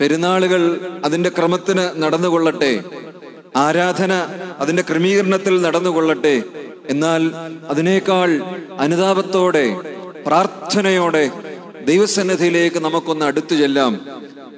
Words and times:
പെരുന്നാളുകൾ 0.00 0.90
അതിന്റെ 1.04 1.28
ക്രമത്തിന് 1.28 2.02
നടന്നുകൊള്ളട്ടെ. 2.02 2.82
ആരാധന 3.56 4.12
അതിന്റെ 4.58 4.82
ക്രമീകരണത്തിൽ 4.82 5.62
നടന്നുകൊള്ളട്ടെ. 5.62 6.42
എന്നാൽ 6.90 7.30
അതിനേക്കാൾ 7.68 8.40
അനുതാപത്തോടെ 8.78 9.76
പ്രാർത്ഥനയോടെ 10.26 11.30
ദൈവസന്നിധിയിലേക്ക് 11.84 12.76
നമുക്കൊന്ന് 12.76 13.24
അടുത്തു 13.24 13.54
ചെല്ലാം. 13.54 14.00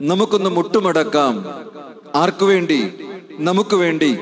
നമുക്കൊന്ന് 0.01 0.51
മുട്ടുമടക്കാം. 0.51 1.35
ആർക്കു 2.15 2.45
വേണ്ടി? 2.45 2.89
നമുക്ക് 3.39 3.77
വേണ്ടി. 3.77 4.19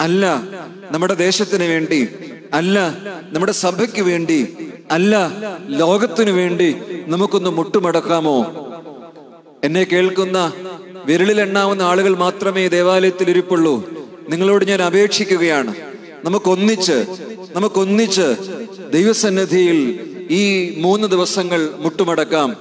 അല്ല 0.00 0.42
നമ്മുടെ 0.90 1.14
ദേശത്തിന് 1.14 1.64
വേണ്ടി. 1.64 2.08
അല്ല 2.54 2.96
നമ്മുടെ 3.32 3.52
സഭയ്ക്ക് 3.52 4.02
വേണ്ടി. 4.02 4.56
അല്ല 4.90 5.30
ലോകത്തിനു 5.66 6.32
വേണ്ടി 6.32 6.76
നമുക്കൊന്ന് 7.06 7.50
മുട്ടുമടക്കാമോ? 7.50 8.63
എന്നെ 9.64 9.84
കേൾക്കുന്ന 9.84 10.52
വിരളിലെണ്ണാവുന്ന 11.04 11.82
ആളുകൾ 11.82 12.16
മാത്രമേ 12.16 12.68
ദേവാലയത്തിൽ 12.68 13.30
ഇരിപ്പുള്ളൂ. 13.30 13.74
നിങ്ങളോട് 14.28 14.64
ഞാൻ 14.64 14.82
അപേക്ഷിക്കുകയാണ്. 14.82 15.74
നമുക്കൊന്നിച്ച് 16.24 17.06
നമുക്കൊന്നിച്ച് 17.54 18.36
ദൈവസന്നിധിയിൽ 18.92 20.00
ഈ 20.30 20.74
മൂന്ന് 20.80 21.08
ദിവസങ്ങൾ 21.08 21.70
മുട്ടുമടക്കാം. 21.78 22.56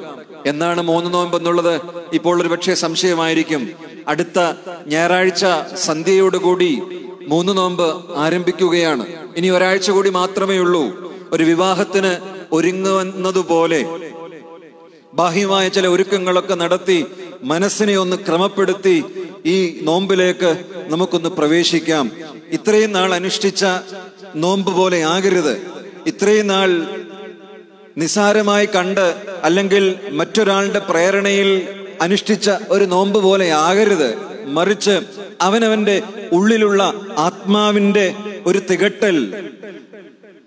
എന്നാണ് 0.46 0.82
മൂന്ന് 0.82 1.14
നോമ്പ് 1.14 1.38
എന്നുള്ളത്. 1.38 1.82
ഇപ്പോൾ 2.14 2.42
ഒരു 2.42 2.48
പക്ഷേ 2.48 2.74
സംശയമായിരിക്കും. 2.74 3.70
അടുത്ത 4.08 4.40
ഞായറാഴ്ച 4.88 5.46
സന്ധ്യയോടുകൂടി 5.76 6.82
മൂന്ന് 7.28 7.58
നോമ്പ് 7.58 8.18
ആരംഭിക്കുകയാണ്. 8.18 9.06
ഇനി 9.38 9.48
ഒരാഴ്ച 9.48 9.92
കൂടി 9.92 10.10
മാത്രമേ 10.10 10.58
ഉള്ളൂ. 10.58 10.84
ഒരു 11.32 11.44
വിവാഹത്തിന് 11.44 12.18
ഒരുങ്ങുന്നതുപോലെ 12.52 13.86
ബാഹ്യമായ 15.14 15.68
ചില 15.68 15.88
ഒരുക്കങ്ങളൊക്കെ 15.88 16.56
നടത്തി 16.56 17.06
മനസ്സിനെ 17.44 17.98
ഒന്ന് 17.98 18.16
ക്രമപ്പെടുത്തി 18.16 19.04
ഈ 19.46 19.80
നോമ്പിലേക്ക് 19.82 20.58
നമുക്കൊന്ന് 20.88 21.30
പ്രവേശിക്കാം. 21.30 22.12
ഇത്രയും 22.52 22.92
നാൾ 22.92 23.14
അനുഷ്ഠിച്ച 23.14 23.66
നോമ്പ് 24.36 24.72
പോലെ 24.76 25.04
ആകരുത്. 25.04 25.56
ഇത്രയും 26.08 26.48
നാൾ 26.48 26.70
നിസാരമായി 27.98 28.66
കണ്ട് 28.66 29.08
അല്ലെങ്കിൽ 29.44 29.96
മറ്റൊരാളുടെ 30.12 30.80
പ്രേരണയിൽ 30.80 31.68
അനുഷ്ഠിച്ച 32.02 32.52
ഒരു 32.70 32.86
നോമ്പ് 32.86 33.20
പോലെ 33.20 33.52
ആകരുത്. 33.52 34.10
മറിച്ച് 34.46 34.96
അവനവന്റെ 35.42 36.02
ഉള്ളിലുള്ള 36.32 36.94
ആത്മാവിന്റെ 37.18 38.16
ഒരു 38.46 38.60
തികട്ടൽ 38.72 39.18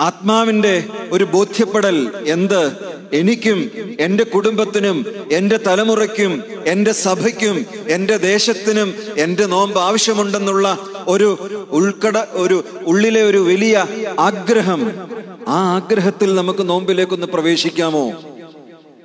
ആത്മാവിന്റെ 0.00 0.84
ഒരു 1.12 1.24
ബോധ്യപ്പെടൽ 1.24 2.12
എന്ത്? 2.26 2.72
എനിക്കും 3.12 3.70
എന്റെ 4.00 4.24
കുടുംബത്തിനും 4.24 5.06
എന്റെ 5.32 5.56
തലമുറയ്ക്കും 5.56 6.44
എന്റെ 6.66 6.92
സഭയ്ക്കും 6.92 7.66
എന്റെ 7.88 8.16
ദേശത്തിനും 8.16 8.94
എന്റെ 9.16 9.46
നോമ്പ് 9.46 9.78
ആവശ്യമുണ്ടെന്നുള്ള 9.78 10.78
ഒരു 11.08 11.28
ഉൾക്കട 11.70 12.18
ഒരു 12.30 12.64
ഉള്ളിലെ 12.86 13.22
ഒരു 13.22 13.38
വലിയ 13.38 13.86
ആഗ്രഹം. 14.18 14.92
ആ 15.48 15.74
ആഗ്രഹത്തിൽ 15.76 16.34
നമുക്ക് 16.34 16.68
നോമ്പിലേക്കൊന്ന് 16.68 17.26
പ്രവേശിക്കാമോ? 17.26 18.12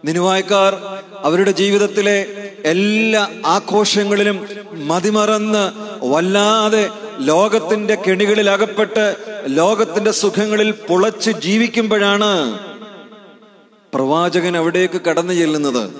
നിനുവായക്കാർ 0.06 0.75
അവരുടെ 1.17 1.52
ജീവിതത്തിലെ 1.52 2.25
എല്ലാ 2.66 3.30
ആഘോഷങ്ങളിലും 3.45 4.45
മതിമറന്ന് 4.73 5.64
വല്ലാതെ 6.06 6.89
ലോകത്തിന്റെ 7.20 7.95
കെണികളിൽ 7.95 8.50
അകപ്പെട്ട് 8.50 9.16
ലോകത്തിന്റെ 9.48 10.12
സുഖങ്ങളിൽ 10.12 10.72
പുളച്ച് 10.72 11.31
ജീവിക്കുമ്പോഴാണ് 11.31 12.59
പ്രവാചകൻ 13.94 14.58
അവിടേക്ക് 14.58 15.02
കടന്നു 15.02 15.34
ചെല്ലുന്നത്. 15.34 15.92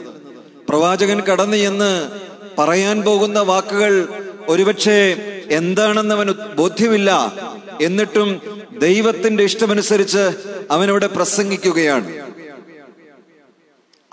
പ്രവാചകൻ 0.70 1.22
കടന്നു 1.22 1.58
ചെന്ന് 1.58 2.10
പറയാൻ 2.58 3.02
പോകുന്ന 3.02 3.40
വാക്കുകൾ 3.40 4.08
ഒരുപക്ഷെ 4.48 5.16
എന്താണെന്ന് 5.52 6.16
അവന് 6.16 6.56
ബോധ്യമില്ല. 6.56 7.34
എന്നിട്ടും 7.82 8.42
ദൈവത്തിന്റെ 8.78 9.44
ഇഷ്ടമനുസരിച്ച് 9.44 10.32
അവനവിടെ 10.72 11.08
പ്രസംഗിക്കുകയാണ്. 11.08 12.14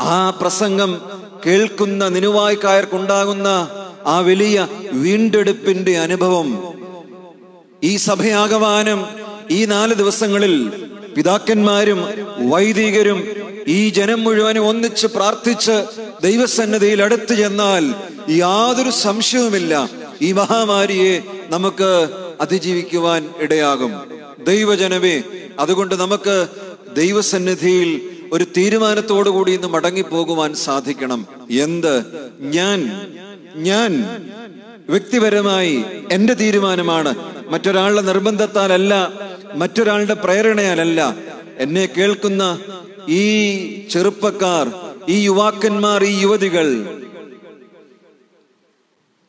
ആ 0.01 0.31
പ്രസംഗം 0.31 1.11
കേൾക്കുന്ന 1.47 2.09
നിനുവായ്ക്കായർക്കുണ്ടാകുന്ന 2.09 3.69
ആ 4.07 4.19
വലിയ 4.19 4.69
വീണ്ടെടുപ്പിന്റെ 4.93 5.99
അനുഭവം 5.99 6.68
ഈ 7.85 7.97
സഭയാകവാനും 7.97 9.07
ഈ 9.51 9.65
നാല് 9.65 9.95
ദിവസങ്ങളിൽ 9.95 10.69
പിതാക്കന്മാരും 11.17 11.99
വൈദികരും 12.51 13.29
ഈ 13.67 13.89
ജനം 13.89 14.25
മുഴുവനും 14.25 14.67
ഒന്നിച്ച് 14.67 15.07
പ്രാർത്ഥിച്ച് 15.07 15.85
ദൈവസന്നദ്ധിയിൽ 16.23 17.03
അടുത്തു 17.03 17.35
ചെന്നാൽ 17.35 17.95
യാതൊരു 18.31 18.91
സംശയവുമില്ല. 18.91 19.91
ഈ 20.23 20.33
മഹാമാരിയെ 20.33 21.23
നമുക്ക് 21.49 22.09
അതിജീവിക്കുവാൻ 22.41 23.31
ഇടയാകും. 23.39 23.93
ദൈവജനമേ 24.47 25.23
അതുകൊണ്ട് 25.59 25.95
നമുക്ക് 25.95 26.47
ദൈവസന്നിധിയിൽ 26.97 28.01
ഒരു 28.33 28.47
തീരുമാനത്തോടു 28.57 29.31
കൂടി 29.31 29.53
ഇന്ന് 29.53 29.69
മടങ്ങിപ്പോകുവാൻ 29.69 30.55
സാധിക്കണം. 30.55 31.27
എന്ത്? 31.51 32.05
ഞാൻ 32.41 33.07
ഞാൻ. 33.55 33.93
വ്യക്തിപരമായി 34.89 35.85
എന്റെ 36.13 36.35
തീരുമാനമാണ്. 36.35 37.43
മറ്റൊരാളുടെ 37.49 38.01
നിർബന്ധത്താലല്ല 38.01 39.13
മറ്റൊരാളുടെ 39.55 40.15
പ്രേരണയാലല്ല 40.15 41.17
എന്നെ 41.59 41.87
കേൾക്കുന്ന 41.87 42.61
ഈ 43.09 43.25
ചെറുപ്പക്കാർ 43.91 44.71
ഈ 45.09 45.25
യുവാക്കന്മാർ 45.25 46.05
ഈ 46.05 46.21
യുവതികൾ 46.23 46.99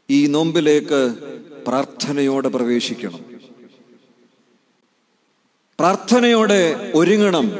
ഈ 0.09 0.27
നോമ്പിലേക്ക് 0.27 1.15
പ്രാർത്ഥനയോടെ 1.67 2.49
പ്രവേശിക്കണം. 2.49 3.19
പ്രാർത്ഥനയോടെ 5.79 6.91
ഒരുങ്ങണം. 6.95 7.51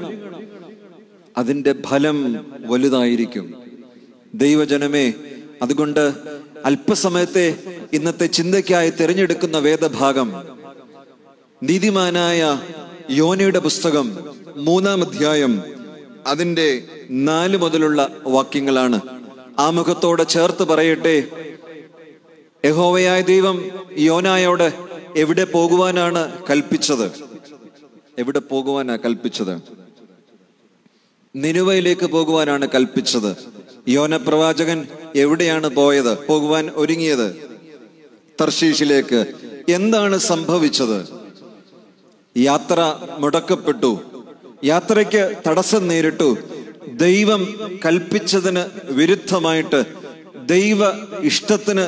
അതിന്റെ 1.38 1.75
ഫലം 1.88 2.45
വലുതായിരിക്കും. 2.65 3.63
ദൈവജനമേ 4.33 5.13
അതുകൊണ്ട് 5.61 6.13
അല്പസമയത്തെ 6.65 7.57
ഇന്നത്തെ 7.93 8.25
ചിന്തയ്ക്കായി 8.25 8.89
തിരഞ്ഞെടുക്കുന്ന 8.89 9.57
വേദഭാഗം. 9.57 10.33
നീതിമാനായ 11.63 12.59
യോനയുടെ 13.09 13.59
പുസ്തകം 13.59 14.17
മൂന്നാം 14.55 15.01
അധ്യായം 15.01 15.63
അതിന്റെ 16.27 16.83
നാല് 17.09 17.57
മുതലുള്ള 17.57 18.09
വാക്യങ്ങളാണ്. 18.27 19.01
ആമുഖത്തോടെ 19.59 20.23
ചേർത്ത് 20.23 20.63
പറയട്ടെ. 20.63 21.27
യഹോവയായ 22.65 23.21
ദൈവം 23.21 23.71
യോനായോട് 23.97 24.73
എവിടെ 25.15 25.43
പോകുവാനാണ് 25.43 26.31
കൽപ്പിച്ചത്? 26.49 27.11
എവിടെ 28.19 28.39
പോകുവാനാ 28.39 28.95
കൽപ്പിച്ചത്? 28.95 29.61
നിനുവയിലേക്ക് 31.35 32.05
പോകുവാനാണ് 32.05 32.67
കൽപ്പിച്ചത്. 32.75 33.58
യോന 33.88 34.17
പ്രവാചകൻ 34.17 34.88
എവിടെയാണ് 35.16 35.67
പോയത്? 35.67 36.28
പോകുവാൻ 36.28 36.72
ഒരുങ്ങിയത്. 36.75 37.50
തർശീഷിലേക്ക്. 38.41 39.25
എന്താണ് 39.69 40.17
സംഭവിച്ചത്? 40.17 41.06
യാത്ര 42.38 42.95
മുടക്കപ്പെട്ടു. 43.19 44.00
യാത്രയ്ക്ക് 44.66 45.34
തടസ്സം 45.47 45.88
നേരിട്ടു. 45.88 46.38
ദൈവം 46.88 47.72
കൽപ്പിച്ചതിന് 47.85 48.66
വിരുദ്ധമായിട്ട് 48.84 49.85
ദൈവ 50.45 50.79
ഇഷ്ടത്തിന് 51.22 51.88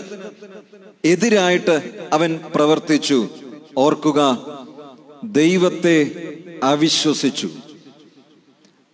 എതിരായിട്ട് 1.08 2.08
അവൻ 2.14 2.40
പ്രവർത്തിച്ചു. 2.56 3.30
ഓർക്കുക 3.78 4.48
ദൈവത്തെ 5.24 6.12
അവിശ്വസിച്ചു. 6.64 7.50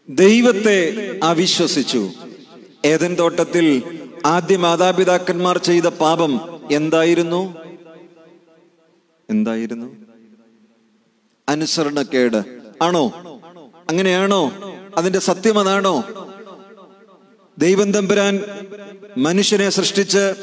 ദൈവത്തെ 0.09 0.95
അവിശ്വസിച്ചു. 1.23 2.09
ഏതൻ 2.85 3.15
തോട്ടത്തിൽ 3.15 3.83
ആദ്യ 4.25 4.57
മാതാപിതാക്കന്മാർ 4.57 5.57
ചെയ്ത 5.57 5.83
പാപം 5.83 6.61
എന്തായിരുന്നു? 6.71 7.55
എന്തായിരുന്നു? 9.29 9.95
അനുസരണക്കേട്. 11.49 12.43
ആണോ? 12.81 13.13
അങ്ങനെയാണോ? 13.89 14.51
അതിന്റെ 14.97 15.19
സത്യം 15.19 15.59
അതാണോ? 15.59 16.03
ദൈവം 17.57 17.91
തമ്പുരാൻ 17.91 18.43
മനുഷ്യനെ 19.17 19.69
സൃഷ്ടിച്ച് 19.69 20.33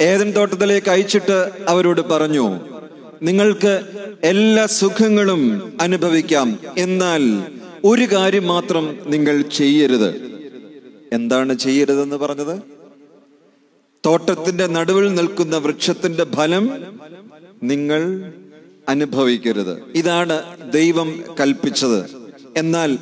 ഏതൻ 0.00 0.30
തോട്ടത്തിലേക്ക് 0.30 0.90
അയച്ചിട്ട് 0.90 1.50
അവരോട് 1.68 2.00
പറഞ്ഞു 2.00 2.60
നിങ്ങൾക്ക് 3.22 3.80
എല്ലാ 4.22 4.66
സുഖങ്ങളും 4.66 5.72
അനുഭവിക്കാം. 5.80 6.58
എന്നാൽ 6.78 7.22
ഒരു 7.84 8.04
കാര്യം 8.04 8.46
മാത്രം 8.46 8.98
നിങ്ങൾ 9.06 9.42
ചെയ്യരുത്. 9.42 10.37
എന്താണ് 11.12 11.54
ചെയ്യരുതെന്ന് 11.54 12.16
പറഞ്ഞത്? 12.16 12.62
തോട്ടത്തിന്റെ 14.06 14.66
നടുവിൽ 14.66 15.14
നിൽക്കുന്ന 15.14 15.56
വൃക്ഷത്തിന്റെ 15.56 16.24
ഫലം 16.24 16.98
നിങ്ങൾ 17.62 18.32
അനുഭവിക്കരുത്. 18.88 19.82
ഇതാണ് 19.94 20.72
ദൈവം 20.72 21.24
കൽപ്പിച്ചത്. 21.40 22.10
എന്നാൽ 22.56 22.98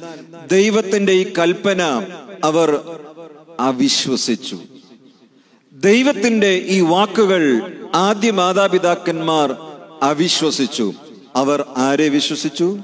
ദൈവത്തിന്റെ 0.52 1.12
ഈ 1.12 1.32
കൽപ്പന 1.38 1.82
അവർ 2.44 2.98
അവിശ്വസിച്ചു. 3.60 4.58
ദൈവത്തിന്റെ 5.72 6.64
ഈ 6.66 6.80
വാക്കുകൾ 6.80 7.72
ആദ്യ 7.94 8.30
മാതാപിതാക്കന്മാർ 8.30 9.56
അവിശ്വസിച്ചു. 10.02 10.92
അവർ 11.36 11.64
ആരെ 11.76 12.08
വിശ്വസിച്ചു? 12.08 12.78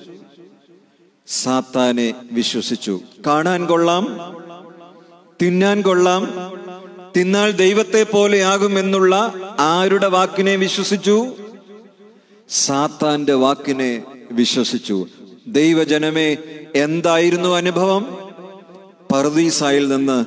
സാത്താനെ 1.27 2.15
വിശ്വസിച്ചു. 2.33 3.01
കാണാൻ 3.27 3.67
കൊള്ളാം. 3.67 4.42
തിന്നാൻ 5.43 5.83
കൊള്ളാം. 5.83 6.53
തിന്നാൽ 7.17 7.51
ദൈവത്തെ 7.51 8.03
പോലെയാകുമെന്നുള്ള 8.03 9.33
ആരുടെ 9.59 10.07
വാക്കിനെ 10.07 10.57
വിശ്വസിച്ചു? 10.57 11.27
സാത്താന്റെ 12.51 13.33
വാക്കിനെ 13.33 14.03
വിശ്വസിച്ചു. 14.33 15.07
ദൈവജനമേ 15.47 16.37
എന്തായിരുന്നു 16.75 17.49
അനുഭവം? 17.49 18.19
പർദീസായിൽ 19.13 19.89
നിന്ന് 19.89 20.25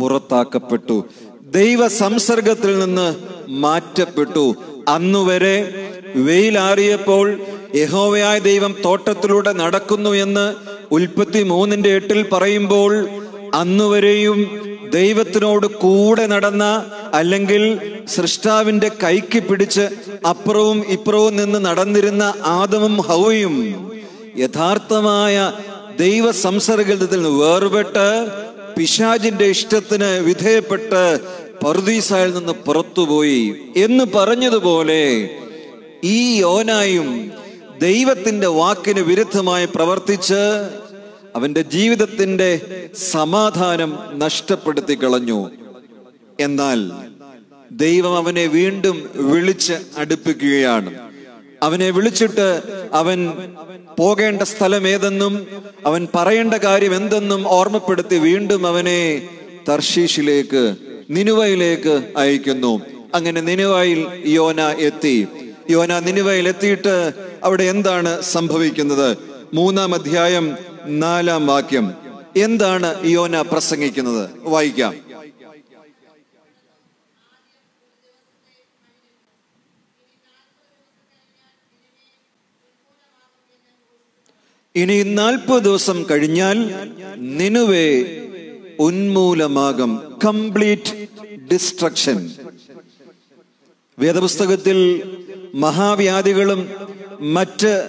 പുറത്താക്കപ്പെട്ടു. 0.00 1.04
ദൈവ 1.42 1.88
സംസർഗത്തിൽ 1.88 2.78
നിന്ന് 2.78 3.16
മാറ്റപ്പെട്ടു. 3.48 4.54
അന്നുവരെ 4.88 5.88
വെയിലാറിയപ്പോൾ 6.16 7.40
യഹോവയായ 7.74 8.38
ദൈവം 8.38 8.74
തോട്ടത്തിലൂടെ 8.84 9.52
നടക്കുന്നു 9.52 10.10
എന്ന് 10.10 10.54
ഉൽപ്പത്തി 10.94 11.42
മൂന്നിന്റെ 11.42 11.88
എട്ടിൽ 11.88 12.26
പറയുമ്പോൾ 12.32 13.21
അന്നുവരെയും 13.54 14.38
ദൈവത്തിനോട് 14.90 15.66
കൂടെ 15.66 16.26
നടന്ന 16.26 16.64
അല്ലെങ്കിൽ 17.14 17.62
സൃഷ്ടാവിന്റെ 18.14 18.90
കൈക്ക് 19.04 19.42
പിടിച്ച് 19.42 19.88
അപ്പുറവും 20.28 20.84
ഇപ്പുറവും 20.88 21.36
നിന്ന് 21.36 21.64
നടന്നിരുന്ന 21.64 22.34
ആദമും 22.44 22.96
ഹൗയും 23.00 23.56
യഥാർത്ഥമായ 24.38 25.52
ദൈവ 25.98 26.30
സംസർഗത്തിൽ 26.30 27.10
നിന്ന് 27.10 27.28
വേർപെട്ട് 27.28 28.06
പിശാജിന്റെ 28.76 29.44
ഇഷ്ടത്തിന് 29.44 30.18
വിധേയപ്പെട്ട് 30.18 31.02
പർദീസായിൽ 31.64 32.34
നിന്ന് 32.34 32.52
പുറത്തുപോയി. 32.52 33.42
എന്ന് 33.76 34.04
പറഞ്ഞതുപോലെ 34.14 35.02
ഈ 36.04 36.40
യോനായും 36.40 37.08
ദൈവത്തിന്റെ 37.80 38.46
വാക്കിന് 38.46 39.00
വിരുദ്ധമായി 39.00 39.66
പ്രവർത്തിച്ച് 39.66 40.42
അവന്റെ 41.36 41.62
ജീവിതത്തിന്റെ 41.62 42.60
സമാധാനം 43.10 43.98
നഷ്ടപ്പെടുത്തി 44.14 44.94
കളഞ്ഞു. 44.94 45.50
എന്നാൽ 46.40 46.90
ദൈവം 47.72 48.16
അവനെ 48.16 48.46
വീണ്ടും 48.46 49.10
വിളിച്ച് 49.14 49.72
അടുപ്പിക്കുകയാണ്. 49.98 51.10
അവനെ 51.62 51.90
വിളിച്ചിട്ട് 51.90 52.62
അവൻ 52.92 53.32
പോകേണ്ട 53.98 54.42
സ്ഥലം 54.42 54.88
ഏതെന്നും 54.88 55.46
അവൻ 55.86 56.08
പറയേണ്ട 56.14 56.54
കാര്യം 56.54 56.96
എന്തെന്നും 56.96 57.48
ഓർമ്മപ്പെടുത്തി 57.48 58.16
വീണ്ടും 58.16 58.66
അവനെ 58.66 59.28
തർശീഷിലേക്ക് 59.68 60.74
നിനുവയിലേക്ക് 61.10 62.12
അയക്കുന്നു. 62.16 62.80
അങ്ങനെ 63.14 63.40
നിനുവയിൽ 63.40 64.06
യോന 64.24 64.60
എത്തി. 64.60 65.26
യോന 65.70 65.98
നിനുവയിൽ 65.98 66.48
എത്തിയിട്ട് 66.48 67.12
അവിടെ 67.44 67.64
എന്താണ് 67.64 68.22
സംഭവിക്കുന്നത്? 68.22 69.16
മൂന്നാം 69.54 69.94
അധ്യായം 69.94 70.56
നാലാം 70.86 71.46
വാക്യം. 71.46 71.94
എന്താണ് 72.36 73.06
യോന 73.06 73.40
പ്രസംഗിക്കുന്നത്? 73.40 74.30
വായിക്കാം. 74.38 75.12
ഇനി 84.76 85.02
നാൽപ്പത് 85.02 85.62
ദിവസം 85.62 86.04
കഴിഞ്ഞാൽ 86.10 86.70
നിനുവേ 87.16 88.02
ഉന്മൂലമാകും. 88.78 90.18
Complete 90.24 91.08
destruction. 91.52 92.30
വേദപുസ്തകത്തിൽ 93.98 95.02
മഹാവ്യാധികളും 95.54 96.68
മറ്റ് 97.20 97.88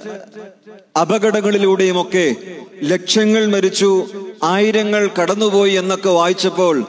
അപകടങ്ങളിലൂടെയുമൊക്കെ 1.02 2.36
ലക്ഷങ്ങൾ 2.84 3.46
മരിച്ചു 3.46 4.06
ആയിരങ്ങൾ 4.44 5.10
കടന്നുപോയി 5.22 5.72
എന്നൊക്കെ 5.72 6.10
വായിച്ചപ്പോൾ 6.10 6.86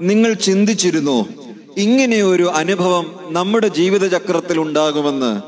നിങ്ങൾ 0.00 0.32
ചിന്തിച്ചിരുന്നു 0.32 1.26
ഇങ്ങനെ 1.76 2.22
ഒരു 2.22 2.42
അനുഭവം 2.42 3.28
നമ്മുടെ 3.30 3.68
ജീവിതചക്രത്തിൽ 3.68 4.60
ഉണ്ടാകുമെന്ന്. 4.60 5.42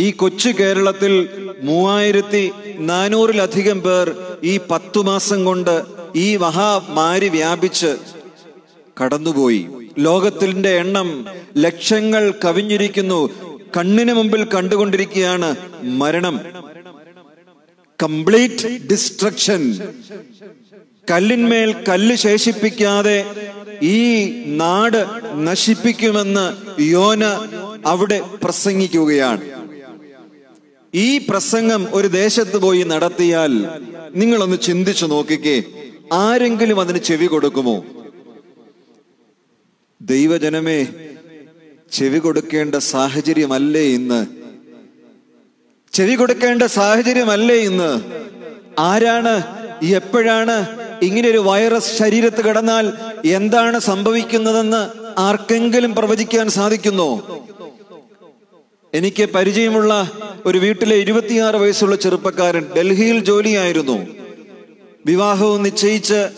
ഈ 0.00 0.10
കൊച്ചു 0.10 0.48
കേരളത്തിൽ 0.48 1.28
മൂവായിരത്തി 1.62 2.50
നാനൂറിലധികം 2.78 3.80
പേർ 3.80 4.16
ഈ 4.44 4.60
പത്തു 4.70 5.00
മാസം 5.00 5.44
കൊണ്ട് 5.44 5.82
ഈ 6.16 6.36
മഹാമാരി 6.36 7.28
വ്യാപിച്ച് 7.28 7.96
കടന്നുപോയി. 9.04 9.66
ലോകത്തിന്റെ 9.98 10.68
എണ്ണം 10.68 11.26
ലക്ഷങ്ങൾ 11.56 12.34
കവിഞ്ഞിരിക്കുന്നു. 12.44 13.30
കണ്ണിന് 13.76 14.12
മുമ്പിൽ 14.12 14.44
കണ്ടുകൊണ്ടിരിക്കുകയാണ് 14.44 15.56
മരണം. 15.82 16.40
കംപ്ലീറ്റ് 18.02 18.68
ഡിസ്ട്രക്ഷൻ 18.90 19.62
കല്ലിന്മേൽ 21.10 21.70
കല്ല് 21.88 22.14
ശേഷിപ്പിക്കാതെ 22.14 23.18
ഈ 23.82 24.00
നാട് 24.60 25.00
നശിപ്പിക്കുമെന്ന് 25.48 26.46
യോന 26.82 27.24
അവിടെ 27.86 28.18
പ്രസംഗിക്കുകയാണ്. 28.42 29.42
ഈ 30.94 31.18
പ്രസംഗം 31.18 31.82
ഒരു 31.92 32.08
ദേശത്ത് 32.20 32.56
പോയി 32.56 32.82
നടത്തിയാൽ 32.82 33.52
നിങ്ങളൊന്ന് 34.20 34.58
ചിന്തിച്ചു 34.68 35.06
നോക്കിക്കേ 35.06 35.56
ആരെങ്കിലും 36.12 36.80
അതിന് 36.80 36.98
ചെവി 36.98 37.26
കൊടുക്കുമോ? 37.26 37.76
ദൈവജനമേ 40.00 40.80
ചെവി 41.92 42.18
കൊടുക്കേണ്ട 42.18 42.74
സാഹചര്യമല്ലേ 42.92 43.84
ഇന്ന്? 43.98 44.20
ചെവി 45.92 46.14
കൊടുക്കേണ്ട 46.14 46.62
സാഹചര്യമല്ലേ 46.62 47.54
ഇന്ന്? 47.54 47.92
ആരാണ്? 48.78 49.42
എപ്പോഴാണ് 49.82 50.56
ഇങ്ങനെ 51.02 51.28
ഒരു 51.28 51.38
വൈറസ് 51.38 51.98
ശരീരത്ത് 51.98 52.40
കടന്നാൽ 52.40 52.92
എന്താണ് 53.24 53.78
സംഭവിക്കുന്നതെന്ന് 53.78 54.88
ആർക്കെങ്കിലും 55.20 55.94
പ്രവചിക്കാൻ 55.94 56.50
സാധിക്കുന്നോ? 56.50 57.10
എനിക്ക് 58.94 59.28
പരിചയമുള്ള 59.34 60.10
ഒരു 60.46 60.58
വീട്ടിലെ 60.58 60.96
ഇരുപത്തിയാറ് 60.96 61.56
വയസ്സുള്ള 61.56 61.96
ചെറുപ്പക്കാരൻ 61.96 62.66
ഡൽഹിയിൽ 62.76 63.18
ജോലിയായിരുന്നു. 63.24 64.06
വിവാഹവും 65.06 65.62
നിശ്ചയിച്ച് 65.62 66.28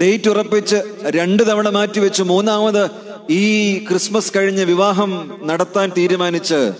ഡേറ്റ് 0.00 0.28
ഉറപ്പിച്ച് 0.28 0.82
രണ്ട് 1.04 1.42
തവണ 1.42 1.68
മാറ്റിവെച്ച് 1.68 2.22
മൂന്നാമത് 2.22 2.90
ഈ 3.30 3.78
ക്രിസ്മസ് 3.78 4.32
കഴിഞ്ഞ് 4.36 4.62
വിവാഹം 4.62 5.40
നടത്താൻ 5.42 5.92
തീരുമാനിച്ച് 5.96 6.72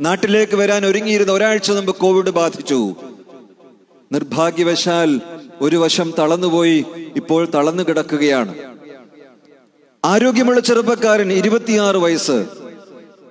നാട്ടിലേക്ക് 0.00 0.56
വരാൻ 0.56 0.86
ഒരുങ്ങിയിരുന്ന 0.86 1.32
ഒരാഴ്ച 1.32 1.70
മുമ്പ് 1.70 1.94
കോവിഡ് 1.94 2.30
ബാധിച്ചു. 2.30 2.94
നിർഭാഗ്യവശാൽ 4.12 5.20
ഒരു 5.60 5.76
വശം 5.76 6.14
തളന്നുപോയി 6.18 6.84
ഇപ്പോൾ 7.16 7.48
തളർന്നു 7.54 7.82
കിടക്കുകയാണ്. 7.82 8.54
ആരോഗ്യമുള്ള 10.04 10.60
ചെറുപ്പക്കാരൻ 10.60 11.32
ഇരുപത്തിയാറ് 11.32 11.96
വയസ്സ്. 11.96 12.44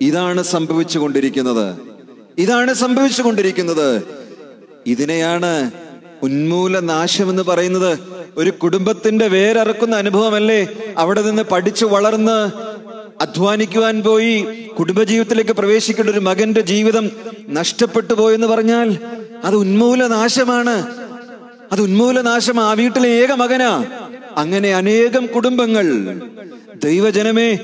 ഇതാണ് 0.00 0.42
സംഭവിച്ചു 0.42 0.98
കൊണ്ടിരിക്കുന്നത് 0.98 1.78
ഇതാണ് 2.38 2.74
സംഭവിച്ചു 2.74 3.22
കൊണ്ടിരിക്കുന്നത് 3.22 4.02
ഇതിനെയാണ് 4.86 5.70
ഉന്മൂല 6.22 6.78
നാശം 6.78 7.30
എന്ന് 7.30 7.42
പറയുന്നത്. 7.42 7.98
ഒരു 8.36 8.50
കുടുംബത്തിന്റെ 8.50 9.28
വേരറക്കുന്ന 9.28 9.96
അനുഭവമല്ലേ? 9.96 10.66
അവിടെ 10.98 11.22
നിന്ന് 11.22 11.42
പഠിച്ചു 11.42 11.86
വളർന്ന് 11.86 12.50
അധ്വാനിക്കുവാൻ 13.20 14.02
പോയി 14.02 14.42
കുടുംബജീവിതത്തിലേക്ക് 14.78 15.50
പ്രവേശിക്കേണ്ട 15.50 16.10
ഒരു 16.10 16.20
മകന്റെ 16.20 16.60
ജീവിതം 16.60 17.10
നഷ്ടപ്പെട്ടു 17.48 18.14
പോയെന്ന് 18.14 18.46
പറഞ്ഞാൽ 18.46 18.98
അത് 19.44 19.56
ഉന്മൂലനാശമാണ് 19.56 21.06
അത് 21.72 21.80
ഉന്മൂലനാശം 21.80 22.60
ആ 22.60 22.72
വീട്ടിലെ 22.72 23.08
ഏക 23.08 23.32
മകനാ. 23.32 23.84
അങ്ങനെ 24.36 24.74
അനേകം 24.74 25.26
കുടുംബങ്ങൾ. 25.26 25.86
ദൈവജനമേ 26.84 27.54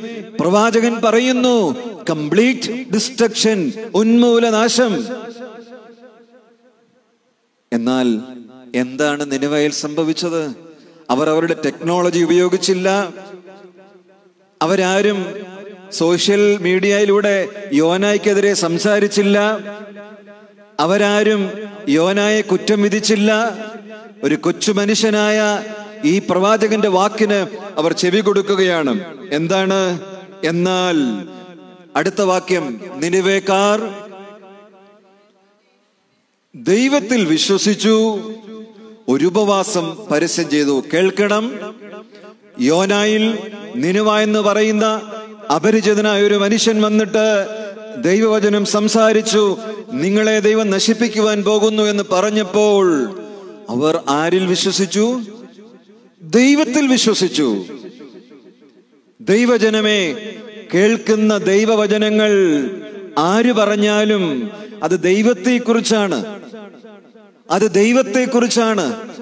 പ്രവാചകൻ 0.41 1.01
പറയുന്നു 1.05 1.77
കംപ്ലീറ്റ് 2.11 2.93
ഡിസ്ട്രക്ഷൻ 2.95 3.73
ഉന്മൂലനാശം 3.95 5.07
എന്നാൽ 7.73 8.21
എന്താണ് 8.75 9.33
നിലവയിൽ 9.33 9.71
സംഭവിച്ചത്? 9.71 10.55
അവർ 11.11 11.31
അവരുടെ 11.31 11.57
ടെക്നോളജി 11.65 12.21
ഉപയോഗിച്ചില്ല. 12.21 13.13
അവരാരും 14.63 15.35
സോഷ്യൽ 15.93 16.59
മീഡിയയിലൂടെ 16.59 17.49
യോനായ്ക്കെതിരെ 17.73 18.55
സംസാരിച്ചില്ല. 18.55 19.59
അവരാരും 20.81 21.51
യോനായെ 21.89 22.41
കുറ്റം 22.41 22.83
വിധിച്ചില്ല. 22.83 23.57
ഒരു 24.25 24.35
കൊച്ചു 24.35 24.73
മനുഷ്യനായ 24.73 25.63
ഈ 26.05 26.19
പ്രവാചകന്റെ 26.19 26.89
വാക്കിന് 26.89 27.47
അവർ 27.79 27.93
ചെവി 27.93 28.21
കൊടുക്കുകയാണ്. 28.21 29.05
എന്താണ്? 29.33 30.01
എന്നാൽ 30.45 30.97
അടുത്ത 31.97 32.23
വാക്യം 32.23 32.81
നിനിവേക്കാർ 32.97 33.81
ദൈവത്തിൽ 36.55 37.25
വിശ്വസിച്ചു 37.25 38.21
ഒരു 39.09 39.25
ഉപവാസം 39.25 39.97
പരസ്യം 40.11 40.51
ചെയ്തു. 40.51 40.85
കേൾക്കണം. 40.95 41.75
യോനായിൽ 42.61 43.39
നിനുവ 43.77 44.19
എന്ന് 44.19 44.39
പറയുന്ന 44.39 45.01
അപരിചിതനായ 45.55 46.23
ഒരു 46.23 46.35
മനുഷ്യൻ 46.35 46.83
വന്നിട്ട് 46.83 47.47
ദൈവവചനം 48.03 48.65
സംസാരിച്ചു 48.65 49.57
നിങ്ങളെ 49.93 50.41
ദൈവം 50.41 50.71
നശിപ്പിക്കുവാൻ 50.71 51.43
പോകുന്നു 51.43 51.83
എന്ന് 51.83 52.05
പറഞ്ഞപ്പോൾ 52.13 52.87
അവർ 53.69 54.01
ആരിൽ 54.09 54.47
വിശ്വസിച്ചു? 54.47 55.21
ദൈവത്തിൽ 56.23 56.87
വിശ്വസിച്ചു. 56.87 57.65
ദൈവജനമേ 59.21 60.13
കേൾക്കുന്ന 60.75 61.37
ദൈവവചനങ്ങൾ 61.37 62.31
ആര് 63.19 63.53
പറഞ്ഞാലും 63.53 64.51
അത് 64.83 65.03
ദൈവത്തെക്കുറിച്ചാണ്. 65.03 66.41
അത് 67.51 67.75
ദൈവത്തെക്കുറിച്ചാണ്. 67.75 68.93
കുറിച്ചാണ് 68.93 69.13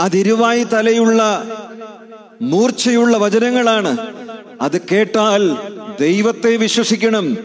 അതിരുവായി 0.00 0.64
തലയുള്ള 0.64 1.44
മൂർച്ചയുള്ള 2.42 3.16
വചനങ്ങളാണ്. 3.16 3.96
അത് 4.60 4.80
കേട്ടാൽ 4.92 5.56
ദൈവത്തെ 6.00 6.56
വിശ്വസിക്കണം. 6.56 7.36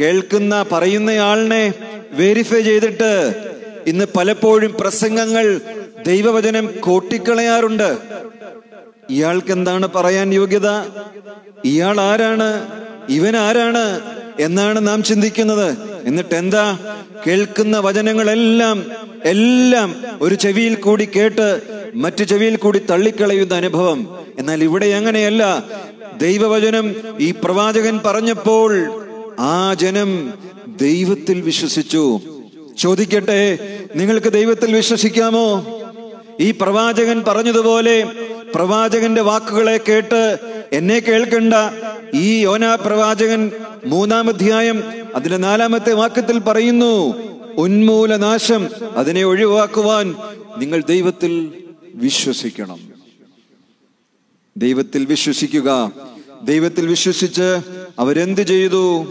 കേൾക്കുന്ന 0.00 0.64
പറയുന്നയാളിനെ 0.72 1.74
വെരിഫൈ 2.12 2.60
ചെയ്തിട്ട് 2.60 3.34
ഇന്ന് 3.86 4.04
പലപ്പോഴും 4.16 4.74
പ്രസംഗങ്ങൾ 4.80 5.60
ദൈവവചനം 6.06 6.68
കോട്ടിക്കളയാറുണ്ട്. 6.80 7.98
ഇയാൾക്ക് 9.10 9.52
എന്താണ് 9.52 9.88
പറയാൻ 9.94 10.34
യോഗ്യത? 10.34 10.68
ഇയാൾ 11.64 12.00
ആരാണ്? 12.00 12.68
ഇവൻ 13.08 13.36
ആരാണ്? 13.36 14.00
എന്നാണ് 14.38 14.88
നാം 14.88 15.02
ചിന്തിക്കുന്നത്. 15.02 15.76
എന്നിട്ട് 16.04 16.34
എന്താ? 16.34 16.78
കേൾക്കുന്ന 17.26 17.78
വചനങ്ങളെല്ലാം 17.78 18.84
എല്ലാം 19.24 19.94
ഒരു 20.20 20.34
ചെവിയിൽ 20.34 20.74
കൂടി 20.74 21.04
കേട്ട് 21.04 21.60
മറ്റു 21.94 22.24
ചെവിയിൽ 22.24 22.56
കൂടി 22.56 22.78
തള്ളിക്കളയുന്ന 22.78 23.54
അനുഭവം. 23.54 24.18
എന്നാൽ 24.38 24.64
ഇവിടെ 24.64 24.86
അങ്ങനെയല്ല. 24.86 25.64
ദൈവവചനം 26.16 26.94
ഈ 27.20 27.34
പ്രവാചകൻ 27.44 28.00
പറഞ്ഞപ്പോൾ 28.04 29.02
ആ 29.38 29.74
ജനം 29.74 30.34
ദൈവത്തിൽ 30.80 31.40
വിശ്വസിച്ചു. 31.40 32.20
ചോദിക്കട്ടെ 32.78 33.58
നിങ്ങൾക്ക് 33.96 34.32
ദൈവത്തിൽ 34.32 34.76
വിശ്വസിക്കാമോ? 34.76 35.78
ഈ 36.40 36.50
പ്രവാചകൻ 36.50 37.24
പറഞ്ഞതുപോലെ 37.28 38.06
പ്രവാചകന്റെ 38.54 39.20
വാക്കുകളെ 39.20 39.80
കേട്ട് 39.88 40.38
എന്നെ 40.72 40.98
കേൾക്കണ്ട. 40.98 41.54
ഈ 42.14 42.40
യോനാ 42.40 42.74
പ്രവാചകൻ 42.74 43.50
മൂന്നാം 43.86 44.28
അധ്യായം 44.28 44.82
അതിലെ 45.16 45.36
നാലാമത്തെ 45.36 45.92
വാക്യത്തിൽ 45.92 46.38
പറയുന്നു 46.38 47.14
ഉന്മൂലനാശം 47.56 48.68
അതിനെ 48.96 49.24
ഒഴിവാക്കുവാൻ 49.24 50.16
നിങ്ങൾ 50.58 50.82
ദൈവത്തിൽ 50.82 51.64
വിശ്വസിക്കണം. 51.94 52.92
ദൈവത്തിൽ 54.56 55.04
വിശ്വസിക്കുക. 55.04 55.92
ദൈവത്തിൽ 56.42 56.86
വിശ്വസിച്ച് 56.86 57.58
അവരെന്ത് 57.98 58.40
ചെയ്തു? 58.40 59.06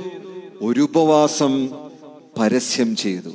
ഒരു 0.62 0.80
ഉപവാസം 0.80 1.70
പരസ്യം 2.40 2.96
ചെയ്തു. 2.96 3.30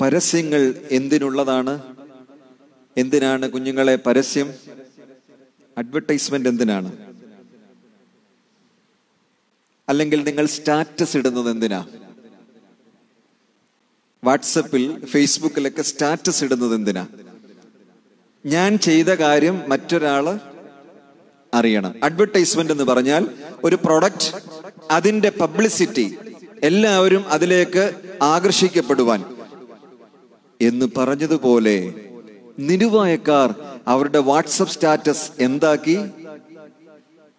പരസ്യങ്ങൾ 0.00 0.74
എന്തിനുള്ളതാണ്? 0.90 1.82
എന്തിനാണ് 2.96 3.50
കുഞ്ഞുങ്ങളെ 3.50 3.96
പരസ്യം? 3.96 4.52
അഡ്വർടൈസ്മെന്റ് 5.78 6.48
എന്തിനാണ്? 6.48 7.09
അല്ലെങ്കിൽ 9.90 10.22
നിങ്ങൾ 10.22 10.46
സ്റ്റാറ്റസ് 10.46 11.16
ഇടുന്നത് 11.16 11.50
എന്തിനാ? 11.50 11.86
വാട്സപ്പിൽ 14.24 15.04
ഫേസ്ബുക്കിലൊക്കെ 15.04 15.82
സ്റ്റാറ്റസ് 15.82 16.44
ഇടുന്നത് 16.44 16.74
എന്തിനാ? 16.74 17.06
ഞാൻ 18.46 18.78
ചെയ്ത 18.78 19.06
കാര്യം 19.06 19.62
മറ്റൊരാൾ 19.68 20.40
അറിയണം. 21.54 22.04
അഡ്വർടൈസ്മെന്റ് 22.04 22.72
എന്ന് 22.72 22.84
പറഞ്ഞാൽ 22.84 23.28
ഒരു 23.64 23.76
പ്രൊഡക്റ്റ് 23.76 24.42
അതിന്റെ 24.90 25.30
പബ്ലിസിറ്റി 25.30 26.18
എല്ലാവരും 26.62 27.28
അതിലേക്ക് 27.28 27.94
ആകർഷിക്കപ്പെടുവാൻ. 28.22 29.24
എന്ന് 30.60 30.86
പറഞ്ഞതുപോലെ 30.96 31.94
നിരുവായക്കാർ 32.58 33.54
അവരുടെ 33.88 34.18
വാട്സപ്പ് 34.18 34.74
സ്റ്റാറ്റസ് 34.74 35.42
എന്താക്കി? 35.42 35.98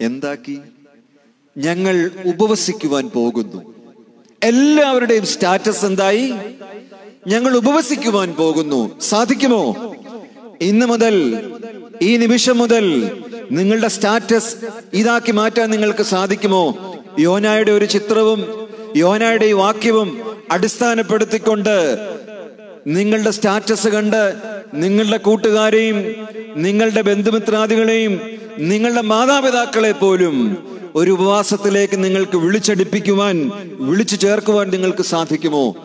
എന്താക്കി? 0.01 0.62
ഞങ്ങൾ 1.58 2.12
ഉപവസിക്കുവാൻ 2.25 3.10
പോകുന്നു. 3.10 3.74
എല്ലാവരുടെയും 4.43 5.25
സ്റ്റാറ്റസ് 5.25 5.86
എന്തായി? 5.86 6.34
ഞങ്ങൾ 7.27 7.58
ഉപവസിക്കുവാൻ 7.58 8.34
പോകുന്നു. 8.34 9.00
സാധിക്കുമോ? 9.01 9.93
ഇന്ന് 10.62 10.86
മുതൽ 10.86 11.15
ഈ 12.01 12.17
നിമിഷം 12.17 12.58
മുതൽ 12.58 12.86
നിങ്ങളുടെ 13.51 13.88
സ്റ്റാറ്റസ് 13.88 14.55
ഇതാക്കി 14.93 15.31
മാറ്റാൻ 15.31 15.70
നിങ്ങൾക്ക് 15.72 16.03
സാധിക്കുമോ? 16.03 16.63
യോനായുടെ 17.20 17.72
ഒരു 17.72 17.86
ചിത്രവും 17.86 18.70
യോനായുടെ 18.96 19.46
ഈ 19.46 19.51
വാക്യവും 19.51 20.22
അടിസ്ഥാനപ്പെടുത്തിക്കൊണ്ട് 20.51 21.75
നിങ്ങളുടെ 22.88 23.31
സ്റ്റാറ്റസ് 23.31 23.88
കണ്ട് 23.88 24.34
നിങ്ങളുടെ 24.74 25.17
കൂട്ടുകാരെയും 25.17 25.98
നിങ്ങളുടെ 26.55 27.01
ബന്ധുമിത്രാദികളെയും 27.01 28.20
നിങ്ങളുടെ 28.58 29.01
മാതാപിതാക്കളെ 29.01 29.91
പോലും 29.91 30.36
ഒരു 30.95 31.12
ഉപവാസത്തിലേക്ക് 31.12 32.03
നിങ്ങൾക്ക് 32.03 32.38
വിളിച്ചടിപ്പിക്കുവാൻ 32.38 33.51
വിളിച്ചു 33.79 34.15
ചേർക്കുവാൻ 34.15 34.69
നിങ്ങൾക്ക് 34.69 35.03
സാധിക്കുമോ? 35.03 35.75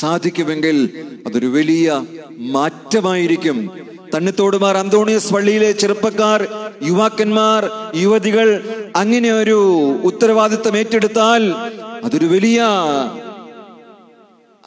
സാധിക്കുമെങ്കിൽ 0.00 0.90
അതൊരു 1.26 1.46
വലിയ 1.46 2.04
മാറ്റമായിരിക്കും. 2.38 3.70
തണ്ണിത്തോടുമാർ 4.14 4.76
അന്തോണിയസ് 4.76 5.32
പള്ളിയിലെ 5.32 5.72
ചെറുപ്പക്കാർ 5.72 6.48
യുവാക്കന്മാർ 6.82 7.70
യുവതികൾ 7.94 8.48
അങ്ങനെ 8.96 9.32
ഒരു 9.32 9.58
ഉത്തരവാദിത്തം 10.04 10.76
ഏറ്റെടുത്താൽ 10.76 11.54
അതൊരു 12.04 12.26
വലിയ 12.26 12.62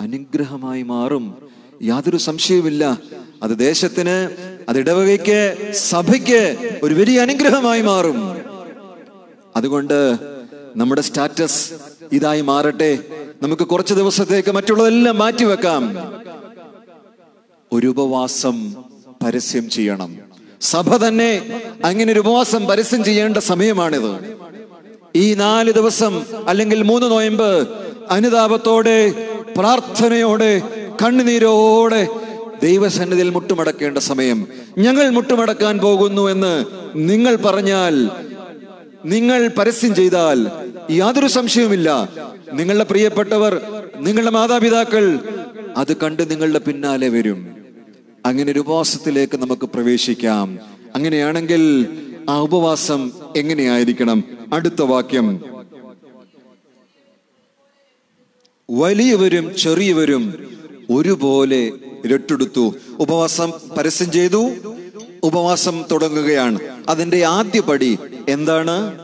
അനുഗ്രഹമായി 0.02 0.84
മാറും. 0.84 1.52
യാതൊരു 1.84 2.18
സംശയവുമില്ല. 2.18 3.00
അത് 3.44 3.60
ദേശത്തിന് 3.60 4.30
അത് 4.70 4.78
ഇടവകയ്ക്ക് 4.80 5.72
സഭയ്ക്ക് 5.74 6.42
ഒരു 6.84 6.94
വലിയ 6.94 7.20
അനുഗ്രഹമായി 7.20 7.82
മാറും. 7.82 8.53
അതുകൊണ്ട് 9.58 10.18
നമ്മുടെ 10.76 11.02
സ്റ്റാറ്റസ് 11.02 11.72
ഇതായി 12.12 12.42
മാറട്ടെ. 12.42 13.00
നമുക്ക് 13.42 13.64
കുറച്ച് 13.64 13.94
ദിവസത്തേക്ക് 13.94 14.52
മറ്റുള്ളതെല്ലാം 14.52 15.18
മാറ്റിവെക്കാം 15.18 15.84
ഒരു 17.72 17.88
ഉപവാസം 17.88 18.76
പരസ്യം 19.24 19.70
ചെയ്യണം. 19.70 20.18
സഭ 20.62 20.96
തന്നെ 20.96 21.62
അങ്ങനെ 21.86 22.12
ഒരു 22.12 22.20
ഉപവാസം 22.20 22.68
പരസ്യം 22.68 23.04
ചെയ്യേണ്ട 23.04 23.38
സമയമാണിത്. 23.38 24.12
ഈ 25.16 25.34
നാല് 25.34 25.72
ദിവസം 25.72 26.26
അല്ലെങ്കിൽ 26.48 26.84
മൂന്ന് 26.84 27.12
നോയമ്പ് 27.12 27.68
അനുതാപത്തോടെ 28.10 29.28
പ്രാർത്ഥനയോടെ 29.58 30.62
കണ്ണുനീരോടെ 31.04 32.08
ദൈവസന്നിധിയിൽ 32.64 33.30
മുട്ടുമടക്കേണ്ട 33.30 33.98
സമയം 33.98 34.48
ഞങ്ങൾ 34.78 35.10
മുട്ടുമടക്കാൻ 35.10 35.78
പോകുന്നു 35.78 36.30
എന്ന് 36.30 36.66
നിങ്ങൾ 36.96 37.36
പറഞ്ഞാൽ 37.36 38.10
നിങ്ങൾ 39.06 39.48
പരസ്യം 39.48 39.96
ചെയ്താൽ 39.96 40.48
യാതൊരു 40.92 41.28
സംശയവുമില്ല. 41.28 42.10
നിങ്ങളുടെ 42.54 42.84
പ്രിയപ്പെട്ടവർ 42.84 43.62
നിങ്ങളുടെ 43.98 44.32
മാതാപിതാക്കൾ 44.32 45.20
അത് 45.78 45.98
കണ്ട് 45.98 46.32
നിങ്ങളുടെ 46.32 46.60
പിന്നാലെ 46.60 47.10
വരും. 47.10 47.56
അങ്ങനെ 48.26 48.52
ഒരു 48.52 48.60
ഉപവാസത്തിലേക്ക് 48.60 49.38
നമുക്ക് 49.38 49.66
പ്രവേശിക്കാം. 49.66 50.60
അങ്ങനെയാണെങ്കിൽ 50.96 51.88
ആ 52.30 52.40
ഉപവാസം 52.40 53.12
എങ്ങനെയായിരിക്കണം? 53.38 54.24
അടുത്ത 54.54 54.82
വാക്യം. 54.82 55.44
വലിയവരും 58.72 59.56
ചെറിയവരും 59.56 60.48
ഒരുപോലെ 60.92 61.72
രട്ടെടുത്തു. 62.14 62.76
ഉപവാസം 63.00 63.54
പരസ്യം 63.78 64.12
ചെയ്തു. 64.12 64.52
ഉപവാസം 65.24 65.86
തുടങ്ങുകയാണ്. 65.92 66.60
അതിന്റെ 66.90 67.24
ആദ്യ 67.24 67.60
പടി 67.60 67.98
എന്താണ്? 68.30 69.00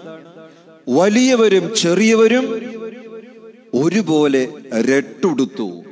വലിയവരും 0.89 1.75
ചെറിയവരും 1.75 2.45
ഒരുപോലെ 3.73 4.47
രട്ടുടുത്തു. 4.81 5.83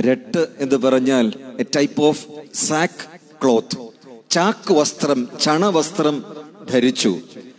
രട്ട് 0.00 0.46
എന്ന് 0.58 0.76
പറഞ്ഞാൽ 0.76 1.32
a 1.60 1.64
type 1.76 2.02
of 2.02 2.26
sack 2.54 3.18
cloth 3.42 3.76
ചാക്ക് 4.30 4.72
വസ്ത്രം 4.72 5.28
ചണവസ്ത്രം 5.40 6.24
ധരിച്ചു. 6.70 7.18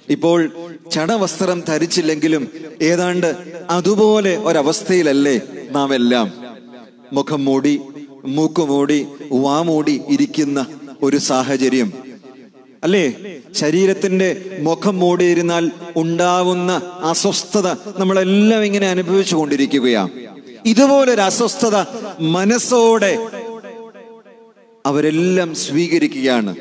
ഇപ്പോൾ 0.10 0.52
ചണവസ്ത്രം 0.92 1.64
ധരിച്ചില്ലെങ്കിലും 1.68 2.48
ഏതാണ്ട് 2.82 3.36
അതുപോലെ 3.70 4.38
ഒരവസ്ഥയിലല്ലേ 4.38 5.42
നാം 5.72 5.96
എല്ലാം 5.96 6.34
മുഖം 7.14 7.46
മൂടി 7.46 7.82
മൂക്കുമൂടി 8.26 9.08
വാമൂടി 9.32 10.02
ഇരിക്കുന്ന 10.10 10.66
ഒരു 11.04 11.18
സാഹചര്യം. 11.18 11.94
അല്ലേ? 12.84 13.14
ശരീരത്തിന്റെ 13.52 14.58
മുഖം 14.60 15.00
മൂടിയിരുന്നാൽ 15.00 15.72
ഉണ്ടാവുന്ന 15.96 16.82
അസ്വസ്ഥത 17.02 17.68
നമ്മളെല്ലാം 17.98 18.64
ഇങ്ങനെ 18.64 18.90
അനുഭവിച്ചു 18.90 19.36
കൊണ്ടിരിക്കുകയാണ് 19.36 20.10
ഇതുപോലൊരു 20.66 21.22
അസ്വസ്ഥത 21.22 21.86
മനസ്സോടെ 22.20 23.28
അവരെല്ലാം 24.86 25.56
സ്വീകരിക്കുകയാണ്. 25.56 26.56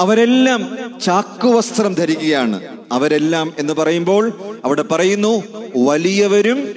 അവരെല്ലാം 0.00 0.78
ചാക്കുവസ്ത്രം 1.04 1.94
ധരിക്കുകയാണ്. 1.94 2.78
അവരെല്ലാം 2.92 3.52
എന്ന് 3.58 3.72
പറയുമ്പോൾ 3.72 4.32
അവിടെ 4.64 4.82
പറയുന്നു 4.82 5.42
വലിയവരും 5.76 6.74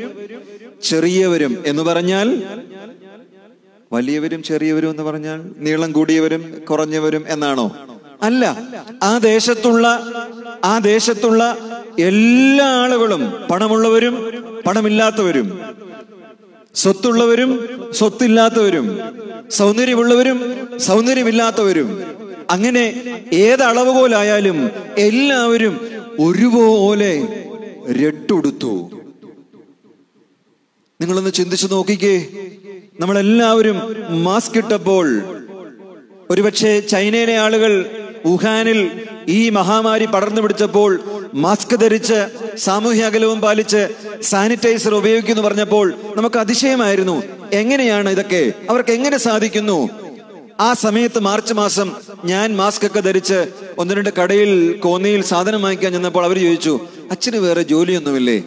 ചെറിയവരും 0.84 1.64
എന്ന് 1.66 1.84
പറഞ്ഞാൽ 1.84 2.44
വലിയവരും 3.92 4.44
ചെറിയവരും 4.44 4.90
എന്ന് 4.90 5.04
പറഞ്ഞാൽ 5.04 5.40
നീളം 5.58 5.92
കൂടിയവരും 5.92 6.64
കുറഞ്ഞവരും 6.70 7.24
എന്നാണോ? 7.28 7.66
അല്ല. 8.22 8.46
ആ 9.04 9.18
ദേശത്തുള്ള 9.18 9.86
ആ 10.64 10.80
ദേശത്തുള്ള 10.80 11.44
എല്ലാ 12.00 12.68
ആളുകളും 12.84 13.22
പണമുള്ളവരും 13.52 14.16
പണമില്ലാത്തവരും 14.66 15.48
സ്വത്തുള്ളവരും 16.76 17.52
സ്വത്തില്ലാത്തവരും 17.94 18.86
സൗന്ദര്യമുള്ളവരും 19.52 20.38
സൗന്ദര്യമില്ലാത്തവരും 20.80 21.90
അങ്ങനെ 22.50 22.86
ഏത് 23.34 23.64
പോലായാലും 23.92 24.58
എല്ലാവരും 24.98 25.74
ഒരുപോലെ 26.20 27.12
രട്ടുടുത്തു. 27.92 28.74
നിങ്ങളൊന്ന് 31.00 31.32
ചിന്തിച്ചു 31.32 31.68
നോക്കിക്കേ. 31.68 32.16
നമ്മളെല്ലാവരും 33.02 33.78
മാസ്ക് 34.26 34.58
ഇട്ടപ്പോൾ 34.58 35.08
ഒരുപക്ഷെ 36.30 36.80
ചൈനയിലെ 36.80 37.38
ആളുകൾ 37.38 37.72
വുഹാനിൽ 38.26 38.80
ഈ 39.28 39.50
മഹാമാരി 39.50 40.06
പടർന്നു 40.06 40.42
പിടിച്ചപ്പോൾ 40.42 40.92
മാസ്ക് 41.34 41.76
ധരിച്ച് 41.76 42.20
സാമൂഹ്യ 42.58 43.04
അകലവും 43.04 43.42
പാലിച്ച് 43.42 43.82
സാനിറ്റൈസർ 44.22 44.94
ഉപയോഗിക്കുന്നു 44.94 45.44
പറഞ്ഞപ്പോൾ 45.44 45.94
നമുക്ക് 46.16 46.38
അതിശയമായിരുന്നു. 46.38 47.24
എങ്ങനെയാണ് 47.54 48.10
ഇതൊക്കെ? 48.10 48.54
അവർക്ക് 48.70 48.92
എങ്ങനെ 48.92 49.18
സാധിക്കുന്നു? 49.18 49.90
ആ 50.60 50.74
സമയത്ത് 50.74 51.20
മാർച്ച് 51.20 51.54
മാസം 51.54 51.88
ഞാൻ 52.26 52.58
മാസ്ക് 52.58 52.86
ഒക്കെ 52.86 53.00
ധരിച്ച് 53.00 53.40
ഒന്ന് 53.78 53.94
രണ്ട് 53.94 54.10
കടയിൽ 54.22 54.52
കോന്നിയിൽ 54.78 55.22
സാധനം 55.22 55.62
വാങ്ങിക്കാൻ 55.62 55.94
ചെന്നപ്പോൾ 55.94 56.26
അവർ 56.26 56.38
ചോദിച്ചു 56.40 56.74
അച്ഛന് 57.12 57.38
വേറെ 57.38 57.62
ജോലിയൊന്നുമില്ലേ? 57.62 58.38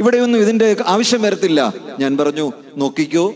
ഇവിടെയൊന്നും 0.00 0.40
ഇതിന്റെ 0.40 0.76
ആവശ്യം 0.86 1.22
വരത്തില്ല 1.22 1.60
ഞാൻ 2.00 2.16
പറഞ്ഞു. 2.16 2.52
നോക്കിക്കോ 2.76 3.34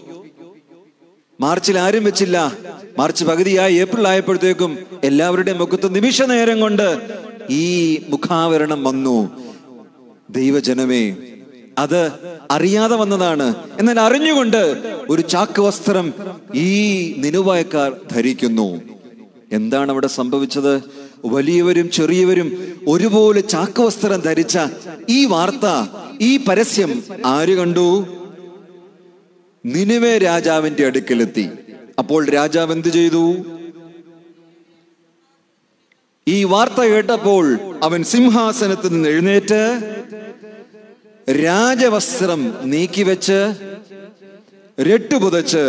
മാർച്ചിൽ 1.40 1.78
ആരും 1.78 2.04
വെച്ചില്ല. 2.04 2.52
മാർച്ച് 2.98 3.24
പകുതിയായി 3.24 3.74
ഏപ്രിൽ 3.74 4.08
ആയപ്പോഴത്തേക്കും 4.08 4.78
എല്ലാവരുടെയും 5.04 5.58
മുഖത്ത് 5.58 5.94
നിമിഷ 5.94 6.22
നേരം 6.22 6.60
കൊണ്ട് 6.60 7.08
ഈ 7.50 7.96
മുഖാവരണം 8.08 8.84
വന്നു. 8.84 9.30
ദൈവജനമേ 10.30 11.16
അത് 11.78 12.12
അറിയാതെ 12.50 12.96
വന്നതാണ്. 12.96 13.54
എന്നാൽ 13.78 14.00
അറിഞ്ഞുകൊണ്ട് 14.00 14.62
ഒരു 15.10 15.22
ചാക്ക് 15.22 15.60
വസ്ത്രം 15.60 16.14
ഈ 16.54 16.70
നിനുവായക്കാർ 17.18 17.92
ധരിക്കുന്നു. 18.12 18.80
എന്താണ് 19.52 19.90
അവിടെ 19.90 20.06
സംഭവിച്ചത്? 20.06 20.82
വലിയവരും 21.24 21.90
ചെറിയവരും 21.90 22.78
ഒരുപോലെ 22.88 23.40
ചാക്ക് 23.40 23.82
വസ്ത്രം 23.82 24.20
ധരിച്ച 24.20 24.58
ഈ 25.08 25.24
വാർത്ത 25.24 25.66
ഈ 26.20 26.36
പരസ്യം 26.36 27.02
ആര് 27.26 27.56
കണ്ടു? 27.56 28.06
നിനുവേ 29.66 30.18
രാജാവിന്റെ 30.18 30.86
അടുക്കലെത്തി. 30.86 31.50
അപ്പോൾ 31.98 32.30
രാജാവ് 32.30 32.72
എന്ത് 32.72 32.88
ചെയ്തു? 32.88 33.36
ഈ 36.28 36.44
വാർത്ത 36.44 36.80
കേട്ടപ്പോൾ 36.80 37.44
അവൻ 37.82 38.02
സിംഹാസനത്തിൽ 38.02 38.88
നിന്ന് 38.88 39.08
എഴുന്നേറ്റ് 39.08 39.62
രാജവസ്ത്രം 41.44 42.54
നീക്കിവെച്ച് 42.64 43.40
രട്ടുപുതച്ച് 44.82 45.64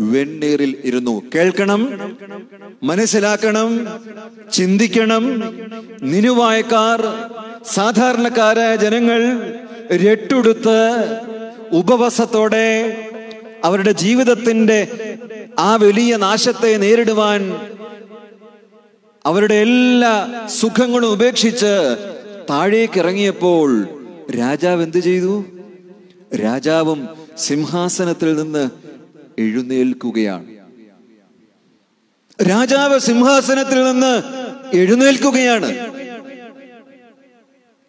വെണ്ണീറിൽ 0.00 0.76
ഇരുന്നു. 0.84 1.22
കേൾക്കണം 1.34 1.82
മനസ്സിലാക്കണം 2.82 3.88
ചിന്തിക്കണം. 4.52 5.24
നിനുവായക്കാർ 6.02 7.00
സാധാരണക്കാരായ 7.66 8.76
ജനങ്ങൾ 8.76 9.20
രട്ടുടുത്ത് 9.96 10.78
ഉപവാസത്തോടെ 11.72 12.96
അവരുടെ 13.64 13.92
ജീവിതത്തിന്റെ 13.92 14.88
ആ 15.58 15.76
വലിയ 15.76 16.16
നാശത്തെ 16.16 16.76
നേരിടുവാൻ 16.76 17.56
അവരുടെ 19.26 19.54
എല്ലാ 19.54 20.46
സുഖങ്ങളും 20.46 21.12
ഉപേക്ഷിച്ച് 21.12 21.96
താഴേക്ക് 22.50 22.98
ഇറങ്ങിയപ്പോൾ 22.98 23.88
രാജാവ് 24.38 24.82
എന്ത് 24.82 24.98
ചെയ്തു? 24.98 25.44
രാജാവും 26.36 27.08
സിംഹാസനത്തിൽ 27.38 28.36
നിന്ന് 28.36 28.70
എഴുന്നേൽക്കുകയാണ്. 29.38 30.46
രാജാവ് 32.42 33.00
സിംഹാസനത്തിൽ 33.00 33.84
നിന്ന് 33.84 34.22
എഴുന്നേൽക്കുകയാണ്. 34.76 35.96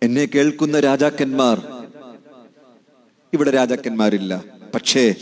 എന്നെ 0.04 0.26
കേൾക്കുന്ന 0.26 0.80
രാജാക്കന്മാർ 0.80 1.77
ഇവിടെ 3.34 3.52
രാജാക്കന്മാരില്ല. 3.52 4.44
പക്ഷേ 4.76 5.14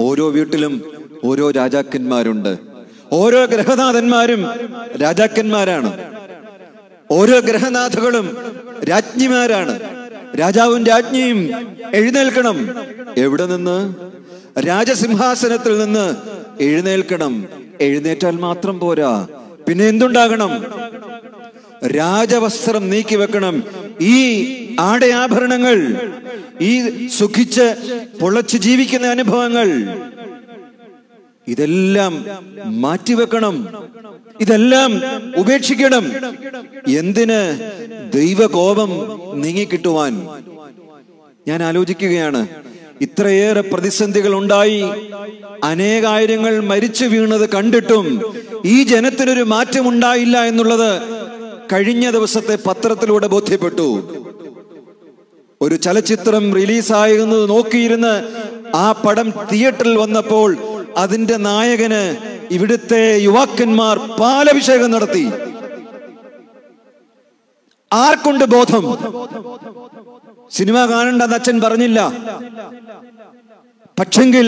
ഓരോ 0.00 0.30
വീട്ടിലും 0.30 0.82
ഓരോ 1.24 1.50
രാജാക്കന്മാരുണ്ട്. 1.50 2.58
ഓരോ 3.12 3.44
ഗ്രഹനാഥന്മാരും 3.44 4.46
രാജാക്കന്മാരാണ്. 5.02 6.14
ഓരോ 7.10 7.40
ഗ്രഹനാഥകളും 7.40 8.36
രാജ്ഞിമാരാണ്. 8.90 9.80
രാജാവും 10.40 10.86
രാജ്ഞിയും 10.86 11.50
എഴുന്നേൽക്കണം. 11.94 12.74
എവിടെ 13.16 13.46
നിന്ന്? 13.46 13.94
രാജസിംഹാസനത്തിൽ 14.60 15.78
നിന്ന് 15.78 16.14
എഴുന്നേൽക്കണം. 16.60 17.44
എഴുന്നേറ്റാൽ 17.80 18.36
മാത്രം 18.36 18.78
പോരാ. 18.78 19.26
പിന്നെ 19.68 19.88
എന്തുണ്ടാകണം? 19.88 20.64
രാജവസ്ത്രം 21.86 22.90
നീക്കി 22.90 23.16
വെക്കണം. 23.16 23.62
ഈ 24.00 24.16
ആടയാഭരണങ്ങൾ 24.80 25.96
ഈ 26.60 27.06
സുഖിച്ച് 27.06 27.74
പൊളച്ച് 28.20 28.56
ജീവിക്കുന്ന 28.56 29.06
അനുഭവങ്ങൾ 29.06 29.68
ഇതെല്ലാം 31.48 32.26
മാറ്റിവെക്കണം 32.64 33.74
ഇതെല്ലാം 34.40 35.02
ഉപേക്ഷിക്കണം. 35.36 36.12
എന്തിന് 36.88 37.60
ദൈവകോപം 38.12 38.90
നീങ്ങിക്കിട്ടുവാൻ? 39.34 40.26
ഞാൻ 41.48 41.62
ആലോചിക്കുകയാണ്. 41.62 42.48
ഇത്രയേറെ 43.00 43.60
പ്രതിസന്ധികൾ 43.60 44.34
ഉണ്ടായി. 44.34 44.84
അനേകായിരങ്ങൾ 45.64 46.60
മരിച്ചു 46.60 47.04
വീണത് 47.04 47.48
കണ്ടിട്ടും 47.50 48.34
ഈ 48.64 48.82
ജനത്തിനൊരു 48.82 49.42
മാറ്റമുണ്ടായില്ല 49.42 50.44
എന്നുള്ളത് 50.44 51.19
കഴിഞ്ഞ 51.72 52.10
ദിവസത്തെ 52.10 52.58
പത്രത്തിലൂടെ 52.66 53.26
ബോധ്യപ്പെട്ടു. 53.26 53.86
ഒരു 55.60 55.74
ചലച്ചിത്രം 55.74 56.54
റിലീസായിരുന്നത് 56.54 57.48
നോക്കിയിരുന്ന് 57.48 58.14
ആ 58.76 58.92
പടം 58.92 59.32
തിയേറ്ററിൽ 59.52 59.96
വന്നപ്പോൾ 59.96 60.56
അതിന്റെ 60.96 61.36
നായകന് 61.36 62.16
ഇവിടുത്തെ 62.50 63.18
യുവാക്കന്മാർ 63.22 63.98
പാലഭിഷേകം 63.98 64.90
നടത്തി. 64.90 65.30
ആർക്കുണ്ട് 67.92 68.44
ബോധം? 68.44 68.84
സിനിമ 70.50 70.86
കാണണ്ട 70.86 71.22
അച്ഛൻ 71.22 71.60
പറഞ്ഞില്ല. 71.60 72.12
പക്ഷെങ്കിൽ 73.98 74.46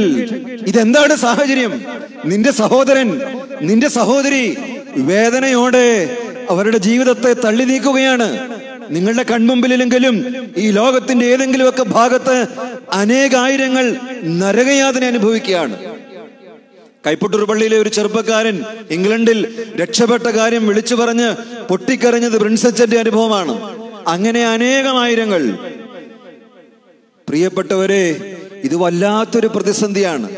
ഇതെന്താണ് 0.67 1.17
സാഹചര്യം? 1.17 1.83
നിന്റെ 2.25 2.51
സഹോദരൻ 2.51 3.21
നിന്റെ 3.63 3.89
സഹോദരി 3.89 4.57
വേദനയോടെ 4.97 6.17
അവരുടെ 6.51 6.79
ജീവിതത്തെ 6.79 7.33
തള്ളി 7.33 7.65
നീക്കുകയാണ്. 7.65 8.49
നിങ്ങളുടെ 8.91 9.23
കൺമുമ്പിലെങ്കിലും 9.23 10.47
ഈ 10.57 10.71
ലോകത്തിന്റെ 10.71 11.27
ഏതെങ്കിലുമൊക്കെ 11.27 11.83
ഭാഗത്ത് 11.83 12.47
അനേകായിരങ്ങൾ 12.93 13.97
നരകയാതന 14.25 15.05
അനുഭവിക്കുകയാണ്. 15.05 15.77
കൈപ്പട്ടൂർ 17.07 17.45
പള്ളിയിലെ 17.45 17.79
ഒരു 17.79 17.89
ചെറുപ്പക്കാരൻ 17.89 18.65
ഇംഗ്ലണ്ടിൽ 18.91 19.67
രക്ഷപ്പെട്ട 19.77 20.23
കാര്യം 20.23 20.67
വിളിച്ചു 20.67 20.95
പറഞ്ഞ് 20.95 21.37
പൊട്ടിക്കരഞ്ഞത് 21.69 22.39
പ്രിൻസച്ചന്റെ 22.39 22.99
അനുഭവമാണ്. 22.99 23.79
അങ്ങനെ 24.09 24.47
അനേകമായിരങ്ങൾ. 24.47 25.51
പ്രിയപ്പെട്ടവരെ 27.29 28.37
ഇത് 28.65 28.77
വല്ലാത്തൊരു 28.77 29.47
പ്രതിസന്ധിയാണ്. 29.47 30.29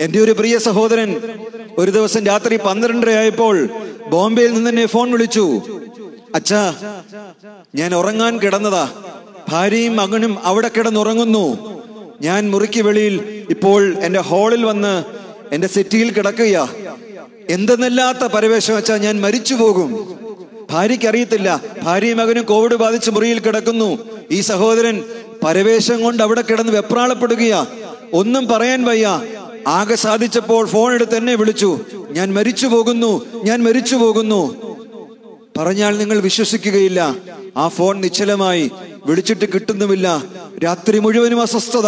എന്റെ 0.00 0.18
ഒരു 0.20 0.32
പ്രിയ 0.32 0.58
സഹോദരൻ 0.58 1.20
ഒരു 1.78 1.90
ദിവസം 1.90 2.26
രാത്രി 2.26 2.56
പന്ത്രണ്ടര 2.56 3.10
ആയപ്പോൾ 3.10 3.68
ബോംബെയിൽ 4.10 4.52
നിന്ന് 4.54 4.70
എന്നെ 4.70 4.86
ഫോൺ 4.86 5.12
വിളിച്ചു. 5.12 5.62
അച്ഛാ 6.34 6.74
ഞാൻ 7.74 7.94
ഉറങ്ങാൻ 7.94 8.38
കിടന്നതാ. 8.38 8.88
ഭാര്യയും 9.48 9.96
മകനും 9.96 10.38
അവിടെ 10.44 10.70
കിടന്നുറങ്ങുന്നു. 10.76 11.46
ഞാൻ 12.20 12.50
മുറിക്ക് 12.50 12.80
വെളിയിൽ 12.80 13.46
ഇപ്പോൾ 13.50 13.94
എന്റെ 13.98 14.20
ഹാളിൽ 14.20 14.64
വന്ന് 14.64 15.04
എന്റെ 15.52 15.68
സെറ്റിയിൽ 15.68 16.12
കിടക്കുകയാ. 16.12 16.68
എന്തെന്നല്ലാത്ത 17.50 18.18
പരവേശം 18.18 18.76
വെച്ചാൽ 18.76 18.96
ഞാൻ 18.96 19.20
മരിച്ചു 19.20 19.54
പോകും. 19.54 19.90
ഭാര്യയ്ക്ക് 20.70 21.06
അറിയത്തില്ല 21.06 21.60
ഭാര്യയും 21.82 22.18
മകനും 22.18 22.44
കോവിഡ് 22.44 22.74
ബാധിച്ച് 22.74 23.10
മുറിയിൽ 23.10 23.38
കിടക്കുന്നു. 23.38 23.98
ഈ 24.30 24.40
സഹോദരൻ 24.40 25.04
പരവേശം 25.44 26.02
കൊണ്ട് 26.02 26.22
അവിടെ 26.22 26.42
കിടന്ന് 26.42 26.72
വെപ്രാളപ്പെടുകയാ. 26.72 27.66
ഒന്നും 28.12 28.46
പറയാൻ 28.46 28.84
വയ്യ. 28.84 29.22
ആകെ 29.66 29.94
സാധിച്ചപ്പോൾ 29.94 30.66
ഫോൺ 30.66 30.94
എടുത്ത് 30.94 31.16
എന്നെ 31.16 31.34
വിളിച്ചു. 31.34 31.78
ഞാൻ 32.10 32.34
മരിച്ചു 32.34 32.66
പോകുന്നു. 32.66 33.26
ഞാൻ 33.44 33.62
മരിച്ചു 33.62 33.96
പോകുന്നു. 33.96 34.70
പറഞ്ഞാൽ 35.58 35.98
നിങ്ങൾ 35.98 36.20
വിശ്വസിക്കുകയില്ല. 36.20 37.16
ആ 37.56 37.68
ഫോൺ 37.68 38.00
നിശ്ചലമായി. 38.00 38.70
വിളിച്ചിട്ട് 39.06 39.44
കിട്ടുന്നുമില്ല. 39.54 40.24
രാത്രി 40.64 40.98
മുഴുവനും 40.98 41.42
അസ്വസ്ഥത. 41.42 41.86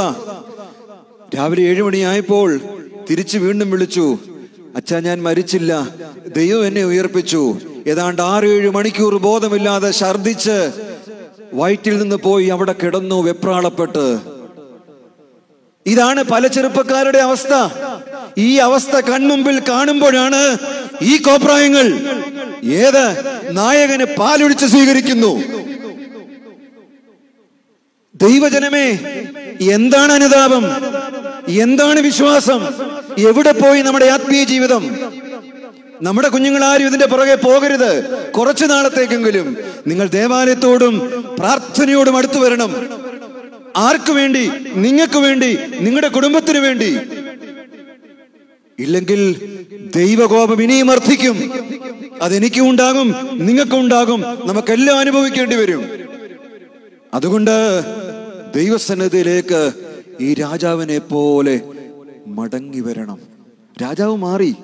രാവിലെ 1.36 1.62
ഏഴു 1.62 1.82
മണിയായപ്പോൾ 1.82 2.60
തിരിച്ചു 3.10 3.38
വീണ്ടും 3.38 3.70
വിളിച്ചു. 3.70 4.18
അച്ഛാ 4.76 4.98
ഞാൻ 4.98 5.22
മരിച്ചില്ല. 5.22 5.88
ദൈവം 6.36 6.66
എന്നെ 6.66 6.84
ഉയർപ്പിച്ചു. 6.84 7.56
ഏതാണ്ട് 7.86 8.22
ആറ് 8.22 8.44
ഏഴ് 8.44 8.70
മണിക്കൂർ 8.70 9.18
ബോധമില്ലാതെ 9.18 9.90
ഛർദിച്ച് 9.90 10.70
വയറ്റിൽ 11.54 11.98
നിന്ന് 11.98 12.16
പോയി 12.16 12.46
അവിടെ 12.46 12.74
കിടന്നു 12.82 13.22
വെപ്രാളപ്പെട്ട്. 13.22 14.31
ഇതാണ് 15.86 16.22
പല 16.22 16.46
ചെറുപ്പക്കാരുടെ 16.46 17.18
അവസ്ഥ. 17.18 17.54
ഈ 18.38 18.56
അവസ്ഥ 18.56 18.96
കൺമുമ്പിൽ 18.96 19.62
കാണുമ്പോഴാണ് 19.68 20.58
ഈ 21.02 21.16
കോപ്രായങ്ങൾ 21.16 21.86
ഏത് 22.64 23.04
നായകന് 23.50 24.04
പാലൊഴിച്ച് 24.04 24.66
സ്വീകരിക്കുന്നു. 24.66 25.42
ദൈവജനമേ 28.14 28.98
എന്താണ് 29.72 30.12
അനുതാപം? 30.12 30.64
എന്താണ് 31.48 32.00
വിശ്വാസം? 32.00 32.60
എവിടെ 33.18 33.52
പോയി 33.52 33.82
നമ്മുടെ 33.82 34.06
ആത്മീയ 34.06 34.44
ജീവിതം? 34.44 34.98
നമ്മുടെ 36.02 36.28
കുഞ്ഞുങ്ങൾ 36.28 36.64
ആരും 36.64 36.86
ഇതിന്റെ 36.86 37.06
പുറകെ 37.06 37.34
പോകരുത്. 37.34 37.92
കുറച്ചു 38.30 38.64
നാളത്തേക്കെങ്കിലും 38.64 39.56
നിങ്ങൾ 39.86 40.08
ദേവാലയത്തോടും 40.08 40.94
പ്രാർത്ഥനയോടും 41.38 42.16
അടുത്തു 42.16 42.38
വരണം. 42.38 43.01
ആർക്കു 43.76 44.12
വേണ്ടി? 44.12 44.50
നിങ്ങൾക്ക് 44.74 45.18
വേണ്ടി 45.18 45.56
നിങ്ങളുടെ 45.80 46.08
കുടുംബത്തിന് 46.08 46.58
വേണ്ടി. 46.58 46.98
ഇല്ലെങ്കിൽ 48.78 49.22
ദൈവകോപം 49.96 50.62
ഇനിയും 50.62 50.86
വർദ്ധിക്കും. 50.86 51.52
അതെനിക്കും 52.22 52.70
ഉണ്ടാകും 52.70 53.14
നിങ്ങൾക്കും 53.32 53.80
ഉണ്ടാകും 53.80 54.20
നമുക്കെല്ലാം 54.20 54.98
അനുഭവിക്കേണ്ടി 54.98 55.56
വരും. 55.56 55.84
അതുകൊണ്ട് 57.14 57.82
ദൈവസന്നദ്ധയിലേക്ക് 58.54 59.72
ഈ 60.20 60.34
രാജാവിനെ 60.34 60.98
പോലെ 60.98 61.60
മടങ്ങി 62.26 62.80
വരണം. 62.80 63.18
രാജാവ് 63.82 64.16
മാറി. 64.16 64.54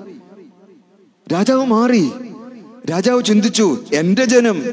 രാജാവ് 1.32 1.64
മാറി. 1.64 2.10
രാജാവ് 2.90 3.24
ചിന്തിച്ചു 3.24 3.84
എന്റെ 3.92 4.24
ജനം. 4.24 4.64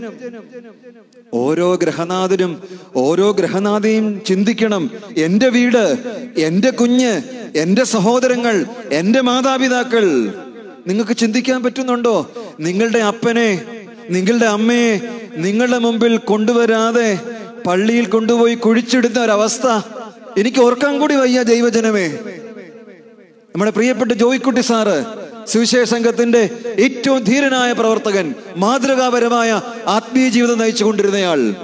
ഓരോ 1.34 1.76
ഗ്രഹനാഥനും 1.76 2.62
ഓരോ 2.96 3.32
ഗ്രഹനാഥയും 3.32 4.22
ചിന്തിക്കണം. 4.26 4.92
എന്റെ 5.18 5.50
വീട് 5.50 5.98
എന്റെ 6.38 6.70
കുഞ്ഞ് 6.70 7.22
എന്റെ 7.56 7.84
സഹോദരങ്ങൾ 7.84 8.66
എന്റെ 8.92 9.22
മാതാപിതാക്കൾ. 9.22 10.06
നിങ്ങൾക്ക് 10.88 11.18
ചിന്തിക്കാൻ 11.18 11.64
പറ്റുന്നുണ്ടോ? 11.64 12.32
നിങ്ങളുടെ 12.60 13.00
അപ്പനെ 13.00 13.66
നിങ്ങളുടെ 14.10 14.46
അമ്മയെ 14.46 15.02
നിങ്ങളുടെ 15.36 15.78
മുമ്പിൽ 15.78 16.18
കൊണ്ടുവരാതെ 16.18 17.20
പള്ളിയിൽ 17.68 18.06
കൊണ്ടുപോയി 18.06 18.56
കുഴിച്ചിടുന്ന 18.56 19.20
ഒരവസ്ഥ 19.20 19.68
എനിക്ക് 20.40 20.60
ഓർക്കാൻ 20.60 21.00
കൂടി 21.00 21.16
വയ്യ 21.16 21.44
ദൈവജനമേ. 21.44 22.08
നമ്മുടെ 23.54 23.72
പ്രിയപ്പെട്ട 23.72 24.12
ജോയിക്കുട്ടി 24.12 24.62
സാറ് 24.62 25.25
സുവിശേഷ 25.48 25.88
സംഘത്തിന്റെ 25.88 26.50
ഏറ്റവും 26.80 27.24
ധീരനായ 27.24 27.74
പ്രവർത്തകൻ 27.74 28.36
മാതൃകാപരമായ 28.56 29.62
ആത്മീയ 29.88 30.30
ജീവിതം 30.30 30.58
നയിച്ചുകൊണ്ടിരുന്നയാൾ. 30.58 31.56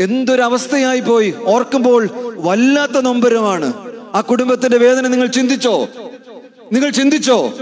എന്തൊരവസ്ഥയായി 0.00 1.00
പോയി 1.00 1.34
ഓർക്കുമ്പോൾ 1.44 2.08
വല്ലാത്ത 2.36 2.92
നൊമ്പരമാണ്. 2.92 3.72
ആ 4.14 4.20
കുടുംബത്തിന്റെ 4.20 4.78
വേദന 4.78 5.06
നിങ്ങൾ 5.06 5.26
ചിന്തിച്ചോ? 5.26 5.88
നിങ്ങൾ 6.72 6.90
ചിന്തിച്ചോ? 6.90 7.54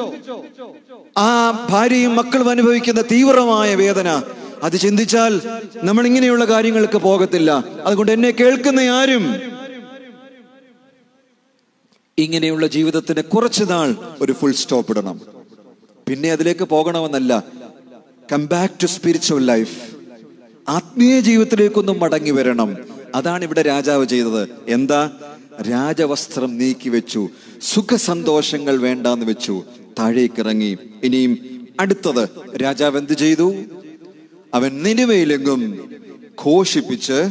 ആ 1.18 1.50
ഭാര്യയും 1.70 2.16
മക്കളും 2.16 2.50
അനുഭവിക്കുന്ന 2.50 3.02
തീവ്രമായ 3.02 3.74
വേദന. 3.74 4.22
അത് 4.62 4.76
ചിന്തിച്ചാൽ 4.76 5.40
നമ്മൾ 5.76 6.06
ഇങ്ങനെയുള്ള 6.06 6.44
കാര്യങ്ങൾക്ക് 6.44 6.98
പോകത്തില്ല. 6.98 7.64
അതുകൊണ്ട് 7.84 8.12
എന്നെ 8.12 8.30
കേൾക്കുന്ന 8.30 8.80
ആരും 8.80 9.34
ഇങ്ങനെയുള്ള 12.18 12.66
ജീവിതത്തിന് 12.66 13.22
കുറച്ചു 13.22 13.64
നാൾ 13.64 13.94
ഒരു 14.20 14.32
ഫുൾ 14.32 14.52
സ്റ്റോപ്പ് 14.52 14.92
ഇടണം. 14.92 15.37
പിന്നെ 16.08 16.32
അതിലേക്ക് 16.32 16.64
പോകണമെന്നല്ല. 16.64 17.44
Come 18.32 18.46
back 18.46 18.74
to 18.82 18.86
spiritual 18.86 19.44
life 19.44 19.78
ആത്മീയ 20.68 21.20
ജീവിതത്തിലേക്കൊന്നും 21.20 22.00
മടങ്ങി 22.00 22.30
വരണം. 22.30 22.76
അതാണ് 23.14 23.44
ഇവിടെ 23.44 23.62
രാജാവ് 23.62 24.06
ചെയ്തത്. 24.06 24.48
എന്താ? 24.68 25.10
രാജവസ്ത്രം 25.70 26.58
നീക്കി 26.58 26.88
വെച്ചു. 26.88 27.28
സുഖസന്തോഷങ്ങൾ 27.62 28.76
വേണ്ടാന്ന് 28.76 29.26
വെച്ചു. 29.26 29.64
താഴേക്കിറങ്ങി 29.98 30.78
ഇനിയും 31.04 31.38
അടുത്തത് 31.80 32.28
രാജാവ് 32.56 32.98
എന്ത് 32.98 33.12
ചെയ്തു? 33.12 33.54
അവൻ 34.54 34.82
നിനുവയിലെങ്ങും 34.82 35.90
ഘോഷിപ്പിച്ച് 36.46 37.28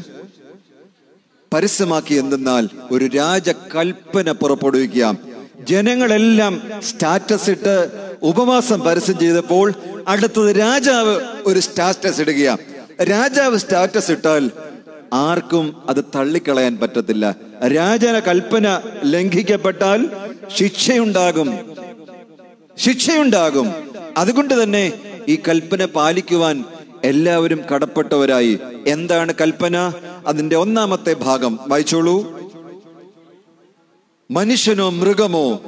പരസ്യമാക്കി 1.54 2.13
എന്തെന്നാൽ 2.13 2.70
ഒരു 2.92 3.06
രാജകൽപ്പന 3.06 4.32
പുറപ്പെടുവിക്കുക. 4.32 5.18
ജനങ്ങളെല്ലാം 5.63 6.62
സ്റ്റാറ്റസ് 6.84 7.50
ഇട്ട് 7.50 8.07
ഉപവാസം 8.23 8.80
പരസ്യം 8.80 9.19
ചെയ്തപ്പോൾ 9.19 9.73
അടുത്തത് 10.08 10.60
രാജാവ് 10.60 11.21
ഒരു 11.45 11.60
സ്റ്റാറ്റസ് 11.60 12.21
ഇടുകയാണ് 12.21 12.58
രാജാവ് 13.03 13.58
സ്റ്റാറ്റസ് 13.58 14.12
ഇട്ടാൽ 14.12 14.51
ആർക്കും 15.13 15.89
അത് 15.89 16.03
തള്ളിക്കളയാൻ 16.15 16.77
പറ്റത്തില്ല. 16.77 17.36
രാജന 17.75 18.19
കൽപ്പന 18.19 18.82
ലംഘിക്കപ്പെട്ടാൽ 19.06 20.10
ശിക്ഷയുണ്ടാകും. 20.56 21.75
ശിക്ഷയുണ്ടാകും. 22.77 23.73
അതുകൊണ്ട് 24.17 24.63
തന്നെ 24.63 24.93
ഈ 25.27 25.36
കൽപ്പന 25.36 25.86
പാലിക്കുവാൻ 25.86 26.63
എല്ലാവരും 27.03 27.62
കടപ്പെട്ടവരായി. 27.73 28.60
എന്താണ് 28.88 29.34
കൽപ്പന? 29.41 29.93
അതിന്റെ 30.27 30.56
ഒന്നാമത്തെ 30.56 31.13
ഭാഗം 31.13 31.60
വായിച്ചോളൂ. 31.67 32.38
മനുഷ്യനോ 34.32 34.89
മൃഗമോ 34.89 35.62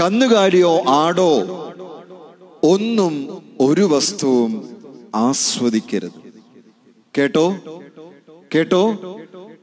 കന്നുകാലിയോ 0.00 0.82
ആടോ 0.88 1.61
ഒന്നും 2.64 3.42
ഒരു 3.60 3.82
വസ്തുവും 3.82 4.76
ആസ്വദിക്കരുത്. 5.14 6.12
കേട്ടോ? 7.18 7.58
കേട്ടോ? 8.54 8.92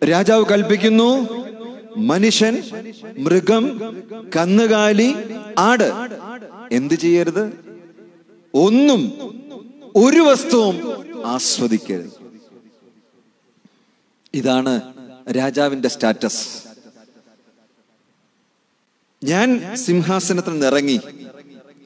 രാജാവ് 0.10 0.46
കൽപ്പിക്കുന്നു 0.46 1.28
മനുഷ്യൻ 1.98 2.64
മൃഗം 3.18 3.80
കന്നുകാലി 4.36 5.14
ആട്. 5.58 5.92
എന്ത് 6.72 6.94
ചെയ്യരുത്? 6.94 7.60
ഒന്നും 8.54 9.12
ഒരു 9.96 10.20
വസ്തുവും 10.20 10.76
ആസ്വദിക്കരുത്. 11.26 12.14
ഇതാണ് 14.34 14.82
രാജാവിന്റെ 15.32 15.88
സ്റ്റാറ്റസ്. 15.88 16.48
ഞാൻ 19.24 19.76
സിംഹാസനത്തിൽ 19.76 20.52
നിന്ന് 20.52 20.66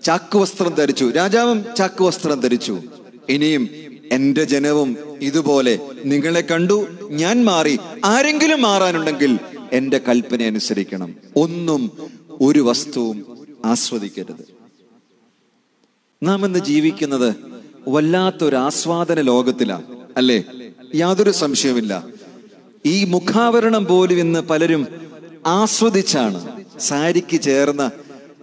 ഇറങ്ങി 0.04 0.20
ചാക്കുവസ്ത്രം 0.20 0.74
ധരിച്ചു. 0.76 1.06
രാജാവും 1.10 1.66
ചാക്കുവസ്ത്രം 1.78 2.40
ധരിച്ചു. 2.40 2.82
ഇനിയും 3.30 3.70
എന്റെ 4.12 4.44
ജനവും 4.44 4.98
ഇതുപോലെ 5.22 5.80
നിങ്ങളെ 6.06 6.42
കണ്ടു 6.42 6.88
ഞാൻ 7.10 7.46
മാറി. 7.46 7.80
ആരെങ്കിലും 8.06 8.62
മാറാനുണ്ടെങ്കിൽ 8.62 9.40
എന്റെ 9.72 9.98
കൽപ്പന 9.98 10.42
അനുസരിക്കണം. 10.42 11.16
ഒന്നും 11.36 11.92
ഒരു 12.42 12.60
വസ്തുവും 12.60 13.18
ആസ്വദിക്കരുത്. 13.66 14.46
നാം 16.24 16.46
ഇന്ന് 16.46 16.60
ജീവിക്കുന്നത് 16.60 17.36
വല്ലാത്തൊരു 17.88 18.56
ആസ്വാദന 18.56 19.22
ലോകത്തിലാണ് 19.22 19.84
അല്ലേ? 20.18 20.44
യാതൊരു 20.96 21.32
സംശയവുമില്ല. 21.32 22.08
ഈ 22.86 23.04
മുഖാവരണം 23.04 23.86
പോലും 23.86 24.20
ഇന്ന് 24.20 24.40
പലരും 24.40 24.88
ആസ്വദിച്ചാണ്. 25.46 26.64
സാരിക്ക് 26.80 27.42
ചേർന്ന 27.42 27.92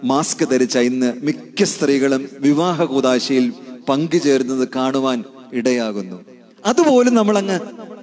മാസ്ക് 0.03 0.49
ധരിച്ച 0.49 0.77
ഇന്ന് 0.77 1.13
മിക്ക 1.25 1.63
സ്ത്രീകളും 1.63 2.29
വിവാഹ 2.39 2.83
കൂതാശയിൽ 2.83 3.53
പങ്കുചേരുന്നത് 3.89 4.69
കാണുവാൻ 4.75 5.23
ഇടയാകുന്നു. 5.53 6.25
അതുപോലും 6.65 7.15
നമ്മൾ 7.15 7.37
അങ്ങ് 7.37 7.59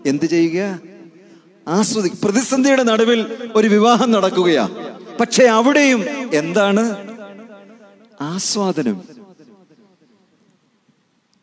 എന്ത് 0.06 0.24
ചെയ്യുക? 0.24 0.80
ആസ്വദി 1.68 2.10
പ്രതിസന്ധിയുടെ 2.24 2.82
നടുവിൽ 2.82 3.26
ഒരു 3.56 3.68
വിവാഹം 3.68 4.10
നടക്കുകയാ. 4.10 4.68
പക്ഷെ 5.20 5.44
അവിടെയും 5.44 6.04
എന്താണ്? 6.34 6.84
ആസ്വാദനം. 8.20 9.02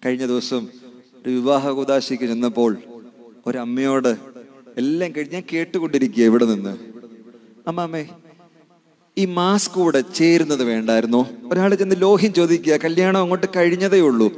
കഴിഞ്ഞ 0.05 0.25
ദിവസം 0.25 0.67
ഒരു 1.25 1.29
വിവാഹ 1.29 1.69
കൂതാശിക്ക് 1.69 2.23
ചെന്നപ്പോൾ 2.23 2.77
ഒരമ്മയോട് 3.47 4.17
എല്ലാം 4.77 5.11
കഴിഞ്ഞ് 5.11 5.33
ഞാൻ 5.33 5.43
കേട്ടുകൊണ്ടിരിക്കുക 5.53 6.23
ഇവിടെ 6.23 6.45
നിന്ന്. 6.45 6.77
അമ്മാമ്മേ 7.67 8.05
ഈ 9.17 9.25
മാസ്ക് 9.25 9.73
കൂടെ 9.73 10.01
ചേരുന്നത് 10.01 10.63
വേണ്ടായിരുന്നു. 10.63 11.25
ഒരാൾ 11.51 11.75
ചെന്ന് 11.75 11.95
ലോഹ്യം 11.99 12.33
ചോദിക്കുക 12.33 12.73
കല്യാണം 12.73 13.19
അങ്ങോട്ട് 13.19 13.45
കഴിഞ്ഞതേ 13.55 13.99
ഉള്ളൂ. 13.99 14.33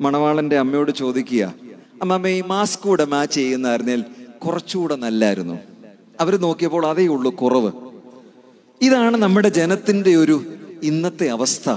മണവാളന്റെ 0.00 0.58
അമ്മയോട് 0.58 0.90
ചോദിക്കുക 0.90 1.54
അമ്മ 2.02 2.28
ഈ 2.28 2.40
മാസ്ക് 2.40 2.82
കൂടെ 2.82 3.04
മാച്ച് 3.04 3.34
ചെയ്യുന്നായിരുന്നേൽ 3.34 4.04
കുറച്ചുകൂടെ 4.46 4.96
നല്ലായിരുന്നു. 4.96 5.58
അവർ 6.20 6.36
നോക്കിയപ്പോൾ 6.36 6.86
അതേ 6.86 7.06
ഉള്ളൂ 7.06 7.34
കുറവ്. 7.34 7.72
ഇതാണ് 8.82 9.16
നമ്മുടെ 9.16 9.48
ജനത്തിന്റെ 9.48 10.16
ഒരു 10.16 10.44
ഇന്നത്തെ 10.82 11.26
അവസ്ഥ. 11.26 11.76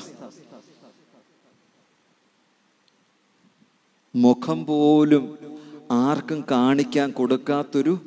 മുഖം 4.15 4.65
പോലും 4.65 5.37
ആർക്കും 5.91 6.45
കാണിക്കാൻ 6.51 7.11
കൊടുക്കാത്തൊരു 7.11 7.99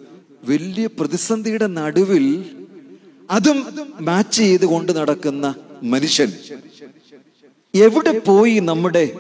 വലിയ 0.49 0.87
പ്രതിസന്ധിയുടെ 0.87 1.67
നടുവിൽ 1.67 2.57
അതും 3.31 3.89
മാച്ച് 4.01 4.39
ചെയ്ത് 4.39 4.67
കൊണ്ട് 4.67 4.97
നടക്കുന്ന 4.97 5.55
മനുഷ്യൻ. 5.83 6.33
എവിടെ 7.75 8.19
പോയി 8.19 8.59
നമ്മുടെ 8.59 9.13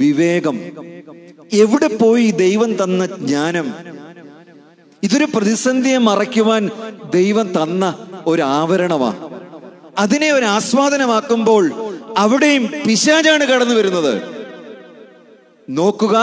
വിവേകം? 0.00 0.60
എവിടെ 1.52 1.96
പോയി 1.96 2.30
ദൈവം 2.30 2.82
തന്ന 2.82 3.06
ജ്ഞാനം? 3.06 3.74
ഇതൊരു 5.02 5.24
പ്രതിസന്ധിയെ 5.24 5.98
മറയ്ക്കുവാൻ 5.98 6.70
ദൈവം 7.14 7.62
തന്ന 7.62 8.06
ഒരു 8.26 8.42
ആവരണമാണ് 8.42 9.36
അതിനെ 9.98 10.32
ഒരു 10.32 10.44
ആസ്വാദനമാക്കുമ്പോൾ 10.44 11.72
അവിടെയും 12.18 12.70
പിശാചാണ് 12.86 13.44
കടന്നു 13.44 13.74
വരുന്നത്. 13.74 14.22
നോക്കുക 15.68 16.16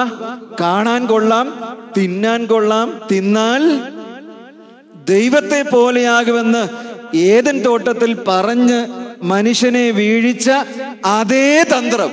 കാണാൻ 0.62 1.06
കൊള്ളാം 1.06 1.76
തിന്നാൻ 1.98 2.46
കൊള്ളാം 2.46 3.02
തിന്നാൽ 3.12 3.64
ദൈവത്തെ 5.10 5.62
പോലെയാകുമെന്ന് 5.62 6.93
ഏതൻ 7.16 7.60
തോട്ടത്തിൽ 7.60 8.18
പറഞ്ഞ് 8.28 8.86
മനുഷ്യനെ 9.24 9.92
വീഴിച്ച 9.92 10.52
അതേ 11.06 11.64
തന്ത്രം. 11.64 12.12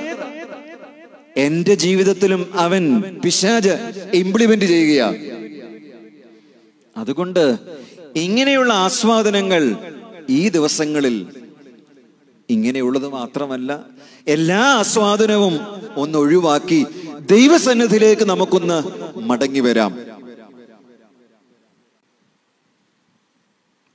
എന്റെ 1.37 1.75
ജീവിതത്തിലും 1.75 2.51
അവൻ 2.53 3.01
പിശാജ് 3.23 3.77
ഇംപ്ലിമെന്റ് 4.13 4.65
ചെയ്യുകയാണ്. 4.65 5.17
അതുകൊണ്ട് 6.97 7.57
ഇങ്ങനെയുള്ള 8.15 8.73
ആസ്വാദനങ്ങൾ 8.73 9.75
ഈ 10.29 10.49
ദിവസങ്ങളിൽ 10.49 11.27
ഇങ്ങനെയുള്ളത് 12.49 13.07
മാത്രമല്ല 13.07 13.85
എല്ലാ 14.27 14.59
ആസ്വാദനവും 14.59 15.59
ഒന്ന് 15.95 16.17
ഒഴിവാക്കി 16.17 16.85
ദൈവസന്നിധിയിലേക്ക് 17.31 18.25
നമുക്കൊന്ന് 18.25 18.83
മടങ്ങി 19.19 19.59
വരാം. 19.59 20.10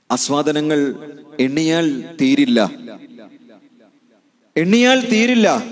ആസ്വാദനങ്ങൾ 0.09 0.95
എണ്ണിയാൽ 1.39 2.15
തീരില്ല. 2.21 2.71
എണ്ണിയാൽ 4.57 5.09
തീരില്ല. 5.11 5.63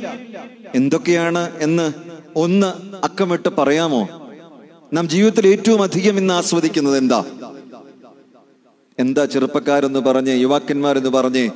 എന്തൊക്കെയാണ് 0.75 1.59
എന്ന് 1.59 1.93
ഒന്ന് 2.35 2.95
അക്കമിട്ട് 2.95 3.49
പറയാമോ? 3.49 4.07
നാം 4.93 5.09
ജീവിതത്തിൽ 5.09 5.47
ഏറ്റവും 5.47 5.83
അധികം 5.83 6.17
ഇന്ന് 6.17 6.33
ആസ്വദിക്കുന്നത് 6.33 6.97
എന്താ? 6.97 7.25
എന്താ 8.99 9.25
ചെറുപ്പക്കാരെന്ന് 9.25 9.99
പറഞ്ഞ് 9.99 10.41
യുവാക്കന്മാരെന്ന് 10.41 11.09
പറഞ്ഞ് 11.09 11.49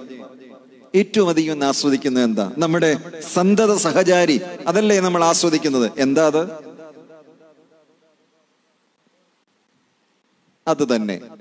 ഏറ്റവും 0.95 1.29
അധികം 1.29 1.53
ഇന്ന് 1.53 1.65
ആസ്വദിക്കുന്നത് 1.65 2.23
എന്താ? 2.23 2.51
നമ്മുടെ 2.57 2.97
സന്തത 3.33 3.75
സഹചാരി 3.75 4.41
അതല്ലേ 4.67 4.99
നമ്മൾ 4.99 5.23
ആസ്വദിക്കുന്നത്. 5.23 5.91
എന്താ 5.97 6.27
അത്? 6.27 6.43
അത് 10.67 10.95
തന്നെ. 10.95 11.38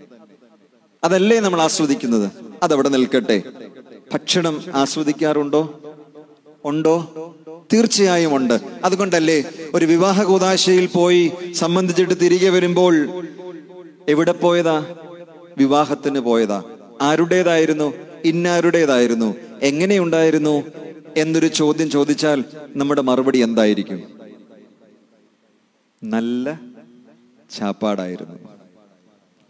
അതല്ലേ 1.05 1.41
നമ്മൾ 1.41 1.61
ആസ്വദിക്കുന്നത്? 1.61 2.31
അതവിടെ 2.63 2.89
നിൽക്കട്ടെ. 2.89 3.43
ഭക്ഷണം 4.13 4.63
ആസ്വദിക്കാറുണ്ടോ? 4.75 5.81
ഉണ്ടോ? 6.65 6.97
തീർച്ചയായും 7.73 8.37
ഉണ്ട്. 8.37 8.61
അതുകൊണ്ടല്ലേ 8.85 9.45
ഒരു 9.75 9.85
വിവാഹ 9.85 10.23
കൂതാശയിൽ 10.23 10.87
പോയി 10.87 11.33
സംബന്ധിച്ചിട്ട് 11.53 12.15
തിരികെ 12.21 12.49
വരുമ്പോൾ 12.49 13.25
എവിടെ 14.09 14.33
പോയതാ? 14.33 14.87
വിവാഹത്തിന് 15.59 16.21
പോയതാ. 16.21 16.63
ആരുടേതായിരുന്നു? 17.03 17.93
ഇന്നാരുടേതായിരുന്നു? 18.25 19.35
എങ്ങനെയുണ്ടായിരുന്നു? 19.63 20.63
എന്നൊരു 21.17 21.47
ചോദ്യം 21.47 21.91
ചോദിച്ചാൽ 21.91 22.45
നമ്മുടെ 22.77 23.01
മറുപടി 23.01 23.39
എന്തായിരിക്കും? 23.39 24.03
നല്ല 26.03 26.61
ചാപ്പാടായിരുന്നു. 27.51 28.39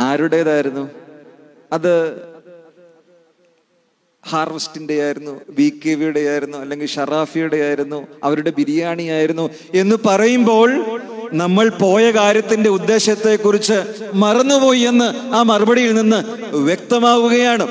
ആരുടേതായിരുന്നു? 0.00 1.07
അത് 1.72 2.22
ഹാർവസ്റ്റിന്റെ 4.28 5.02
ആയിരുന്നു 5.02 5.40
വി 5.48 5.80
കെ 5.86 5.90
വിയുടെ 5.90 6.20
ആയിരുന്നു 6.20 6.58
അല്ലെങ്കിൽ 6.58 6.86
ഷറാഫിയുടെ 6.86 7.56
ആയിരുന്നു 7.56 8.06
അവരുടെ 8.24 8.50
ബിരിയാണി 8.50 9.02
ആയിരുന്നു 9.02 9.50
എന്ന് 9.74 9.96
പറയുമ്പോൾ 10.06 11.00
നമ്മൾ 11.32 11.68
പോയ 11.68 12.10
കാര്യത്തിന്റെ 12.10 12.70
ഉദ്ദേശത്തെക്കുറിച്ച് 12.70 13.84
മറന്നുപോയി 14.14 14.80
എന്ന് 14.80 15.34
ആ 15.34 15.42
മറുപടിയിൽ 15.42 15.94
നിന്ന് 15.94 16.24
വ്യക്തമാവുകയാണ്. 16.56 17.66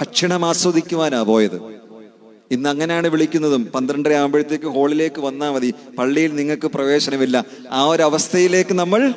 ഭക്ഷണം 0.00 0.44
ആസ്വദിക്കുവാനാ 0.44 1.22
പോയത്. 1.22 1.60
ഇന്ന് 2.50 2.68
അങ്ങനെയാണ് 2.68 3.08
വിളിക്കുന്നതും. 3.08 3.66
പന്ത്രണ്ടര 3.66 4.12
ആകുമ്പോഴത്തേക്ക് 4.12 4.64
ഹോളിലേക്ക് 4.64 5.20
വന്നാൽ 5.20 5.50
മതി. 5.50 5.74
പള്ളിയിൽ 5.98 6.34
നിങ്ങൾക്ക് 6.34 6.66
പ്രവേശനമില്ല. 6.66 7.44
ആ 7.70 7.84
ഒരു 7.84 8.02
അവസ്ഥയിലേക്ക് 8.02 8.74
നമ്മൾ 8.74 9.14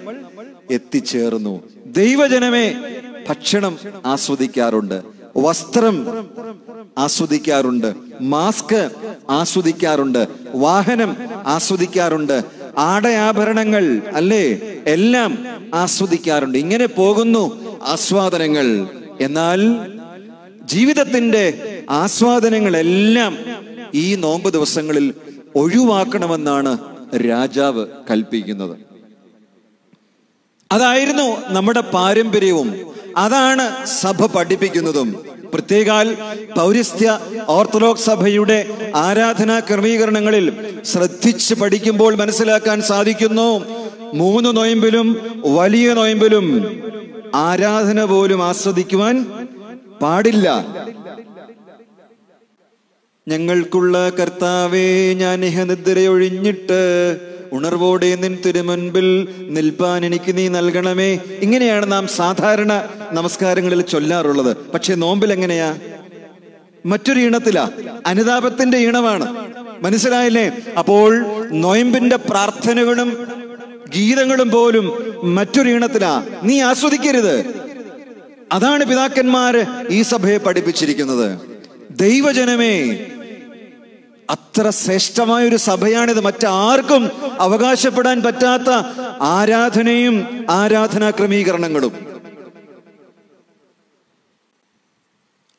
എത്തിച്ചേർന്നു. 0.72 1.70
ദൈവജനമേ 1.86 2.76
ഭക്ഷണം 3.28 3.80
ആസ്വദിക്കാറുണ്ട് 4.06 5.02
വസ്ത്രം 5.38 5.96
ആസ്വദിക്കാറുണ്ട് 6.98 7.94
മാസ്ക് 8.22 8.90
ആസ്വദിക്കാറുണ്ട് 9.30 10.28
വാഹനം 10.56 11.18
ആസ്വദിക്കാറുണ്ട് 11.46 12.44
ആടയാഭരണങ്ങൾ 12.78 14.02
അല്ലേ? 14.14 14.54
എല്ലാം 14.88 15.38
ആസ്വദിക്കാറുണ്ട്. 15.74 16.58
ഇങ്ങനെ 16.58 16.86
പോകുന്നു 16.86 17.44
ആസ്വാദനങ്ങൾ. 17.84 18.88
എന്നാൽ 19.22 19.60
ജീവിതത്തിന്റെ 20.66 21.44
ആസ്വാദനങ്ങളെല്ലാം 21.90 23.38
ഈ 23.94 24.16
നോമ്പ് 24.16 24.54
ദിവസങ്ങളിൽ 24.54 25.14
ഒഴിവാക്കണമെന്നാണ് 25.56 26.78
രാജാവ് 27.30 27.86
കൽപ്പിക്കുന്നത്. 28.12 28.78
അതായിരുന്നു 30.72 31.38
നമ്മുടെ 31.48 31.82
പാരമ്പര്യവും. 31.82 32.95
അതാണ് 33.18 33.86
സഭ 34.02 34.26
പഠിപ്പിക്കുന്നതും. 34.26 35.26
പ്രത്യേകാൽ 35.54 36.18
പൗരസ്ത്യ 36.58 37.20
ഓർത്തഡോക്സ് 37.48 38.06
സഭയുടെ 38.06 38.58
ആരാധനാ 38.96 39.60
ക്രമീകരണങ്ങളിൽ 39.60 40.46
ശ്രദ്ധിച്ച് 40.84 41.54
പഠിക്കുമ്പോൾ 41.54 42.16
മനസ്സിലാക്കാൻ 42.16 42.82
സാധിക്കുന്നു. 42.82 43.66
മൂന്ന് 44.14 44.58
നോയമ്പിലും 44.58 45.08
വലിയ 45.46 45.94
നോയമ്പിലും 45.94 46.46
ആരാധന 47.36 48.04
പോലും 48.04 48.44
ആസ്വദിക്കുവാൻ 48.44 49.26
പാടില്ല. 50.02 50.66
ഞങ്ങൾക്കുള്ള 53.28 54.10
കർത്താവേ 54.10 55.14
ഞാൻ 55.14 55.46
ഇഹനിദ്രയൊഴിഞ്ഞിട്ട് 55.46 56.82
ഉണർവോടെ 57.56 58.16
നിൻ 58.16 58.38
തിരുമുൻപിൽ 58.46 59.28
നിൽപ്പാൻ 59.40 60.06
എനിക്ക് 60.06 60.38
നീ 60.38 60.48
നൽകണമേ. 60.48 61.20
ഇങ്ങനെയാണ് 61.40 61.92
നാം 61.92 62.08
സാധാരണ 62.08 62.90
നമസ്കാരങ്ങളിൽ 63.12 63.82
ചൊല്ലാറുള്ളത്. 63.82 64.58
പക്ഷേ 64.58 64.96
നോമ്പിൽ 64.96 65.34
എങ്ങനെയാ? 65.34 65.78
മറ്റൊരു 66.86 67.20
ഈണത്തിലാ. 67.20 67.70
അനുതാപത്തിന്റെ 68.06 68.78
ഈണമാണ്. 68.78 69.54
മനസ്സിലായില്ലേ? 69.82 70.52
അപ്പോൾ 70.78 71.26
നൊയമ്പിന്റെ 71.52 72.16
പ്രാർത്ഥനകളും 72.16 73.28
ഗീതങ്ങളും 73.96 74.52
പോലും 74.52 75.14
മറ്റൊരു 75.36 75.70
ഈണത്തിലാ. 75.70 76.24
നീ 76.44 76.62
ആസ്വദിക്കരുത്. 76.62 77.46
അതാണ് 78.52 78.86
പിതാക്കന്മാര് 78.86 79.66
ഈ 79.90 80.02
സഭയെ 80.02 80.38
പഠിപ്പിച്ചിരിക്കുന്നത്. 80.38 81.40
ദൈവജനമേ 81.92 83.06
അത്ര 84.30 84.70
ശ്രേഷ്ഠമായ 84.70 85.48
ഒരു 85.48 85.56
സഭയാണിത്. 85.56 86.20
മറ്റാർക്കും 86.20 87.10
അവകാശപ്പെടാൻ 87.40 88.22
പറ്റാത്ത 88.22 88.70
ആരാധനയും 89.22 90.46
ആരാധനാ 90.50 91.10
ക്രമീകരണങ്ങളും. 91.10 91.92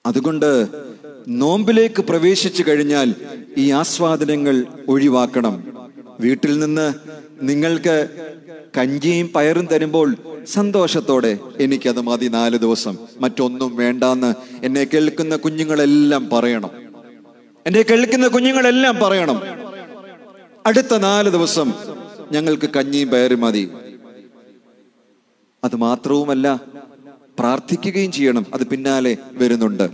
അതുകൊണ്ട് 0.06 0.66
നോമ്പിലേക്ക് 1.28 2.02
പ്രവേശിച്ചു 2.02 2.64
കഴിഞ്ഞാൽ 2.68 3.14
ഈ 3.58 3.70
ആസ്വാദനങ്ങൾ 3.70 4.64
ഒഴിവാക്കണം. 4.88 5.88
വീട്ടിൽ 6.20 6.58
നിന്ന് 6.58 6.94
നിങ്ങൾക്ക് 7.42 8.08
കഞ്ചിയും 8.78 9.32
പയറും 9.34 9.66
തരുമ്പോൾ 9.66 10.16
സന്തോഷത്തോടെ 10.46 11.38
എനിക്കത് 11.60 12.00
മതി 12.00 12.26
നാല് 12.26 12.56
ദിവസം. 12.56 12.98
മറ്റൊന്നും 13.20 13.76
വേണ്ടാന്ന് 13.76 14.34
എന്നെ 14.64 14.84
കേൾക്കുന്ന 14.84 15.36
കുഞ്ഞുങ്ങളെല്ലാം 15.36 16.30
പറയണം. 16.32 16.85
എന്നെ 17.66 17.82
കേൾക്കുന്ന 17.82 18.26
കുഞ്ഞുങ്ങളെല്ലാം 18.26 18.98
പറയണം. 19.02 19.42
അടുത്ത 20.66 20.96
നാല് 20.96 21.30
ദിവസം 21.30 21.72
ഞങ്ങൾക്ക് 22.32 22.70
കഞ്ഞിയും 22.70 23.08
പയറും 23.08 23.40
മതി. 23.40 23.70
അത് 25.64 25.76
മാത്രവുമല്ല 25.76 26.60
പ്രാർത്ഥിക്കുകയും 27.38 28.12
ചെയ്യണം. 28.12 28.46
അത് 28.54 28.66
പിന്നാലെ 28.66 29.16
വരുന്നുണ്ട്. 29.32 29.90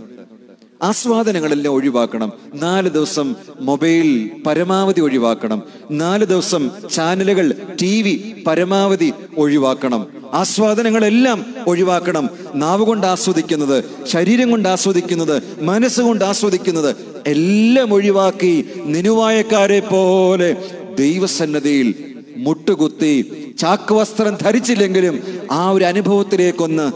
ആസ്വാദനങ്ങളെല്ലാം 0.83 1.73
ഒഴിവാക്കണം. 1.73 2.33
നാല് 2.55 2.89
ദിവസം 2.89 3.35
മൊബൈൽ 3.59 4.31
പരമാവധി 4.47 5.01
ഒഴിവാക്കണം. 5.01 5.63
നാല് 5.91 6.25
ദിവസം 6.25 6.71
ചാനലുകൾ 6.91 7.53
ടി 7.81 8.01
വി 8.01 8.43
പരമാവധി 8.47 9.13
ഒഴിവാക്കണം. 9.37 10.07
ആസ്വാദനങ്ങളെല്ലാം 10.33 11.55
ഒഴിവാക്കണം. 11.67 12.29
നാവ് 12.55 12.85
കൊണ്ട് 12.85 13.07
ആസ്വദിക്കുന്നത് 13.07 14.05
ശരീരം 14.05 14.51
കൊണ്ട് 14.51 14.69
ആസ്വദിക്കുന്നത് 14.69 15.63
മനസ്സുകൊണ്ട് 15.63 16.25
ആസ്വദിക്കുന്നത് 16.25 17.12
എല്ലാം 17.27 17.93
ഒഴിവാക്കി 17.93 18.65
നിനുവായക്കാരെ 18.85 19.79
പോലെ 19.79 20.49
ദൈവസന്നതിയിൽ 20.95 22.19
മുട്ടുകുത്തി 22.37 23.13
ചാക്ക് 23.59 23.93
വസ്ത്രം 23.93 24.37
ധരിച്ചില്ലെങ്കിലും 24.41 25.47
ആ 25.51 25.71
ഒരു 25.71 25.83
അനുഭവത്തിലേക്കൊന്ന് 25.83 26.91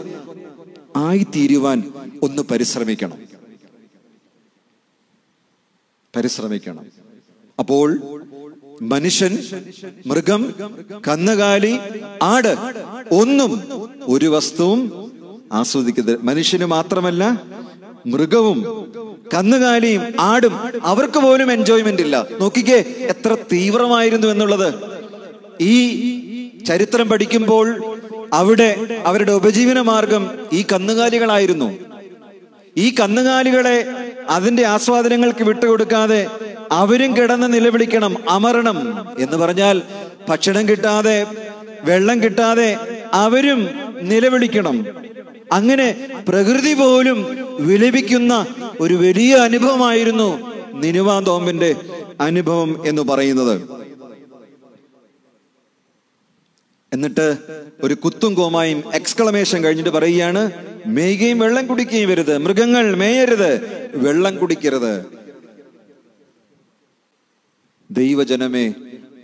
ആയിത്തീരുവാൻ 0.98 1.92
ഒന്ന് 2.22 2.42
പരിശ്രമിക്കണം. 2.42 3.18
പരിശ്രമിക്കണം. 6.16 6.86
അപ്പോൾ 7.58 8.00
മനുഷ്യൻ 8.82 9.38
മൃഗം 10.06 10.54
കന്നുകാലി 11.08 11.78
ആട് 12.22 12.56
ഒന്നും 13.14 13.62
ഒരു 14.08 14.26
വസ്തുവും 14.26 14.80
ആസ്വദിക്കുന്നത് 15.52 16.22
മനുഷ്യന് 16.22 16.64
മാത്രമല്ല 16.64 17.42
മൃഗവും 18.06 18.58
കന്നുകാലിയും 19.34 20.02
ആടും 20.20 20.58
അവർക്ക് 20.82 21.20
പോലും 21.20 21.52
എൻജോയ്മെന്റ് 21.52 22.02
ഇല്ല. 22.02 22.26
നോക്കിക്കേ 22.40 22.84
എത്ര 22.98 23.36
തീവ്രമായിരുന്നു 23.52 24.26
എന്നുള്ളത്. 24.26 24.74
ഈ 25.60 25.74
ചരിത്രം 26.66 27.08
പഠിക്കുമ്പോൾ 27.08 27.96
അവിടെ 28.32 29.00
അവരുടെ 29.06 29.32
ഉപജീവന 29.32 29.80
മാർഗം 29.80 30.30
ഈ 30.52 30.64
കന്നുകാലികളായിരുന്നു. 30.72 31.78
ഈ 32.76 32.94
കന്നുകാലികളെ 33.00 33.88
അതിന്റെ 34.30 34.66
ആസ്വാദനങ്ങൾക്ക് 34.66 35.44
വിട്ടുകൊടുക്കാതെ 35.44 36.26
അവരും 36.72 37.16
കിടന്ന് 37.16 37.52
നിലവിളിക്കണം 37.52 38.30
അമരണം 38.30 39.06
എന്ന് 39.18 39.36
പറഞ്ഞാൽ 39.36 39.82
ഭക്ഷണം 40.28 40.68
കിട്ടാതെ 40.68 41.26
വെള്ളം 41.84 42.22
കിട്ടാതെ 42.22 42.76
അവരും 43.14 43.68
നിലവിളിക്കണം. 44.02 44.86
അങ്ങനെ 45.52 46.08
പ്രകൃതി 46.28 46.74
പോലും 46.74 47.18
വിലപിക്കുന്ന 47.60 48.46
ഒരു 48.80 48.94
വലിയ 48.94 49.36
അനുഭവമായിരുന്നു 49.36 50.52
നിനുവാ 50.72 51.20
തോമ്പിന്റെ 51.20 51.76
അനുഭവം 52.20 52.86
എന്ന് 52.86 53.02
പറയുന്നത്. 53.02 53.78
എന്നിട്ട് 56.92 57.38
ഒരു 57.82 57.94
കുത്തും 57.94 58.34
കോമായും 58.34 58.82
എക്സ്ക്ലമേഷൻ 58.94 59.64
കഴിഞ്ഞിട്ട് 59.64 59.90
പറയുകയാണ് 59.90 60.50
മേയുകയും 60.86 61.38
വെള്ളം 61.38 61.66
കുടിക്കുകയും 61.66 62.08
വരുത് 62.08 62.38
മൃഗങ്ങൾ 62.38 62.96
മേയരുത്. 62.96 63.52
വെള്ളം 63.94 64.38
കുടിക്കരുത്. 64.38 65.04
ദൈവജനമേ 67.90 68.74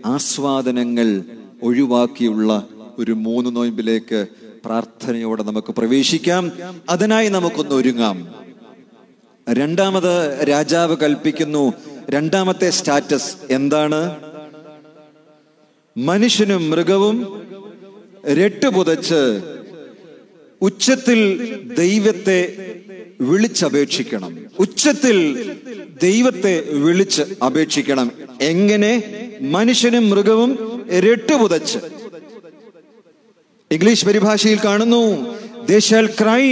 ആസ്വാദനങ്ങൾ 0.07 1.23
ഒഴിവാക്കിയുള്ള 1.63 2.67
ഒരു 2.99 3.13
മൂന്ന് 3.13 3.57
നോയമ്പിലേക്ക് 3.57 4.27
പ്രാർത്ഥനയോടെ 4.65 5.43
നമുക്ക് 5.43 5.73
പ്രവേശിക്കാം. 5.73 6.53
അതിനായി 6.89 7.29
നമുക്കൊന്ന് 7.29 7.75
ഒരുങ്ങാം. 7.75 8.35
രണ്ടാമത് 9.53 10.49
രാജാവ് 10.49 10.97
കൽപ്പിക്കുന്നു. 10.97 11.73
രണ്ടാമത്തെ 12.11 12.71
സ്റ്റാറ്റസ് 12.71 13.37
എന്താണ്? 13.51 14.17
മനുഷ്യനും 15.99 16.71
മൃഗവും 16.71 17.43
രട്ടുപുതച്ച് 18.31 19.41
ഉച്ചത്തിൽ 20.63 21.53
ദൈവത്തെ 21.79 22.71
വിളിച്ചപേക്ഷിക്കണം. 23.21 24.39
ഉച്ചത്തിൽ 24.59 25.53
ദൈവത്തെ 26.03 26.61
വിളിച്ച് 26.61 27.23
അപേക്ഷിക്കണം. 27.47 28.13
എങ്ങനെ? 28.41 29.21
മനുഷ്യനും 29.41 30.11
മൃഗവും 30.11 30.83
രട്ടുപുതച്ച് 30.91 31.79
ഇംഗ്ലീഷ് 33.75 34.07
പരിഭാഷയിൽ 34.07 34.59
കാണുന്നു 34.65 35.03
ക്രൈ 36.07 36.43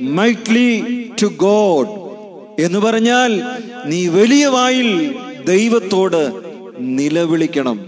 മൈറ്റ്ലി 0.00 0.70
ടു 1.22 1.26
ഗോഡ് 1.26 1.88
എന്ന് 2.62 2.78
പറഞ്ഞാൽ 2.78 3.42
നീ 3.84 4.08
വലിയ 4.08 4.46
വായിൽ 4.46 5.14
ദൈവത്തോട് 5.44 6.22
നിലവിളിക്കണം. 6.78 7.78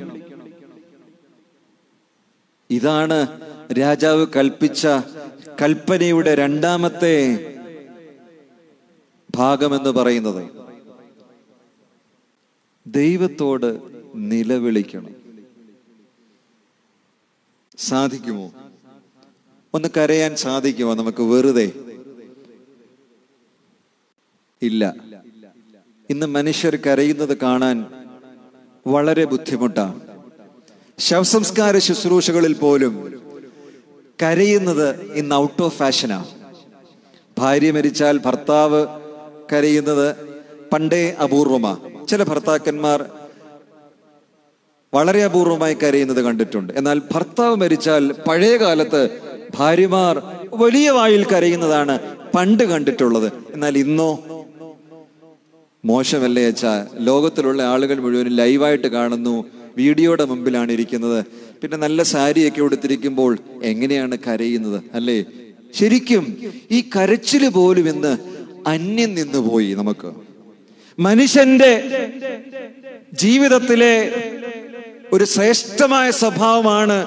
ഇതാണ് 2.71 3.41
രാജാവ് 3.73 4.27
കൽപ്പിച്ച 4.37 4.87
കൽപ്പനയുടെ 5.63 6.35
രണ്ടാമത്തെ 6.35 7.17
ഭാഗമെന്ന് 9.35 9.91
പറയുന്നത്. 9.91 10.43
ദൈവത്തോട് 12.87 13.79
നിലവിളിക്കണം. 14.15 15.15
സാധിക്കുമോ? 17.79 18.53
ഒന്ന് 19.75 19.89
കരയാൻ 19.97 20.37
സാധിക്കുമോ? 20.37 20.95
നമുക്ക് 20.95 21.23
വെറുതെ. 21.23 21.73
ഇല്ല. 24.63 24.95
ഇന്ന് 26.11 26.27
മനുഷ്യർ 26.27 26.77
കരയുന്നത് 26.77 27.39
കാണാൻ 27.39 27.87
വളരെ 28.87 29.25
ബുദ്ധിമുട്ടാണ് 29.25 30.01
ശവസംസ്കാര 30.99 31.79
ശുശ്രൂഷകളിൽ 31.79 32.53
പോലും 32.53 32.95
കരയുന്നത് 34.23 35.01
ഇന്ന് 35.13 35.35
ഔട്ട് 35.35 35.63
ഓഫ് 35.63 35.77
ഫാഷനാണ് 35.79 36.27
ഭാര്യ 37.39 37.71
മരിച്ചാൽ 37.71 38.19
ഭർത്താവ് 38.19 38.87
കരയുന്നത് 39.53 40.17
പണ്ടേ 40.73 41.17
അപൂർവമാ. 41.23 41.79
ചില 42.09 42.23
ഭർത്താക്കന്മാർ 42.23 43.11
വളരെ 44.95 45.25
അപൂർവമായി 45.25 45.75
കരയുന്നത് 45.75 46.25
കണ്ടിട്ടുണ്ട്. 46.25 46.73
എന്നാൽ 46.73 47.03
ഭർത്താവ് 47.13 47.57
മരിച്ചാൽ 47.57 48.13
പഴയ 48.13 48.57
കാലത്ത് 48.57 49.28
ഭാര്യമാർ 49.55 50.23
വലിയ 50.53 50.91
വായിൽ 50.91 51.25
കരയുന്നതാണ് 51.33 51.95
പണ്ട് 52.35 52.65
കണ്ടിട്ടുള്ളത്. 52.65 53.33
എന്നാൽ 53.55 53.79
ഇന്നോ 53.79 54.11
മോശമല്ലേ 55.85 56.47
അച്ഛാ? 56.47 56.87
ലോകത്തിലുള്ള 56.99 57.63
ആളുകൾ 57.63 57.99
മുഴുവനും 58.01 58.33
ലൈവായിട്ട് 58.33 58.89
കാണുന്നു. 58.89 59.45
വീഡിയോയുടെ 59.77 60.25
മുമ്പിലാണ് 60.25 60.73
ഇരിക്കുന്നത്. 60.73 61.25
പിന്നെ 61.63 61.77
നല്ല 61.77 62.03
സാരിയൊക്കെ 62.03 62.61
ഉടുത്തിരിക്കുമ്പോൾ 62.61 63.39
എങ്ങനെയാണ് 63.63 64.19
കരയുന്നത് 64.27 64.83
അല്ലേ? 64.95 65.25
ശരിക്കും 65.75 66.25
ഈ 66.71 66.81
കരച്ചിൽ 66.97 67.49
പോലും 67.49 67.89
ഇന്ന് 67.89 68.13
അന്യം 68.67 69.15
നിന്നുപോയി 69.15 69.75
നമുക്ക്. 69.75 70.11
മനുഷ്യന്റെ 70.99 71.73
ജീവിതത്തിലെ 73.13 73.95
ഒരു 75.13 75.25
ശ്രേഷ്ഠമായ 75.25 76.11
സ്വഭാവമാണ് 76.11 76.99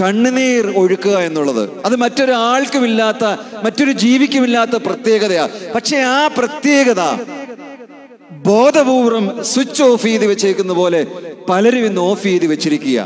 കണ്ണുനീർ 0.00 0.64
ഒഴുക്കുക 0.76 1.16
എന്നുള്ളത്. 1.18 1.62
അത് 1.86 1.96
മറ്റൊരാൾക്കുമില്ലാത്ത 1.96 3.24
മറ്റൊരു 3.64 3.92
ജീവിക്കുമില്ലാത്ത 4.04 4.76
പ്രത്യേകതയാണ് 4.86 5.52
പക്ഷെ 5.74 5.98
ആ 6.16 6.20
പ്രത്യേകത 6.38 7.02
ബോധപൂർവം 8.48 9.26
സ്വിച്ച് 9.52 9.82
ഓഫ് 9.82 10.02
ചെയ്ത് 10.02 10.26
വെച്ചേക്കുന്ന 10.26 10.72
പോലെ 10.72 11.00
പലരും 11.48 11.84
ഇന്ന് 11.86 12.00
ഓഫ് 12.00 12.22
ചെയ്ത് 12.22 12.46
വെച്ചിരിക്കുക 12.46 12.98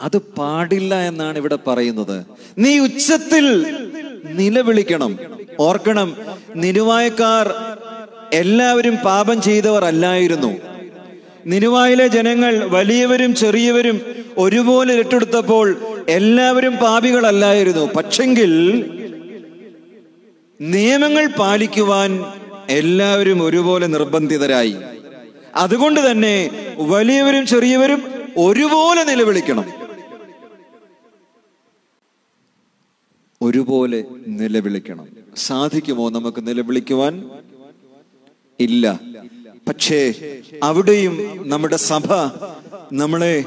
അത് 0.00 0.16
പാടില്ല 0.38 0.94
എന്നാണ് 1.00 1.36
ഇവിടെ 1.38 1.58
പറയുന്നത്. 1.66 2.16
നീ 2.58 2.78
ഉച്ചത്തിൽ 2.78 3.44
നിലവിളിക്കണം. 4.40 5.12
ഓർക്കണം 5.58 6.08
നിരുവായക്കാർ 6.56 7.46
എല്ലാവരും 8.32 8.96
പാപം 9.04 9.38
ചെയ്തവർ 9.42 9.84
അല്ലായിരുന്നു 9.84 10.50
നിരുവായിലെ 11.46 12.06
ജനങ്ങൾ 12.06 12.64
വലിയവരും 12.64 13.34
ചെറിയവരും 13.34 14.00
ഒരുപോലെ 14.38 14.94
ഇട്ടെടുത്തപ്പോൾ 14.94 15.76
എല്ലാവരും 16.08 16.76
പാപികളല്ലായിരുന്നു. 16.76 17.80
പക്ഷെങ്കിൽ 17.80 18.52
നിയമങ്ങൾ 20.60 21.26
പാലിക്കുവാൻ 21.26 22.24
എല്ലാവരും 22.68 23.42
ഒരുപോലെ 23.42 23.86
നിർബന്ധിതരായി. 23.86 24.76
അതുകൊണ്ട് 25.54 26.10
തന്നെ 26.10 26.50
വലിയവരും 26.78 27.46
ചെറിയവരും 27.46 28.02
ഒരുപോലെ 28.36 29.04
നിലവിളിക്കണം. 29.04 29.64
ഒരുപോലെ 33.42 34.04
നിലവിളിക്കണം. 34.26 35.08
സാധിക്കുമോ 35.36 36.10
നമുക്ക് 36.10 36.46
നിലവിളിക്കുവാൻ? 36.46 37.30
ഇല്ല. 38.60 39.00
പക്ഷേ 39.68 40.12
അവിടെയും 40.62 41.48
നമ്മുടെ 41.48 41.76
സഭ 41.76 42.14
നമ്മളെ 42.92 43.44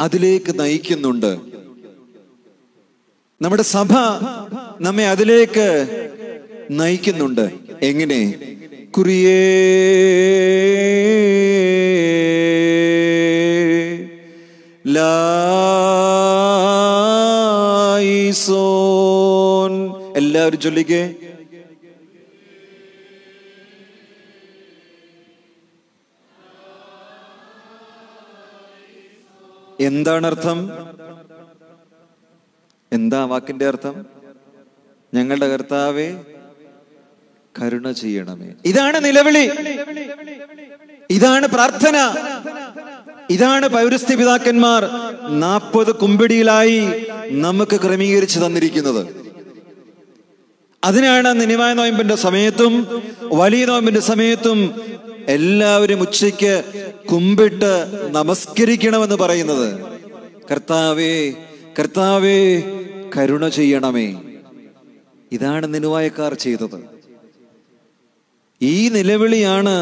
അതിലേക്ക് 0.00 0.60
നയിക്കുന്നുണ്ട്. 0.60 1.38
നമ്മുടെ 3.42 3.62
സഭ 3.62 3.92
നമ്മെ 4.80 5.06
അതിലേക്ക് 5.06 6.08
നയിക്കുന്നുണ്ട്. 6.70 7.50
എങ്ങനെ? 7.82 8.56
കുറിയേ. 8.90 9.60
എല്ലാവരും 20.16 20.60
ചൊല്ലിക്കേ. 20.60 21.14
എന്താണ് 29.80 30.26
അർത്ഥം 30.26 30.70
എന്താ 32.92 33.24
വാക്കിന്റെ 33.24 33.66
അർത്ഥം? 33.66 34.06
ഞങ്ങളുടെ 35.14 35.48
കർത്താവെ 35.48 36.24
കരുണ 37.62 37.90
ചെയ്യണമേ. 37.90 38.48
ഇതാണ് 38.64 39.04
നിലവിളി. 39.04 39.50
ഇതാണ് 41.10 41.46
പ്രാർത്ഥന. 41.46 41.96
ഇതാണ് 43.30 43.68
പൗരസ്ത്യ 43.68 44.16
പിതാക്കന്മാർ 44.16 44.84
നാൽപ്പത് 45.40 45.94
കുമ്പിടിയിലായി 45.94 47.06
നമുക്ക് 47.28 47.76
ക്രമീകരിച്ചു 47.80 48.38
തന്നിരിക്കുന്നത്. 48.38 49.20
അതിനാണ് 50.84 51.40
നിനിമായ 51.40 51.72
നോയമ്പിന്റെ 51.74 52.14
സമയത്തും 52.14 53.02
വലിയ 53.22 53.64
നോയമ്പിന്റെ 53.64 54.00
സമയത്തും 54.00 54.58
എല്ലാവരും 55.34 56.00
ഉച്ചയ്ക്ക് 56.00 56.54
കുമ്പിട്ട് 57.12 57.72
നമസ്കരിക്കണമെന്ന് 58.10 59.16
പറയുന്നത്. 59.16 59.68
കർത്താവേ 60.50 61.32
കർത്താവേ 61.78 62.38
കരുണ 63.16 63.48
ചെയ്യണമേ. 63.48 64.08
ഇതാണ് 65.32 65.74
നിനുവായക്കാർ 65.74 66.34
ചെയ്തത്. 66.34 66.78
ഈ 68.62 68.88
നിലവിളിയാണ് 68.88 69.74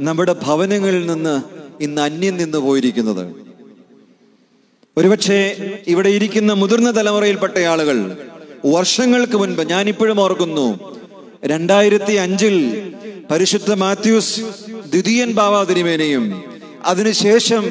നമ്മുടെ 0.00 0.36
ഭവനങ്ങളിൽ 0.42 1.06
നിന്ന് 1.06 1.42
ഇന്ന് 1.80 2.02
അന്യം 2.02 2.36
നിന്ന് 2.36 2.58
പോയിരിക്കുന്നത്. 2.58 3.24
ഒരുപക്ഷെ 4.96 5.40
ഇവിടെ 5.86 6.08
ഇരിക്കുന്ന 6.08 6.52
മുതിർന്ന 6.52 6.90
തലമുറയിൽപ്പെട്ട 6.96 7.58
ആളുകൾ 7.58 7.98
വർഷങ്ങൾക്ക് 8.66 9.36
മുൻപ് 9.36 9.62
ഞാനിപ്പോഴും 9.62 10.20
ഓർക്കുന്നു 10.20 10.66
രണ്ടായിരത്തി 11.44 12.12
അഞ്ചിൽ 12.12 12.56
പരിശുദ്ധ 13.30 13.72
മാത്യൂസ് 13.72 14.40
ദ്വിതീയൻ 14.86 15.32
ഭാവാതിരിമേനയും 15.32 16.44
അതിനുശേഷം 16.86 17.64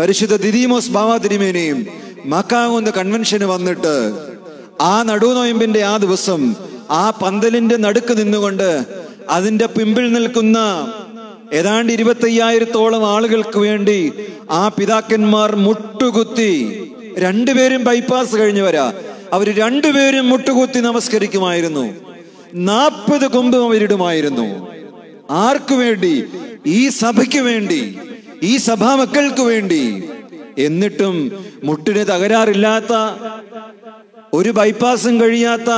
പരിശുദ്ധ 0.00 0.36
ദിദീമോസ് 0.36 0.90
ഭാവാതിരിമേനയും 0.90 1.86
മക്കാവുന്ന 2.24 2.90
കൺവെൻഷന് 2.90 3.44
വന്നിട്ട് 3.44 3.94
ആ 4.80 5.02
നടുനോയമ്പിന്റെ 5.02 5.82
ആ 5.82 5.96
ദിവസം 5.96 6.54
ആ 6.90 7.10
പന്തലിന്റെ 7.10 7.76
നടുക്ക് 7.76 8.18
നിന്നുകൊണ്ട് 8.18 8.86
അതിന്റെ 9.30 9.66
പിമ്പിൽ 9.66 10.12
നിൽക്കുന്ന 10.12 10.58
ഏതാണ്ട് 11.52 11.92
ഇരുപത്തയ്യായിരത്തോളം 11.92 13.06
ആളുകൾക്ക് 13.06 13.58
വേണ്ടി 13.58 14.12
ആ 14.50 14.68
പിതാക്കന്മാർ 14.68 15.56
മുട്ടുകുത്തി 15.56 16.52
രണ്ടുപേരും 17.18 17.84
ബൈപ്പാസ് 17.84 18.36
കഴിഞ്ഞവരാ 18.36 18.92
അവർ 19.32 19.56
രണ്ടുപേരും 19.56 20.28
മുട്ടുകുത്തി 20.28 20.78
നമസ്കരിക്കുമായിരുന്നു. 20.78 21.94
നാൽപ്പത് 22.54 23.26
കൊമ്പും 23.26 23.64
അവരിടുമായിരുന്നു. 23.64 24.75
ആർക്കു 25.30 25.74
വേണ്ടി? 25.74 26.24
ഈ 26.66 26.88
സഭയ്ക്ക് 26.88 27.38
വേണ്ടി 27.38 27.98
ഈ 28.42 28.56
സഭാമക്കൾക്ക് 28.56 29.42
വേണ്ടി. 29.42 29.82
എന്നിട്ടും 30.58 31.16
മുട്ടിന് 31.64 31.98
തകരാറില്ലാത്ത 31.98 32.92
ഒരു 34.34 34.50
ബൈപ്പാസും 34.50 35.20
കഴിയാത്ത 35.20 35.70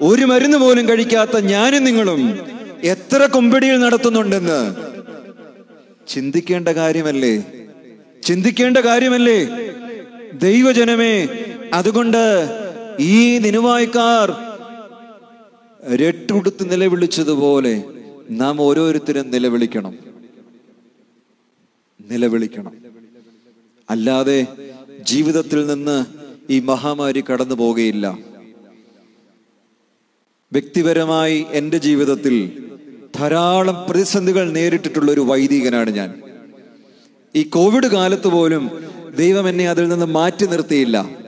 ഒരു 0.00 0.24
മരുന്ന് 0.24 0.58
പോലും 0.58 0.88
കഴിക്കാത്ത 0.88 1.38
ഞാനും 1.38 1.84
നിങ്ങളും 1.84 2.22
എത്ര 2.84 3.26
കൊമ്പടിയിൽ 3.26 3.80
നടത്തുന്നുണ്ടെന്ന് 3.80 4.60
ചിന്തിക്കേണ്ട 6.08 6.68
കാര്യമല്ലേ? 6.68 7.34
ചിന്തിക്കേണ്ട 8.26 8.78
കാര്യമല്ലേ? 8.78 9.40
ദൈവജനമേ 10.32 11.14
അതുകൊണ്ട് 11.74 12.22
ഈ 13.00 13.38
നിനുവായ്ക്കാർ 13.38 14.28
രട്ടുടുത്ത് 15.94 16.72
നിലവിളിച്ചതുപോലെ 16.72 17.82
നാം 18.30 18.62
ഓരോരുത്തരും 18.62 19.30
നിലവിളിക്കണം. 19.30 19.98
നിലവിളിക്കണം. 22.00 22.72
അല്ലാതെ 23.90 24.46
ജീവിതത്തിൽ 25.00 25.66
നിന്ന് 25.66 26.06
ഈ 26.50 26.60
മഹാമാരി 26.60 27.24
കടന്നു 27.32 27.54
പോകുകയില്ല 27.54 28.18
വ്യക്തിപരമായി 30.52 31.46
എന്റെ 31.52 31.78
ജീവിതത്തിൽ 31.78 32.68
ധാരാളം 33.16 33.86
പ്രതിസന്ധികൾ 33.88 34.50
നേരിട്ടിട്ടുള്ള 34.50 35.12
ഒരു 35.12 35.20
വൈദികനാണ് 35.20 35.90
ഞാൻ. 35.90 36.22
ഈ 37.34 37.42
കോവിഡ് 37.42 37.86
കാലത്ത് 37.86 38.28
പോലും 38.28 38.70
ദൈവം 39.18 39.48
എന്നെ 39.48 39.68
അതിൽ 39.68 39.88
നിന്ന് 39.88 40.06
മാറ്റി 40.06 40.46
നിർത്തിയില്ല. 40.46 41.27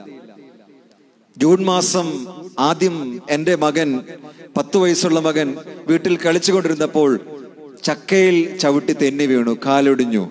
ജൂൺ 1.37 1.63
മാസം 1.63 2.27
ആദ്യം 2.59 3.21
എന്റെ 3.29 3.55
മകൻ 3.55 3.99
പത്തു 4.57 4.79
വയസ്സുള്ള 4.79 5.19
മകൻ 5.19 5.55
വീട്ടിൽ 5.87 6.17
കളിച്ചുകൊണ്ടിരുന്നപ്പോൾ 6.17 7.19
ചക്കയിൽ 7.83 8.57
ചവിട്ടി 8.57 8.93
തെന്നി 8.93 9.25
വീണു 9.25 9.57
കാലൊടിഞ്ഞു. 9.65 10.29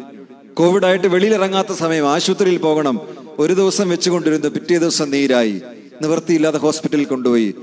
കോവിഡ് 0.55 0.85
ആയിട്ട് 0.85 1.07
വെളിയിലിറങ്ങാത്ത 1.07 1.73
സമയം 1.73 2.09
ആശുപത്രിയിൽ 2.09 2.59
പോകണം. 2.59 3.01
ഒരു 3.39 3.53
ദിവസം 3.53 3.89
വെച്ചുകൊണ്ടിരുന്നു 3.89 4.49
പിറ്റേ 4.49 4.79
ദിവസം 4.79 5.11
നീരായി. 5.11 5.61
നിവൃത്തിയില്ലാതെ 6.03 6.59
ഹോസ്പിറ്റലിൽ 6.59 7.05
കൊണ്ടുപോയി. 7.05 7.55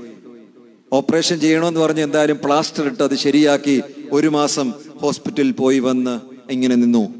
ഓപ്പറേഷൻ 0.92 1.40
ചെയ്യണമെന്ന് 1.40 1.80
പറഞ്ഞ് 1.80 2.02
എന്തായാലും 2.02 2.38
പ്ലാസ്റ്റർ 2.44 2.86
ഇട്ട് 2.86 3.02
അത് 3.02 3.14
ശരിയാക്കി 3.14 3.82
ഒരു 4.12 4.28
മാസം 4.28 4.72
ഹോസ്പിറ്റലിൽ 4.96 5.52
പോയി 5.52 5.78
വന്ന് 5.78 6.20
ഇങ്ങനെ 6.52 6.74
നിന്നു. 6.74 7.14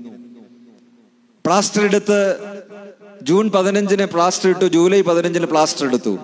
പ്ലാസ്റ്റർ 1.47 1.85
എടുത്ത് 1.85 2.37
ജൂൺ 3.29 3.51
പതിനഞ്ചിന് 3.51 4.05
പ്ലാസ്റ്റർ 4.05 4.51
ഇട്ടു 4.51 4.65
ജൂലൈ 4.65 5.03
പതിനഞ്ചിന് 5.03 5.47
പ്ലാസ്റ്റർ 5.47 5.87
എടുത്തു. 5.87 6.19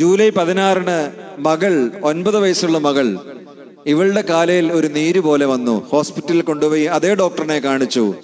ജൂലൈ 0.00 0.30
പതിനാറിന് 0.30 1.12
മകൾ 1.38 1.90
ഒൻപത് 2.02 2.38
വയസ്സുള്ള 2.38 2.78
മകൾ 2.78 3.18
ഇവളുടെ 3.86 4.24
കാലയിൽ 4.30 4.72
ഒരു 4.72 4.86
നീര് 4.86 5.20
പോലെ 5.20 5.46
വന്നു. 5.46 5.88
ഹോസ്പിറ്റലിൽ 5.88 6.42
കൊണ്ടുപോയി 6.42 6.84
അതേ 6.84 7.14
ഡോക്ടറിനെ 7.14 7.58
കാണിച്ചു. 7.58 8.14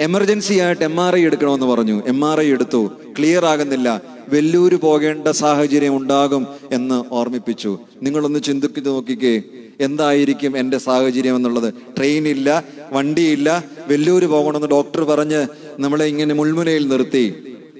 എമർജൻസി 0.00 0.54
ആയിട്ട് 0.54 0.84
എം 0.84 1.00
ആർ 1.00 1.16
ഐ 1.16 1.24
എടുക്കണമെന്ന് 1.24 1.66
പറഞ്ഞു. 1.66 2.02
എം 2.06 2.24
ആർ 2.24 2.40
ഐ 2.40 2.50
എടുത്തു. 2.50 2.90
ക്ലിയർ 3.18 3.44
ആകുന്നില്ല. 3.44 4.02
വെല്ലൂര് 4.28 4.76
പോകേണ്ട 4.76 5.28
സാഹചര്യം 5.28 5.96
ഉണ്ടാകും 5.96 6.46
എന്ന് 6.72 7.04
ഓർമ്മിപ്പിച്ചു. 7.12 7.78
നിങ്ങളൊന്ന് 8.02 8.40
ചിന്തിക്കു 8.40 8.80
നോക്കിക്കേ. 8.80 9.42
എന്തായിരിക്കും 9.80 10.56
എന്റെ 10.56 10.78
സാഹചര്യം 10.78 11.36
എന്നുള്ളത്? 11.36 11.74
ട്രെയിനില്ല 11.98 12.64
വണ്ടിയില്ല 12.92 13.64
വെല്ലൂർ 13.88 14.24
പോകണമെന്ന് 14.24 14.68
ഡോക്ടർ 14.68 15.04
പറഞ്ഞ് 15.04 15.46
നമ്മളെ 15.80 16.04
ഇങ്ങനെ 16.04 16.34
മുൾമുനയിൽ 16.34 16.88
നിർത്തി. 16.88 17.24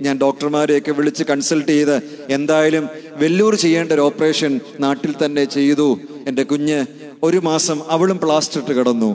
ഞാൻ 0.00 0.18
ഡോക്ടർമാരെയൊക്കെ 0.18 0.92
വിളിച്ച് 0.92 1.24
കൺസൾട്ട് 1.24 1.72
ചെയ്ത് 1.72 1.96
എന്തായാലും 2.30 2.88
വെല്ലൂർ 3.16 3.54
ചെയ്യേണ്ട 3.54 3.92
ഒരു 3.92 4.00
ഓപ്പറേഷൻ 4.00 4.60
നാട്ടിൽ 4.80 5.14
തന്നെ 5.24 5.44
ചെയ്തു. 5.44 5.88
എന്റെ 6.26 6.42
കുഞ്ഞ് 6.42 6.86
ഒരു 7.22 7.36
മാസം 7.38 7.80
അവളും 7.88 8.18
പ്ലാസ്റ്റർ 8.18 8.60
ഇട്ട് 8.60 8.72
കിടന്നു. 8.72 9.10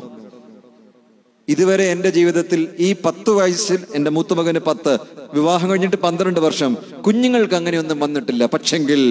ഇതുവരെ 1.47 1.83
എന്റെ 1.91 2.09
ജീവിതത്തിൽ 2.09 2.67
ഈ 2.79 2.95
പത്ത് 3.05 3.29
വയസ്സിൽ 3.29 3.79
എന്റെ 3.95 4.11
മൂത്തുമകന് 4.11 4.59
പത്ത് 4.59 4.93
വിവാഹം 5.33 5.69
കഴിഞ്ഞിട്ട് 5.69 5.95
പന്ത്രണ്ട് 5.95 6.39
വർഷം. 6.39 6.77
കുഞ്ഞുങ്ങൾക്ക് 7.07 7.53
അങ്ങനെയൊന്നും 7.53 7.99
വന്നിട്ടില്ല. 7.99 8.45
പക്ഷെങ്കിൽ 8.45 9.01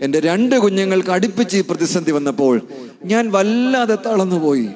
എന്റെ 0.00 0.20
രണ്ട് 0.20 0.56
കുഞ്ഞുങ്ങൾക്ക് 0.56 1.10
അടുപ്പിച്ച് 1.10 1.56
ഈ 1.56 1.60
പ്രതിസന്ധി 1.60 2.10
വന്നപ്പോൾ 2.10 2.60
ഞാൻ 3.04 3.32
വല്ലാതെ 3.32 3.98
തളർന്നുപോയി. 4.06 4.68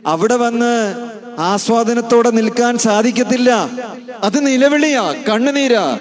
അവിടെ 0.06 0.34
വന്ന് 0.34 0.94
ആസ്വാദനത്തോടെ 1.38 2.30
നിൽക്കാൻ 2.30 2.78
സാധിക്കത്തില്ല. 2.78 3.70
അത് 4.22 4.46
നിലവിളിയാ 4.46 5.24
കണ്ണുനീരാ. 5.28 6.00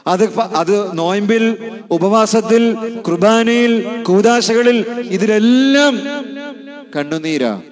അത് 0.06 0.38
അത് 0.38 0.98
നോയമ്പിൽ 0.98 1.72
ഉപവാസത്തിൽ 1.90 2.76
കുർബാനയിൽ 3.00 4.02
കൂതാശകളിൽ 4.02 4.84
ഇതിലെല്ലാം 5.04 5.98
കണ്ണുനീരാ. 6.96 7.62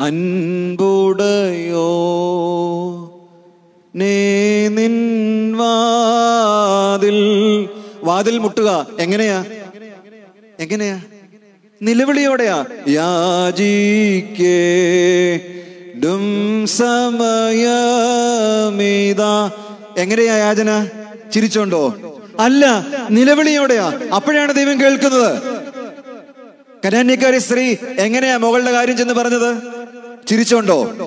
അൻപുടയോ 0.00 1.88
നേ 3.94 4.68
നിൻ 4.68 4.96
വാതിൽ 5.56 7.18
വാതിൽ 8.02 8.38
മുട്ടുക. 8.38 8.86
എങ്ങനെയാ? 9.00 9.44
എങ്ങനെയാ? 10.58 11.00
നിലവിളിയോടെയാ 11.82 12.64
യാചിക്കേ 12.88 14.60
ഡും 16.04 16.66
സമയമീതാ. 16.66 19.50
എങ്ങനെയാ 19.98 20.36
യാചന? 20.36 20.88
ചിരിച്ചോണ്ടോ? 21.34 21.94
അല്ല 22.40 22.86
നിലവിളിയോടെയാ. 23.10 23.92
അപ്പോഴാണ് 24.16 24.54
ദൈവം 24.54 24.80
കേൾക്കുന്നത്. 24.80 25.42
കനാന്യക്കാരി 26.84 27.38
സ്ത്രീ 27.38 27.76
എങ്ങനെയാ 27.98 28.36
മകളുടെ 28.36 28.72
കാര്യം 28.72 28.96
ചെന്ന് 28.96 29.14
പറഞ്ഞത്? 29.14 29.62
ചിരിച്ചോണ്ടോ? 30.26 31.04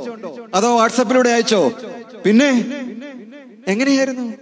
അതോ 0.53 0.77
വാട്സപ്പിലൂടെ 0.77 1.29
അയച്ചോ? 1.29 1.71
പിന്നെ 2.25 2.65
എങ്ങനെയായിരുന്നു? 3.67 4.33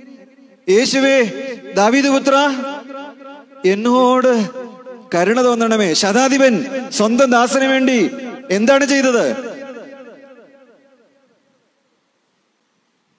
യേശുവേ 0.69 1.31
ദാവീദ് 1.75 2.07
പുത്ര 2.07 2.55
എന്നോട് 3.65 4.58
കരുണ 5.15 5.43
തോന്നണമേ. 5.43 5.93
ശതാധിപൻ 5.93 6.65
സ്വന്തം 6.89 7.31
ദാസന് 7.31 7.65
വേണ്ടി 7.65 8.11
എന്താണ് 8.51 8.85
ചെയ്തത്? 8.85 9.35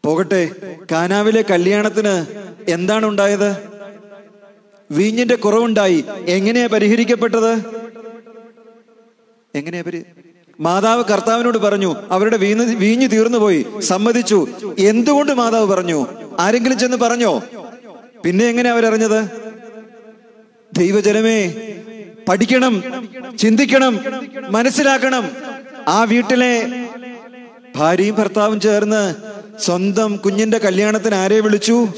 പോകട്ടെ. 0.04 0.50
കാനാവിലെ 0.92 1.42
കല്യാണത്തിന് 1.42 2.26
എന്താണ് 2.70 3.06
ഉണ്ടായത്? 3.06 3.56
വീഞ്ഞിന്റെ 4.90 5.34
കുറവുണ്ടായി. 5.34 6.04
എങ്ങനെയാ 6.28 6.66
പരിഹരിക്കപ്പെട്ടത്? 6.66 7.62
എങ്ങനെയാ 9.54 9.82
പരി 9.82 10.04
മാതാവ് 10.60 11.04
കർത്താവിനോട് 11.04 11.58
പറഞ്ഞു 11.58 11.96
അവരുടെ 12.10 12.36
വീഞ്ഞ് 12.36 12.76
വീഞ്ഞ് 12.76 13.10
തീർന്നു 13.10 13.38
പോയി 13.38 13.66
സമ്മതിച്ചു. 13.78 14.48
എന്തുകൊണ്ട് 14.78 15.32
മാതാവ് 15.32 15.66
പറഞ്ഞു? 15.66 16.06
ആരെങ്കിലും 16.38 16.78
ചെന്ന് 16.78 16.96
പറഞ്ഞോ? 16.96 17.42
പിന്നെ 18.24 18.44
എങ്ങനെ 18.44 18.70
അവരറിഞ്ഞത്? 18.70 19.30
ദൈവജനമേ 20.72 21.66
പഠിക്കണം 22.30 22.74
ചിന്തിക്കണം 23.38 24.00
മനസ്സിലാക്കണം. 24.50 25.30
ആ 25.88 26.04
വീട്ടിലെ 26.04 26.84
ഭാര്യയും 27.76 28.14
ഭർത്താവും 28.14 28.60
ചേർന്ന് 28.60 29.14
സ്വന്തം 29.60 30.16
കുഞ്ഞിന്റെ 30.16 30.58
കല്യാണത്തിന് 30.58 31.14
ആരെ 31.14 31.40
വിളിച്ചു? 31.40 31.88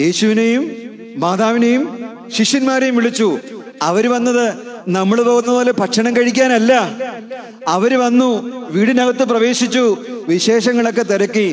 യേശുവിനെയും 0.00 0.72
മാതാവിനെയും 1.16 2.04
ശിഷ്യന്മാരെയും 2.36 2.96
വിളിച്ചു. 2.96 3.38
അവർ 3.82 4.10
വന്നത് 4.10 4.54
നമ്മൾ 4.88 5.22
പോകുന്ന 5.22 5.52
പോലെ 5.52 5.72
ഭക്ഷണം 5.72 6.16
കഴിക്കാനല്ല. 6.16 6.72
അവർ 7.68 7.98
വന്നു 7.98 8.30
വീടിനകത്ത് 8.70 9.24
പ്രവേശിച്ചു 9.24 9.96
വിശേഷങ്ങളൊക്കെ 10.28 11.02
തിരക്കി. 11.02 11.48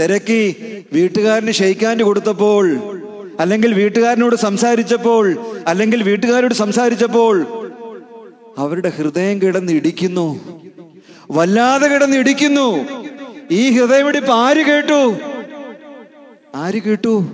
തിരക്കി 0.00 0.42
വീട്ടുകാരന് 0.92 1.52
ഷെയ്ക്കാന്റെ 1.52 2.04
കൊടുത്തപ്പോൾ 2.04 2.64
അല്ലെങ്കിൽ 3.40 3.74
വീട്ടുകാരനോട് 3.74 4.36
സംസാരിച്ചപ്പോൾ 4.36 5.36
അല്ലെങ്കിൽ 5.66 6.02
വീട്ടുകാരോട് 6.02 6.54
സംസാരിച്ചപ്പോൾ 6.54 7.46
അവരുടെ 8.58 8.88
ഹൃദയം 8.88 9.42
കിടന്ന് 9.42 9.72
ഇടിക്കുന്നു. 9.72 10.40
വല്ലാതെ 11.30 11.86
കിടന്ന് 11.86 12.16
ഇടിക്കുന്നു. 12.16 12.88
ഈ 13.50 13.70
ഹൃദയമിടിപ്പ് 13.70 14.32
ആര് 14.32 14.56
കേട്ടു? 14.56 15.16
ആര് 16.54 16.82
കേട്ടു? 16.82 17.24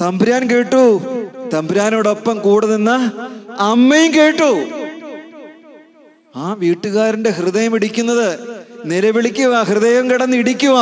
തമ്പുരാൻ 0.00 0.50
കേട്ടു. 0.50 1.00
തമ്പുരാനോടൊപ്പം 1.54 2.40
കൂടെ 2.40 2.66
നിന്ന 2.66 3.12
അമ്മയും 3.58 4.14
കേട്ടു. 4.14 4.64
ആ 6.36 6.52
വീട്ടുകാരന്റെ 6.52 7.30
ഹൃദയം 7.30 7.74
ഇടിക്കുന്നത് 7.74 8.57
നിലവിളിക്കുക 8.90 9.54
ഹൃദയം 9.62 10.10
കിടന്ന് 10.10 10.36
ഇടിക്കുക. 10.36 10.76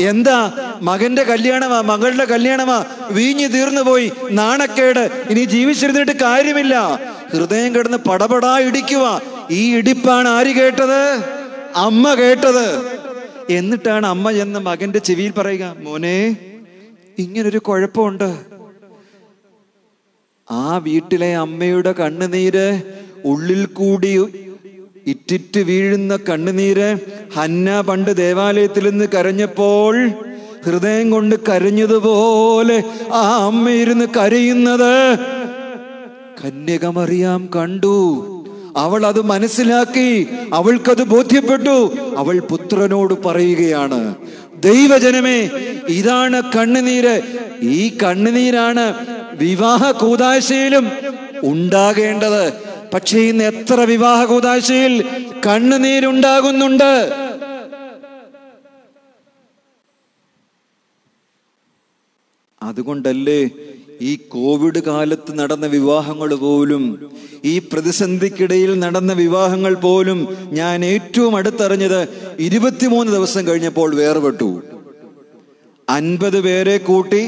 എന്താ? 0.00 0.38
മകന്റെ 0.82 1.22
കല്യാണമാ 1.22 1.80
മകളുടെ 1.80 2.24
കല്യാണമാ. 2.24 2.78
വീഞ്ഞു 3.10 3.48
തീർന്നു 3.48 3.80
പോയി 3.80 4.12
നാണക്കേട്. 4.30 5.24
ഇനി 5.30 5.44
ജീവിച്ചിരുന്നിട്ട് 5.44 6.12
കാര്യമില്ല. 6.12 6.74
ഹൃദയം 7.32 7.74
കിടന്ന് 7.74 7.98
പടപടാ 8.08 8.58
ഇടിക്കുക. 8.58 9.04
ഈ 9.50 9.76
ഇടിപ്പാണ് 9.76 10.28
ആര് 10.28 10.52
കേട്ടത്? 10.58 11.00
അമ്മ 11.76 12.14
കേട്ടത്. 12.14 12.66
എന്നിട്ടാണ് 13.50 14.06
അമ്മ 14.06 14.32
ചെന്ന് 14.32 14.60
മകന്റെ 14.60 14.98
ചെവിയിൽ 14.98 15.32
പറയുക 15.32 15.76
മോനെ 15.80 16.36
ഇങ്ങനൊരു 17.18 17.58
കുഴപ്പമുണ്ട്. 17.58 18.30
ആ 20.50 20.76
വീട്ടിലെ 20.76 21.36
അമ്മയുടെ 21.36 21.92
കണ്ണുനീര് 21.92 22.66
ഉള്ളിൽ 23.24 23.66
കൂടി 23.66 24.12
ഇറ്റിറ്റ് 25.06 25.60
വീഴുന്ന 25.60 26.16
കണ്ണുനീര് 26.16 26.96
ഹന്ന 27.36 27.80
പണ്ട് 27.80 28.16
ദേവാലയത്തിൽ 28.16 28.90
നിന്ന് 28.90 29.04
കരഞ്ഞപ്പോൾ 29.14 30.08
ഹൃദയം 30.66 31.10
കൊണ്ട് 31.10 31.36
കരഞ്ഞതുപോലെ 31.48 32.84
ആ 33.12 33.46
അമ്മ 33.46 33.70
ഇരുന്ന് 33.70 34.06
കരയുന്നത് 34.16 35.18
കന്യകമറിയാം 36.44 37.48
കണ്ടു. 37.56 38.28
അവൾ 38.76 39.06
അത് 39.06 39.22
മനസ്സിലാക്കി 39.22 40.28
അവൾക്കത് 40.52 41.02
ബോധ്യപ്പെട്ടു. 41.02 41.96
അവൾ 42.16 42.40
പുത്രനോട് 42.40 43.14
പറയുകയാണ് 43.24 44.14
ദൈവജനമേ 44.56 45.50
ഇതാണ് 45.88 46.42
കണ്ണുനീര്. 46.56 47.22
ഈ 47.62 47.96
കണ്ണുനീരാണ് 48.02 48.94
വിവാഹ 49.38 49.90
കൂതാശയിലും 49.90 50.90
ഉണ്ടാകേണ്ടത്. 51.42 52.71
പക്ഷേ 52.94 53.18
ഇന്ന് 53.18 53.44
എത്ര 53.44 53.80
വിവാഹ 53.80 54.24
കൂതാശയിൽ 54.24 54.94
കണ്ണുനീരുണ്ടാകുന്നുണ്ട്. 55.46 56.92
അതുകൊണ്ടല്ലേ 62.62 63.50
ഈ 64.00 64.16
കോവിഡ് 64.28 64.80
കാലത്ത് 64.86 65.38
നടന്ന 65.38 65.66
വിവാഹങ്ങൾ 65.66 66.34
പോലും 66.34 66.84
ഈ 67.44 67.58
പ്രതിസന്ധിക്കിടയിൽ 67.58 68.78
നടന്ന 68.78 69.12
വിവാഹങ്ങൾ 69.12 69.74
പോലും 69.74 70.18
ഞാൻ 70.52 70.84
ഏറ്റവും 70.84 71.36
അടുത്തറിഞ്ഞത് 71.36 72.00
ഇരുപത്തിമൂന്ന് 72.38 73.12
ദിവസം 73.12 73.46
കഴിഞ്ഞപ്പോൾ 73.46 73.94
വേർപെട്ടു. 73.94 74.62
അൻപത് 75.88 76.40
പേരെ 76.40 76.76
കൂട്ടി 76.78 77.22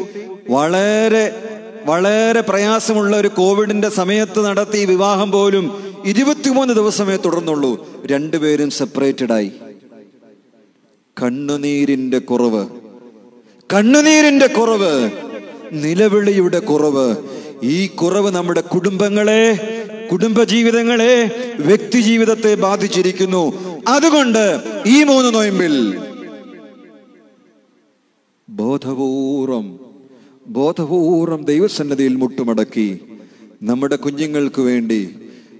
വളരെ 0.51 1.54
വളരെ 1.85 2.41
പ്രയാസമുള്ള 2.41 3.16
ഒരു 3.16 3.28
കോവിഡിന്റെ 3.28 3.89
സമയത്ത് 3.89 4.45
നടത്തി 4.45 4.85
വിവാഹം 4.85 5.30
പോലും 5.30 5.95
ഇരുപത്തിമൂന്ന് 6.05 6.74
ദിവസമേ 6.74 7.16
തുടർന്നുള്ളൂ. 7.16 7.89
രണ്ടുപേരും 8.07 8.70
സെപ്പറേറ്റഡ് 8.70 9.32
ആയി 9.32 9.53
കണ്ണുനീരിന്റെ 11.22 12.18
കുറവ്. 12.18 12.66
കണ്ണുനീരിന്റെ 13.74 14.47
കുറവ്. 14.47 15.11
നിലവിളിയുടെ 15.72 16.59
കുറവ്. 16.59 17.16
ഈ 17.62 17.87
കുറവ് 17.87 18.30
നമ്മുടെ 18.30 18.61
കുടുംബങ്ങളെ 18.61 19.59
കുടുംബജീവിതങ്ങളെ 20.12 21.30
വ്യക്തി 21.61 22.01
ജീവിതത്തെ 22.01 22.55
ബാധിച്ചിരിക്കുന്നു. 22.55 23.53
അതുകൊണ്ട് 23.89 24.61
ഈ 24.87 25.03
മൂന്ന് 25.03 25.35
നോയമ്പിൽ 25.35 25.99
ബോധപൂർവം 28.49 29.84
ബോധപൂർവം 30.47 31.45
ദൈവസന്നതിയിൽ 31.45 32.15
മുട്ടുമടക്കി 32.15 33.01
നമ്മുടെ 33.63 33.97
കുഞ്ഞുങ്ങൾക്ക് 33.97 34.63
വേണ്ടി 34.63 35.09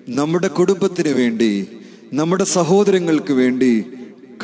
നമ്മുടെ 0.09 0.49
കുടുംബത്തിന് 0.49 1.09
വേണ്ടി 1.09 1.67
നമ്മുടെ 2.13 2.45
സഹോദരങ്ങൾക്ക് 2.45 3.33
വേണ്ടി 3.33 3.85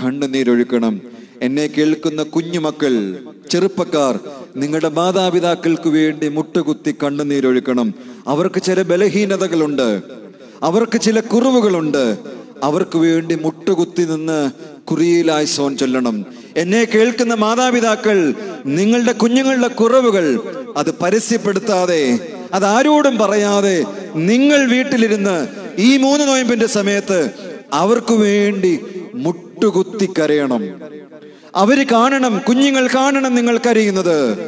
കണ്ണുനീരൊഴുക്കണം. 0.03 1.01
എന്നെ 1.43 1.67
കേൾക്കുന്ന 1.67 2.23
കുഞ്ഞുമക്കൾ 2.23 3.19
ചെറുപ്പക്കാർ 3.51 4.21
നിങ്ങളുടെ 4.57 4.89
മാതാപിതാക്കൾക്ക് 4.89 5.89
വേണ്ടി 5.89 6.29
മുട്ടുകുത്തി 6.29 6.95
കണ്ണുനീരൊഴുക്കണം. 7.05 7.95
അവർക്ക് 8.27 8.63
ചില 8.63 8.83
ബലഹീനതകളുണ്ട്. 8.83 10.03
അവർക്ക് 10.63 11.01
ചില 11.01 11.21
കുറവുകളുണ്ട്. 11.21 12.19
അവർക്ക് 12.63 12.99
വേണ്ടി 12.99 13.35
മുട്ടുകുത്തി 13.35 14.03
നിന്ന് 14.03 14.51
കുറിയിലായി 14.85 15.45
സോൻ 15.45 15.77
ചൊല്ലണം. 15.77 16.25
എന്നെ 16.57 16.85
കേൾക്കുന്ന 16.85 17.35
മാതാപിതാക്കൾ 17.35 18.35
നിങ്ങളുടെ 18.67 19.13
കുഞ്ഞുങ്ങളുടെ 19.13 19.69
കുറവുകൾ 19.69 20.41
അത് 20.77 20.95
പരസ്യപ്പെടുത്താതെ 20.95 22.19
അത് 22.53 22.65
ആരോടും 22.65 23.19
പറയാതെ 23.19 23.85
നിങ്ങൾ 24.15 24.71
വീട്ടിലിരുന്ന് 24.71 25.49
ഈ 25.79 25.97
മൂന്ന് 25.97 26.29
നോയമ്പിന്റെ 26.29 26.67
സമയത്ത് 26.67 27.31
അവർക്ക് 27.73 28.13
വേണ്ടി 28.13 28.81
മുട്ടുകുത്തി 29.15 30.09
കരയണം. 30.19 30.81
അവർ 31.55 31.87
കാണണം 31.93 32.43
കുഞ്ഞുങ്ങൾ 32.49 32.89
കാണണം 32.95 33.35
നിങ്ങൾ 33.35 33.59
കരയുന്നത്. 33.59 34.39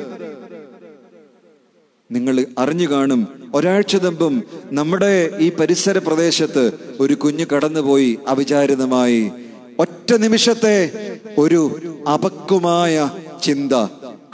നിങ്ങൾ 2.10 2.46
അറിഞ്ഞു 2.58 2.90
കാണും 2.90 3.50
ഒരാഴ്ച 3.54 3.96
ദമ്പം 3.96 4.42
നമ്മുടെ 4.72 5.30
ഈ 5.38 5.50
പരിസര 5.50 5.98
പ്രദേശത്ത് 5.98 6.72
ഒരു 7.00 7.14
കുഞ്ഞ് 7.14 7.46
കടന്നുപോയി 7.52 8.18
അവിചാരിതമായി. 8.28 9.30
ഒറ്റ 9.78 10.12
നിമിഷത്തെ 10.14 10.90
ഒരു 11.38 11.80
അപക്വമായ 12.14 13.10
ചിന്ത 13.42 13.72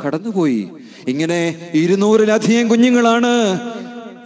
കടന്നുപോയി. 0.07 0.69
ഇങ്ങനെ 1.09 1.71
ഇരുന്നൂറിലധികം 1.75 2.69
കുഞ്ഞുങ്ങളാണ് 2.69 3.61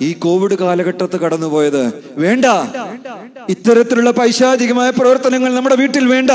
ഈ 0.00 0.12
കോവിഡ് 0.12 0.54
കാലഘട്ടത്ത് 0.54 1.20
കടന്നുപോയത്. 1.20 1.92
വേണ്ട. 2.16 2.44
ഇത്തരത്തിലുള്ള 3.48 4.10
പൈശാചികമായ 4.10 4.90
പ്രവർത്തനങ്ങൾ 4.90 5.54
നമ്മുടെ 5.54 5.76
വീട്ടിൽ 5.76 6.04
വേണ്ട. 6.08 6.30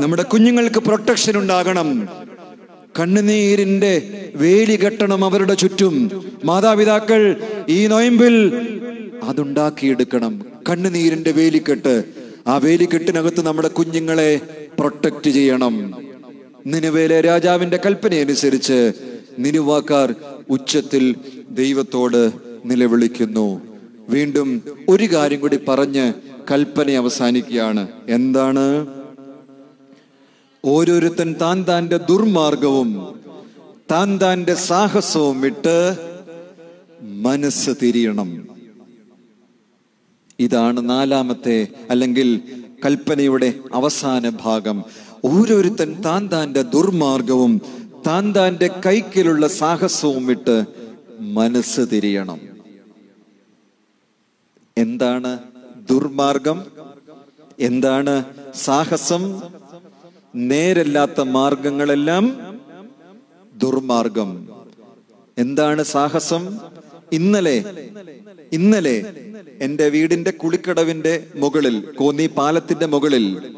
നമ്മുടെ 0.00 0.22
കുഞ്ഞുങ്ങൾക്ക് 0.22 0.78
പ്രൊട്ടക്ഷൻ 0.78 1.38
ഉണ്ടാകണം. 1.38 2.08
കണ്ണുനീരിന്റെ 3.00 4.24
വേലി 4.34 4.76
കെട്ടണം 4.76 5.24
അവരുടെ 5.24 5.54
ചുറ്റും. 5.54 6.24
മാതാപിതാക്കൾ 6.44 7.36
ഈ 7.68 7.86
നൊയമ്പിൽ 7.86 8.36
അതുണ്ടാക്കിയെടുക്കണം. 9.22 10.44
കണ്ണുനീരിന്റെ 10.70 11.32
വേലിക്കെട്ട് 11.32 12.23
ആ 12.46 12.56
വേലിക്കെട്ടിനകത്ത് 12.56 13.46
നമ്മുടെ 13.46 13.68
കുഞ്ഞുങ്ങളെ 13.68 14.40
പ്രൊട്ടക്ട് 14.78 15.30
ചെയ്യണം. 15.30 15.94
നിനുവേലെ 16.66 17.20
രാജാവിന്റെ 17.20 17.78
കൽപ്പനയനുസരിച്ച് 17.86 18.92
നിനുവാക്കാർ 19.38 20.14
ഉച്ചത്തിൽ 20.50 21.14
ദൈവത്തോട് 21.50 22.32
നിലവിളിക്കുന്നു. 22.64 23.60
വീണ്ടും 24.08 24.62
ഒരു 24.88 25.04
കാര്യം 25.04 25.40
കൂടി 25.40 25.58
പറഞ്ഞ് 25.68 26.12
കൽപ്പന 26.50 26.90
അവസാനിക്കുകയാണ്. 26.90 27.88
എന്താണ്? 28.08 28.86
ഓരോരുത്തൻ 30.64 31.36
താൻ 31.40 31.64
താന്റെ 31.68 31.96
ദുർമാർഗവും 31.96 33.20
താൻ 33.90 34.18
താന്റെ 34.22 34.54
സാഹസവും 34.54 35.46
ഇട്ട് 35.46 35.96
മനസ്സ് 37.02 37.70
തിരിയണം. 37.82 38.53
ഇതാണ് 40.40 40.90
നാലാമത്തെ 40.90 41.68
അല്ലെങ്കിൽ 41.90 42.40
കൽപ്പനയുടെ 42.84 43.54
അവസാന 43.74 44.28
ഭാഗം. 44.28 44.84
ഓരോരുത്തൻ 45.24 46.02
താൻ 46.04 46.28
താന്റെ 46.32 46.62
ദുർമാർഗവും 46.62 47.60
താൻ 48.06 48.34
താന്റെ 48.36 48.70
കൈക്കിലുള്ള 48.86 49.48
സാഹസവും 49.48 50.26
വിട്ട് 50.26 50.64
മനസ്സ് 51.20 51.80
തിരിയണം. 51.92 52.40
എന്താണ് 54.78 55.38
ദുർമാർഗം? 55.90 56.64
എന്താണ് 57.60 58.24
സാഹസം? 58.54 59.42
നേരല്ലാത്ത 60.34 61.20
മാർഗങ്ങളെല്ലാം 61.20 62.56
ദുർമാർഗം. 63.56 64.48
എന്താണ് 65.38 65.82
സാഹസം? 65.82 66.58
ഇന്നലെ 67.12 67.64
ഇന്നലെ 68.52 69.04
എന്റെ 69.60 69.88
വീടിന്റെ 69.88 70.30
കുളിക്കടവിന്റെ 70.30 71.26
മുകളിൽ 71.36 71.80
കോന്നി 71.80 72.26
പാലത്തിന്റെ 72.26 72.86
മുകളിൽ 72.86 73.54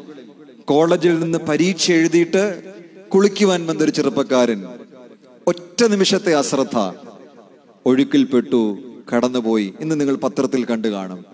കോളേജിൽ 0.65 1.19
നിന്ന് 1.19 1.37
പരീക്ഷ 1.37 1.91
എഴുതിയിട്ട് 1.91 2.63
കുളിക്കുവാൻ 3.13 3.67
വന്നൊരു 3.67 3.91
ചെറുപ്പക്കാരൻ. 3.91 4.65
ഒറ്റ 5.47 5.83
നിമിഷത്തെ 5.83 6.35
അശ്രദ്ധ. 6.35 6.93
ഒഴുക്കിൽപ്പെട്ടു 7.85 8.77
കടന്നുപോയി. 9.15 9.73
ഇന്ന് 9.79 9.99
നിങ്ങൾ 9.99 10.15
പത്രത്തിൽ 10.15 10.65
കണ്ടു 10.65 10.87
കാണും. 10.87 11.25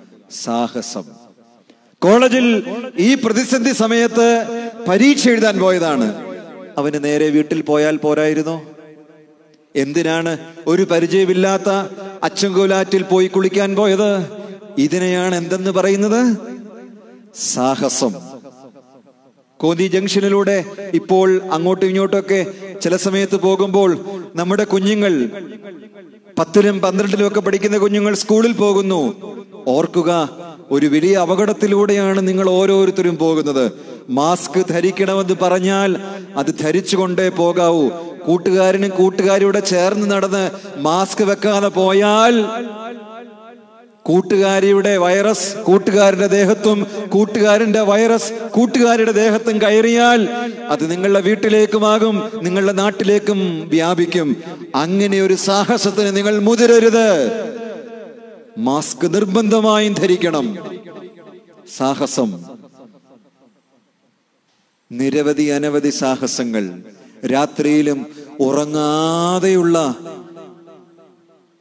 സാഹസം. 0.43 1.03
കോളേജിൽ 1.99 2.63
ഈ 2.99 3.15
പ്രതിസന്ധി 3.15 3.71
സമയത്ത് 3.71 4.45
പരീക്ഷ 4.87 5.29
എഴുതാൻ 5.29 5.59
പോയതാണ്. 5.59 6.33
അവന് 6.77 7.03
നേരെ 7.03 7.29
വീട്ടിൽ 7.29 7.61
പോയാൽ 7.61 7.97
പോരായിരുന്നോ? 7.97 8.72
എന്തിനാണ് 9.75 10.37
ഒരു 10.67 10.83
പരിചയമില്ലാത്ത 10.83 11.69
അച്ചങ്കോലാറ്റിൽ 12.23 13.03
പോയി 13.03 13.27
കുളിക്കാൻ 13.27 13.75
പോയത്? 13.75 14.27
ഇതിനെയാണ് 14.77 15.35
എന്തെന്ന് 15.35 15.71
പറയുന്നത്? 15.71 16.37
സാഹസം. 17.35 18.13
കോന്തി 19.57 19.87
ജംഗ്ഷനിലൂടെ 19.87 20.65
ഇപ്പോൾ 20.93 21.41
അങ്ങോട്ടും 21.51 21.85
ഇങ്ങോട്ടൊക്കെ 21.85 22.45
ചില 22.81 22.95
സമയത്ത് 22.95 23.35
പോകുമ്പോൾ 23.35 23.97
നമ്മുടെ 24.35 24.63
കുഞ്ഞുങ്ങൾ 24.63 25.29
പത്തിലും 26.39 26.81
പന്ത്രണ്ടിലും 26.81 27.27
ഒക്കെ 27.27 27.39
പഠിക്കുന്ന 27.39 27.77
കുഞ്ഞുങ്ങൾ 27.77 28.15
സ്കൂളിൽ 28.15 28.51
പോകുന്നു. 28.51 29.01
ഓർക്കുക 29.67 30.29
ഒരു 30.71 30.85
വലിയ 30.85 31.17
അപകടത്തിലൂടെയാണ് 31.17 32.27
നിങ്ങൾ 32.27 32.49
ഓരോരുത്തരും 32.49 33.17
പോകുന്നത്. 33.17 33.71
മാസ്ക് 34.09 34.65
ധരിക്കണമെന്ന് 34.69 35.33
പറഞ്ഞാൽ 35.41 35.97
അത് 36.37 36.55
ധരിച്ചുകൊണ്ടേ 36.61 37.29
പോകാവൂ. 37.29 37.89
കൂട്ടുകാരനും 38.25 38.89
കൂട്ടുകാരിയുടെ 38.89 39.59
ചേർന്ന് 39.59 40.11
നടന്ന് 40.11 40.51
മാസ്ക് 40.77 41.23
വെക്കാതെ 41.23 41.67
പോയാൽ 41.67 42.35
കൂട്ടുകാരിയുടെ 44.05 44.97
വൈറസ് 44.97 45.57
കൂട്ടുകാരന്റെ 45.57 46.27
ദേഹത്തും 46.27 46.87
കൂട്ടുകാരന്റെ 47.07 47.81
വൈറസ് 47.81 48.33
കൂട്ടുകാരുടെ 48.33 49.11
ദേഹത്തും 49.11 49.61
കയറിയാൽ 49.61 50.21
അത് 50.69 50.91
നിങ്ങളുടെ 50.91 51.21
വീട്ടിലേക്കുമാകും 51.21 52.15
നിങ്ങളുടെ 52.43 52.71
നാട്ടിലേക്കും 52.71 53.39
വ്യാപിക്കും. 53.69 54.35
അങ്ങനെ 54.75 55.21
ഒരു 55.21 55.33
സാഹസത്തിന് 55.33 56.15
നിങ്ങൾ 56.17 56.39
മുതിരരുത്. 56.39 57.09
മാസ്ക് 58.57 59.13
നിർബന്ധമായും 59.13 59.93
ധരിക്കണം. 59.93 60.57
സാഹസം. 61.77 62.43
നിരവധി 64.91 65.43
അനവധി 65.43 65.89
സാഹസങ്ങൾ. 65.89 66.65
രാത്രിയിലും 67.31 67.99
ഉറങ്ങാതെയുള്ള 68.39 69.77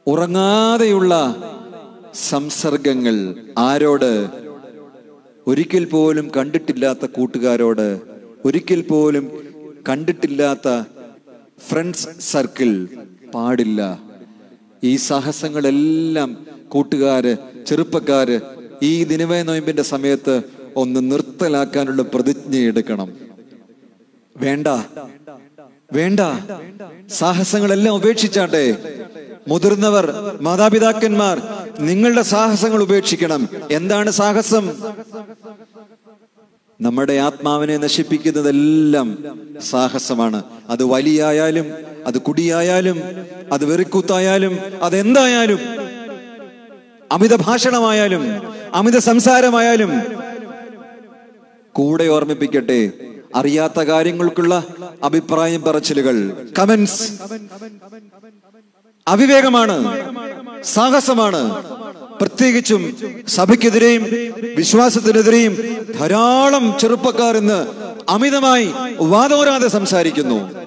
ഉറങ്ങാതെയുള്ള 0.07 1.13
സംസർഗങ്ങൾ 2.29 3.15
ആരോട്? 3.67 4.11
ഒരിക്കൽ 5.47 5.85
പോലും 5.85 6.25
കണ്ടിട്ടില്ലാത്ത 6.37 7.05
കൂട്ടുകാരോട് 7.17 7.87
ഒരിക്കൽ 8.45 8.81
പോലും 8.81 9.25
കണ്ടിട്ടില്ലാത്ത 9.89 10.67
ഫ്രണ്ട്സ് 11.67 12.07
സർക്കിൾ 12.31 12.71
പാടില്ല. 13.35 13.81
ഈ 14.83 14.95
സാഹസങ്ങളെല്ലാം 15.09 16.29
കൂട്ടുകാര് 16.73 17.33
ചെറുപ്പക്കാര് 17.67 18.37
ഈ 18.89 19.03
ദിനവേ 19.03 19.39
നോയമ്പിന്റെ 19.43 19.83
സമയത്ത് 19.93 20.35
ഒന്ന് 20.75 21.11
നിർത്തലാക്കാനുള്ള 21.11 22.01
പ്രതിജ്ഞ 22.13 22.55
എടുക്കണം 22.69 23.09
വേണ്ട. 24.35 24.67
വേണ്ട. 25.93 26.19
സാഹസങ്ങളെല്ലാം 27.09 27.95
ഉപേക്ഷിച്ചാട്ടെ. 27.95 28.77
മുതിർന്നവർ 29.47 30.37
മാതാപിതാക്കന്മാർ 30.41 31.41
നിങ്ങളുടെ 31.79 32.21
സാഹസങ്ങൾ 32.21 32.83
ഉപേക്ഷിക്കണം. 32.83 33.47
എന്താണ് 33.71 34.11
സാഹസം? 34.11 34.65
നമ്മുടെ 36.81 37.13
ആത്മാവിനെ 37.13 37.77
നശിപ്പിക്കുന്നതെല്ലാം 37.77 39.17
സാഹസമാണ്. 39.69 40.43
അത് 40.69 40.83
വലിയായാലും 40.83 41.67
അത് 42.07 42.21
കുടിയായാലും 42.21 42.97
അത് 43.53 43.65
വെറിക്കൂത്തായാലും 43.65 44.59
അതെന്തായാലും 44.81 45.59
അമിത 47.11 47.35
ഭാഷണമായാലും 47.35 48.23
അമിത 48.73 48.97
സംസാരമായാലും 48.97 49.91
കൂടെ 51.71 52.05
ഓർമ്മിപ്പിക്കട്ടെ. 52.07 52.91
അറിയാത്ത 53.35 53.79
കാര്യങ്ങൾക്കുള്ള 53.81 54.63
അഭിപ്രായം 55.03 55.61
പറച്ചിലുകൾ. 55.61 56.47
കമന്റ്സ് 56.59 57.11
അവിവേകമാണ് 59.07 59.77
സാഹസമാണ്. 60.63 61.41
പ്രത്യേകിച്ചും 62.19 62.97
സഭയ്ക്കെതിരെയും 63.27 64.03
വിശ്വാസത്തിനെതിരെയും 64.57 65.53
ധാരാളം 65.99 66.77
ചെറുപ്പക്കാർ 66.79 67.37
ഇന്ന് 67.37 67.67
അമിതമായി 68.09 68.71
വാദോരാതെ 68.99 69.67
സംസാരിക്കുന്നു. 69.67 70.63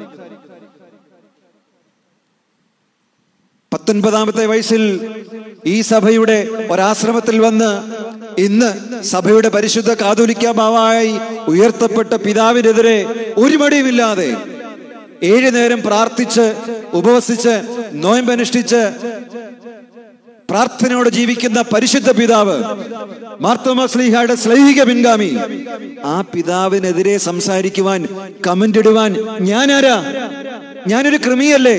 പത്തൊൻപതാമത്തെ 3.74 4.46
വയസ്സിൽ 4.46 4.82
ഈ 5.66 5.80
സഭയുടെ 5.80 6.66
ഒരാശ്രമത്തിൽ 6.70 7.38
വന്ന് 7.38 7.70
ഇന്ന് 8.44 9.02
സഭയുടെ 9.02 9.48
പരിശുദ്ധ 9.48 9.90
കാതോലിക്ക 9.92 10.46
മാവായി 10.46 11.14
ഉയർത്തപ്പെട്ട 11.48 12.14
പിതാവിനെതിരെ 12.14 12.98
ഒരു 13.36 13.56
മടിയുമില്ലാതെ 13.56 14.30
ഏഴു 15.22 15.50
നേരം 15.50 15.82
പ്രാർത്ഥിച്ച് 15.82 16.46
ഉപവസിച്ച് 16.98 17.54
നോയമ്പനുഷ്ഠിച്ച് 18.04 18.82
പ്രാർത്ഥനയോടെ 20.50 21.10
ജീവിക്കുന്ന 21.10 21.62
പരിശുദ്ധ 21.62 22.10
പിതാവ് 22.10 22.56
മാർത്തോമാസ്ലിഹയുടെ 23.40 24.34
സ്ലൈഹിക 24.34 24.82
പിൻഗാമി. 24.82 25.30
ആ 26.04 26.20
പിതാവിനെതിരെ 26.32 27.18
സംസാരിക്കുവാൻ 27.18 28.00
കമന്റ് 28.46 28.78
ഇടുവാൻ 28.78 29.10
ഞാനാരാ? 29.40 29.96
ഞാനൊരു 30.86 31.16
കൃമിയല്ലേ 31.16 31.78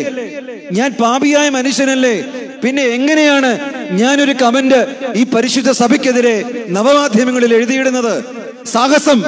ഞാൻ 0.71 0.89
പാപിയായ 1.01 1.49
മനുഷ്യനല്ലേ? 1.49 2.15
പിന്നെ 2.63 2.83
എങ്ങനെയാണ് 2.83 3.59
ഞാനൊരു 3.91 4.31
കമന്റ് 4.31 4.95
ഈ 5.15 5.23
പരിശുദ്ധ 5.23 5.71
സഭയ്ക്കെതിരെ 5.71 6.65
നവമാധ്യമങ്ങളിൽ 6.69 7.53
എഴുതിയിടുന്നത്? 7.53 8.23
സാഹസം. 8.65 9.23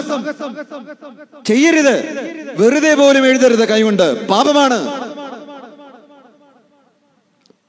ചെയ്യരുത്. 1.47 1.95
വെറുതെ 2.57 2.93
പോലും 2.95 3.25
എഴുതരുത് 3.25 3.67
കൈകൊണ്ട്. 3.67 4.27
പാപമാണ്. 4.27 4.79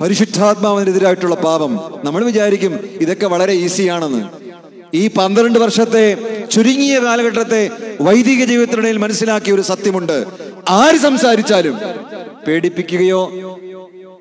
പരിശുദ്ധാത്മാവിനെതിരായിട്ടുള്ള 0.01 1.35
പാപം. 1.35 2.01
നമ്മൾ 2.05 2.25
വിചാരിക്കും 2.25 2.89
ഇതൊക്കെ 3.01 3.27
വളരെ 3.27 3.53
ഈസിയാണെന്ന്. 3.53 4.23
ഈ 4.95 5.09
പന്ത്രണ്ട് 5.09 5.59
വർഷത്തെ 5.59 6.17
ചുരുങ്ങിയ 6.51 6.99
കാലഘട്ടത്തെ 6.99 7.71
വൈദിക 8.01 8.45
ജീവിതത്തിനിടയിൽ 8.45 8.97
മനസ്സിലാക്കിയ 8.97 9.55
ഒരു 9.55 9.63
സത്യമുണ്ട്. 9.63 10.27
ആര് 10.69 10.97
സംസാരിച്ചാലും 10.97 11.79
പേടിപ്പിക്കുകയോ 12.47 13.23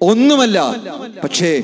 ഒന്നുമല്ല. 0.01 0.57
പക്ഷേ 1.23 1.63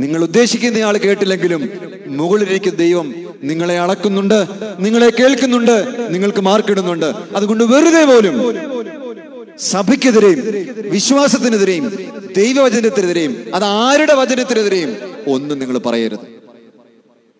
നിങ്ങൾ 0.00 0.22
ഉദ്ദേശിക്കുന്ന 0.22 0.78
ആൾ 0.78 0.96
കേട്ടില്ലെങ്കിലും 0.96 1.70
മുകളിലിരിക്കുന്ന 2.06 2.78
ദൈവം 2.78 3.14
നിങ്ങളെ 3.42 3.78
അളക്കുന്നുണ്ട് 3.78 4.46
നിങ്ങളെ 4.78 5.10
കേൾക്കുന്നുണ്ട് 5.10 5.76
നിങ്ങൾക്ക് 6.10 6.40
മാർക്കിടുന്നുണ്ട്. 6.40 7.06
അതുകൊണ്ട് 7.36 7.64
വെറുതെ 7.64 8.04
പോലും 8.04 8.36
സഭയ്ക്കെതിരെയും 9.58 10.66
വിശ്വാസത്തിനെതിരെയും 10.90 11.84
ദൈവവചനത്തിനെതിരെയും 12.36 13.32
അത് 13.54 13.64
ആരുടെ 13.64 14.14
വചനത്തിനെതിരെയും 14.14 14.96
ഒന്നും 15.28 15.58
നിങ്ങൾ 15.58 15.78
പറയരുത്. 15.78 16.18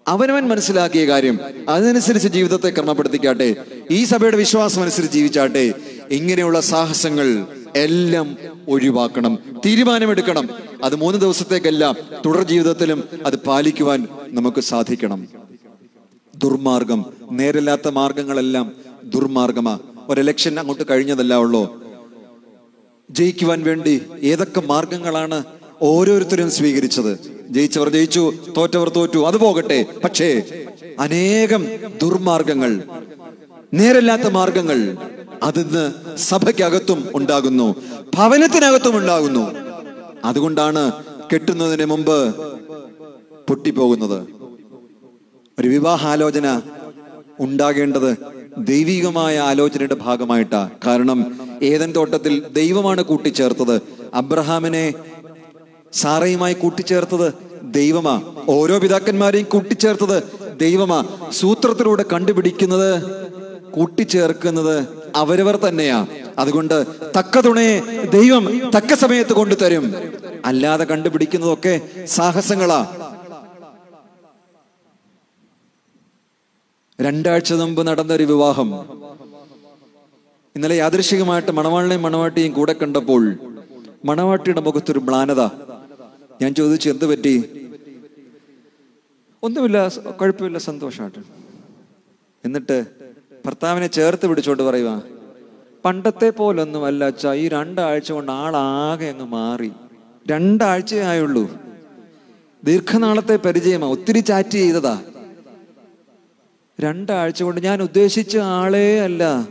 അവനവൻ 0.09 0.48
മനസ്സിലാക്കിയ 0.48 1.06
കാര്യം 1.06 1.40
അതിനനുസരിച്ച് 1.68 2.28
ജീവിതത്തെ 2.28 2.70
ക്രമപ്പെടുത്തിക്കാട്ടെ. 2.70 3.56
ഈ 3.90 4.04
സഭയുടെ 4.04 4.36
വിശ്വാസം 4.36 4.82
അനുസരിച്ച് 4.82 5.14
ജീവിച്ചാട്ടെ. 5.14 5.72
ഇങ്ങനെയുള്ള 6.11 6.61
സാഹസങ്ങൾ 6.61 7.46
എല്ലാം 7.76 8.36
ഒഴിവാക്കണം 8.68 9.38
തീരുമാനമെടുക്കണം. 9.66 10.48
അത് 10.84 10.96
മൂന്ന് 10.96 11.20
ദിവസത്തേക്കല്ല 11.20 11.92
തുടർ 12.26 12.42
ജീവിതത്തിലും 12.42 13.04
അത് 13.26 13.36
പാലിക്കുവാൻ 13.36 14.08
നമുക്ക് 14.28 14.60
സാധിക്കണം. 14.60 15.28
ദുർമാർഗം 16.36 17.06
നേരല്ലാത്ത 17.32 17.88
മാർഗങ്ങളെല്ലാം 17.88 18.72
ദുർമാർഗമാ. 19.04 19.78
ഒരു 20.08 20.20
ഇലക്ഷൻ 20.20 20.60
അങ്ങോട്ട് 20.60 20.82
കഴിഞ്ഞതല്ല 20.90 21.34
ഉള്ളൂ. 21.34 21.82
ജയിക്കുവാൻ 23.10 23.62
വേണ്ടി 23.62 24.02
ഏതൊക്കെ 24.22 24.60
മാർഗങ്ങളാണ് 24.60 25.44
ഓരോരുത്തരും 25.82 26.50
സ്വീകരിച്ചത്? 26.50 27.18
ജയിച്ചവർ 27.50 27.88
ജയിച്ചു 27.88 28.32
തോറ്റവർ 28.56 28.88
തോറ്റു 28.88 29.18
അത് 29.18 29.36
പോകട്ടെ. 29.36 29.86
പക്ഷേ 30.04 30.42
അനേകം 30.98 31.66
ദുർമാർഗങ്ങൾ 32.02 32.82
നേരല്ലാത്ത 33.74 34.22
മാർഗങ്ങൾ 34.22 34.96
അതിന്ന് 35.43 35.93
സഭയ്ക്കകത്തും 36.16 37.09
ഉണ്ടാകുന്നു 37.14 37.74
ഭവനത്തിനകത്തും 38.14 38.97
ഉണ്ടാകുന്നു. 38.97 39.53
അതുകൊണ്ടാണ് 40.24 40.93
കെട്ടുന്നതിന് 41.32 41.84
മുമ്പ് 41.84 42.34
പൊട്ടിപ്പോകുന്നത്. 43.49 44.26
ഒരു 45.59 45.68
വിവാഹാലോചന 45.68 46.61
ഉണ്ടാകേണ്ടത് 47.41 48.16
ദൈവികമായ 48.59 49.39
ആലോചനയുടെ 49.39 49.95
ഭാഗമായിട്ടാ. 49.95 50.70
കാരണം 50.86 51.41
ഏതൻ 51.62 51.93
തോട്ടത്തിൽ 51.93 52.47
ദൈവമാണ് 52.53 53.03
കൂട്ടിച്ചേർത്തത് 53.03 53.80
അബ്രഹാമിനെ 54.14 54.95
സാറയുമായി 55.93 56.55
കൂട്ടിച്ചേർത്തത് 56.55 57.32
ദൈവമാ. 57.62 58.22
ഓരോ 58.49 58.78
പിതാക്കന്മാരെയും 58.78 59.47
കൂട്ടിച്ചേർത്തത് 59.49 60.22
ദൈവമാ. 60.61 61.05
സൂത്രത്തിലൂടെ 61.32 62.05
കണ്ടുപിടിക്കുന്നത് 62.12 63.18
കൂട്ടിച്ചേർക്കുന്നത് 63.74 64.88
അവരവർ 65.16 65.56
തന്നെയാ. 65.56 66.06
അതുകൊണ്ട് 66.38 66.86
തക്ക 67.18 67.40
തുണയെ 67.40 67.80
ദൈവം 68.12 68.70
തക്ക 68.76 68.94
സമയത്ത് 68.94 69.32
കൊണ്ടുതരും. 69.32 69.94
അല്ലാതെ 70.44 70.84
കണ്ടുപിടിക്കുന്നതൊക്കെ 70.84 72.04
സാഹസങ്ങളാ. 72.04 72.80
രണ്ടാഴ്ച 77.00 77.52
മുമ്പ് 77.52 77.86
നടന്നൊരു 77.86 78.24
വിവാഹം. 78.24 78.70
ഇന്നലെ 80.56 80.76
യാദൃശികമായിട്ട് 80.76 81.50
മണവാളിനെയും 81.50 82.02
മണവാട്ടിയും 82.02 82.52
കൂടെ 82.52 82.72
കണ്ടപ്പോൾ 82.72 83.36
മണവാട്ടിയുടെ 84.04 84.60
മുഖത്തൊരു 84.60 84.98
മ്ലാനത. 84.98 85.40
ഞാൻ 86.42 86.54
ചോദിച്ചു 86.54 86.90
എന്ത് 86.90 87.06
പറ്റി? 87.06 87.34
ഒന്നുമില്ല 89.42 89.88
കുഴപ്പമില്ല 89.88 90.58
സന്തോഷമായിട്ട് 90.58 91.18
എന്നിട്ട് 92.44 92.97
ഭർത്താവിനെ 93.49 93.86
ചേർത്ത് 93.86 94.26
പിടിച്ചോണ്ട് 94.26 94.62
പറയുക 94.62 95.03
പണ്ടത്തെ 95.84 96.30
പോലൊന്നും 96.30 96.84
അല്ല 96.84 97.05
അച്ഛാ 97.05 97.34
ഈ 97.34 97.49
രണ്ടാഴ്ച 97.49 98.12
കൊണ്ട് 98.12 98.32
ആളാകെ 98.32 99.07
അങ്ങ് 99.07 99.26
മാറി. 99.26 99.70
രണ്ടാഴ്ചയേ 100.30 101.03
ആയുള്ളൂ. 101.03 101.51
ദീർഘനാളത്തെ 102.64 103.36
പരിചയമാ 103.36 103.86
ഒത്തിരി 103.86 104.18
ചാറ്റ് 104.18 104.49
ചെയ്തതാ. 104.49 105.03
രണ്ടാഴ്ച 106.80 107.42
കൊണ്ട് 107.42 107.61
ഞാൻ 107.61 107.82
ഉദ്ദേശിച്ച 107.82 108.36
ആളേ 108.36 108.99
അല്ല. 108.99 109.49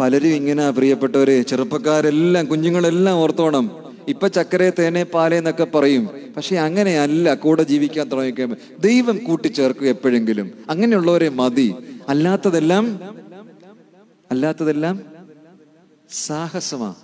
പലരും 0.00 0.28
ഇങ്ങനെ 0.28 0.70
പ്രിയപ്പെട്ടവര് 0.70 1.42
ചെറുപ്പക്കാരെല്ലാം 1.42 2.46
കുഞ്ഞുങ്ങളെല്ലാം 2.46 3.16
ഓർത്തോണം. 3.16 3.70
ഇപ്പൊ 4.08 4.28
ചക്കരെ 4.28 4.72
തേനെ 4.78 5.04
പാല 5.04 5.34
എന്നൊക്കെ 5.34 5.64
പറയും. 5.64 6.08
പക്ഷെ 6.36 6.56
അങ്ങനെയല്ല 6.56 7.34
കൂടെ 7.34 7.62
ജീവിക്കാൻ 7.62 8.08
തുടങ്ങിക്കുമ്പോൾ 8.08 8.56
ദൈവം 8.80 9.18
കൂട്ടിച്ചേർക്കുക 9.18 9.88
എപ്പോഴെങ്കിലും. 9.88 10.50
അങ്ങനെയുള്ളവരെ 10.70 11.28
മതി. 11.28 11.74
അല്ലാത്തതെല്ലാം 12.10 12.86
അല്ലാത്തതെല്ലാം 14.30 15.00
സാഹസമാ 16.10 16.94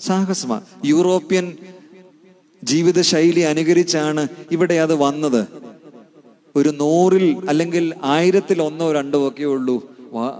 സാഹസമാ. 0.00 0.60
യൂറോപ്യൻ 0.84 1.56
ജീവിത 2.64 3.00
ശൈലി 3.00 3.40
അനുകരിച്ചാണ് 3.40 4.28
ഇവിടെ 4.50 4.74
അത് 4.74 4.94
വന്നത്. 4.94 5.46
ഒരു 6.56 6.68
നൂറിൽ 6.68 7.46
അല്ലെങ്കിൽ 7.48 7.94
ആയിരത്തിൽ 8.02 8.62
ഒന്നോ 8.62 8.92
രണ്ടോ 8.92 9.28
ഒക്കെ 9.28 9.44
ഉള്ളൂ. 9.44 9.76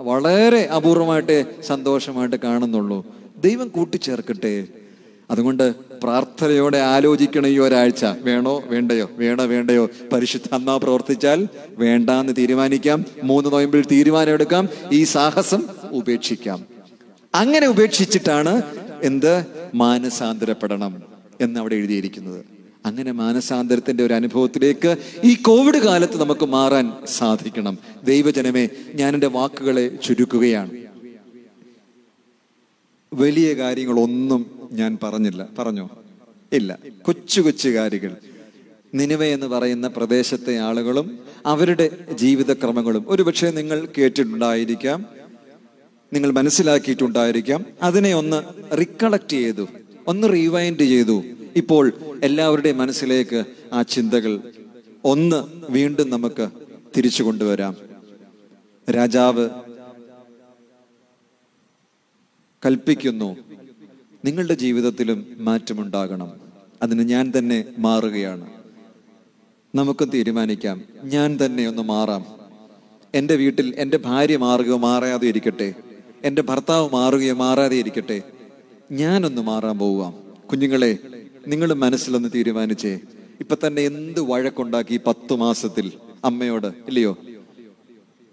വളരെ 0.03 0.65
അപൂർവമായിട്ട് 0.65 1.63
സന്തോഷമായിട്ട് 1.63 2.37
കാണുന്നുള്ളൂ. 2.37 3.07
ദൈവം 3.39 3.69
കൂട്ടിച്ചേർക്കട്ടെ. 3.69 4.69
അതുകൊണ്ട് 5.31 5.75
പ്രാർത്ഥനയോടെ 6.03 6.79
ആലോചിക്കണം 6.79 7.47
ഈ 7.47 7.59
ഒരാഴ്ച. 7.59 8.05
വേണോ? 8.05 8.63
വേണ്ടയോ? 8.67 9.11
വേണോ? 9.13 9.45
വേണ്ടയോ? 9.45 9.91
പരിശുദ്ധ 10.13 10.55
അമ്മ 10.55 10.77
പ്രവർത്തിച്ചാൽ 10.77 11.49
വേണ്ടാന്ന് 11.69 12.33
തീരുമാനിക്കാം. 12.39 13.05
മൂന്ന് 13.23 13.53
നോയമ്പിൽ 13.53 13.85
തീരുമാനമെടുക്കാം. 13.85 14.69
ഈ 14.93 15.05
സാഹസം 15.05 15.63
ഉപേക്ഷിക്കാം. 15.91 16.65
അങ്ങനെ 17.35 17.67
ഉപേക്ഷിച്ചിട്ടാണ് 17.67 18.63
എന്ത്? 19.03 19.45
മാനസാന്തരപ്പെടണം 19.75 21.03
എന്ന് 21.41 21.61
അവിടെ 21.61 21.75
എഴുതിയിരിക്കുന്നത്. 21.75 22.45
അങ്ങനെ 22.87 23.13
മാനസാന്തരത്തിന്റെ 23.13 24.05
ഒരു 24.05 24.15
അനുഭവത്തിലേക്ക് 24.15 24.97
ഈ 25.25 25.35
കോവിഡ് 25.35 25.79
കാലത്ത് 25.79 26.21
നമുക്ക് 26.21 26.47
മാറാൻ 26.47 26.93
സാധിക്കണം. 27.07 27.79
ദൈവജനമേ 28.05 28.69
ഞാൻ 28.95 29.15
എന്റെ 29.15 29.27
വാക്കുകളെ 29.27 29.99
ചുരുക്കുകയാണ്. 30.05 30.71
വലിയ 33.15 33.53
കാര്യങ്ങളൊന്നും 33.53 34.60
ഞാൻ 34.73 34.99
പറഞ്ഞില്ല. 35.03 35.49
പറഞ്ഞോ? 35.59 35.91
ഇല്ല. 36.53 36.79
കൊച്ചു 37.03 37.41
കൊച്ചു 37.41 37.69
കാര്യങ്ങൾ. 37.69 38.17
നിനിവ 38.95 39.25
എന്ന് 39.25 39.47
പറയുന്ന 39.47 39.89
പ്രദേശത്തെ 39.89 40.59
ആളുകളും 40.59 41.19
അവരുടെ 41.47 41.91
ജീവിതക്രമങ്ങളും. 42.13 43.05
ഒരുപക്ഷെ 43.09 43.51
നിങ്ങൾ 43.51 43.89
കേട്ടിട്ടുണ്ടായിരിക്കാം. 43.99 45.07
നിങ്ങൾ 46.13 46.31
മനസ്സിലാക്കിയിട്ടുണ്ടായിരിക്കാം. 46.31 47.65
അതിനെ 47.83 48.15
ഒന്ന് 48.15 48.43
റിക്കളക്ട് 48.81 49.29
ചെയ്തു. 49.29 49.69
ഒന്ന് 50.07 50.33
റീവൈൻഡ് 50.33 50.79
ചെയ്തു. 50.79 51.23
ഇപ്പോൾ 51.57 51.93
എല്ലാവരുടെയും 52.23 52.79
മനസ്സിലേക്ക് 52.79 53.45
ആ 53.73 53.83
ചിന്തകൾ 53.83 54.41
ഒന്ന് 55.05 55.45
വീണ്ടും 55.73 56.11
നമുക്ക് 56.11 56.49
തിരിച്ചു 56.97 57.23
കൊണ്ടുവരാം. 57.23 57.77
രാജാവ് 58.91 59.49
കൽപ്പിക്കുന്നു. 62.67 63.50
നിങ്ങളുടെ 64.25 64.55
ജീവിതത്തിലും 64.55 65.27
മാറ്റമുണ്ടാകണം. 65.39 66.33
അതിന് 66.83 67.03
ഞാൻ 67.03 67.33
തന്നെ 67.39 67.65
മാറുകയാണ്. 67.79 68.51
നമുക്ക് 69.75 70.09
തീരുമാനിക്കാം. 70.15 70.83
ഞാൻ 71.05 71.39
തന്നെ 71.45 71.69
ഒന്ന് 71.69 71.83
മാറാം. 71.83 72.27
എന്റെ 73.15 73.35
വീട്ടിൽ 73.35 73.75
എന്റെ 73.79 73.97
ഭാര്യ 73.97 74.37
മാറുകയോ 74.37 74.77
മാറാതെ 74.77 75.27
ഇരിക്കട്ടെ. 75.27 75.75
എന്റെ 76.25 76.43
ഭർത്താവ് 76.43 76.91
മാറുകയോ 76.93 77.35
മാറാതെ 77.35 77.77
ഇരിക്കട്ടെ. 77.77 78.23
ഞാനൊന്ന് 78.93 79.43
മാറാൻ 79.43 79.79
പോവാം 79.79 80.15
കുഞ്ഞുങ്ങളെ 80.51 80.99
നിങ്ങൾ 81.47 81.73
മനസ്സിലൊന്ന് 81.73 82.29
തീരുമാനിച്ചേ. 82.35 83.01
ഇപ്പൊ 83.41 83.57
തന്നെ 83.67 83.83
എന്ത് 83.83 84.21
വഴക്കുണ്ടാക്കി 84.21 85.01
പത്തു 85.07 85.35
മാസത്തിൽ? 85.35 85.93
അമ്മയോട് 86.25 86.67
ഇല്ലയോ? 86.67 87.17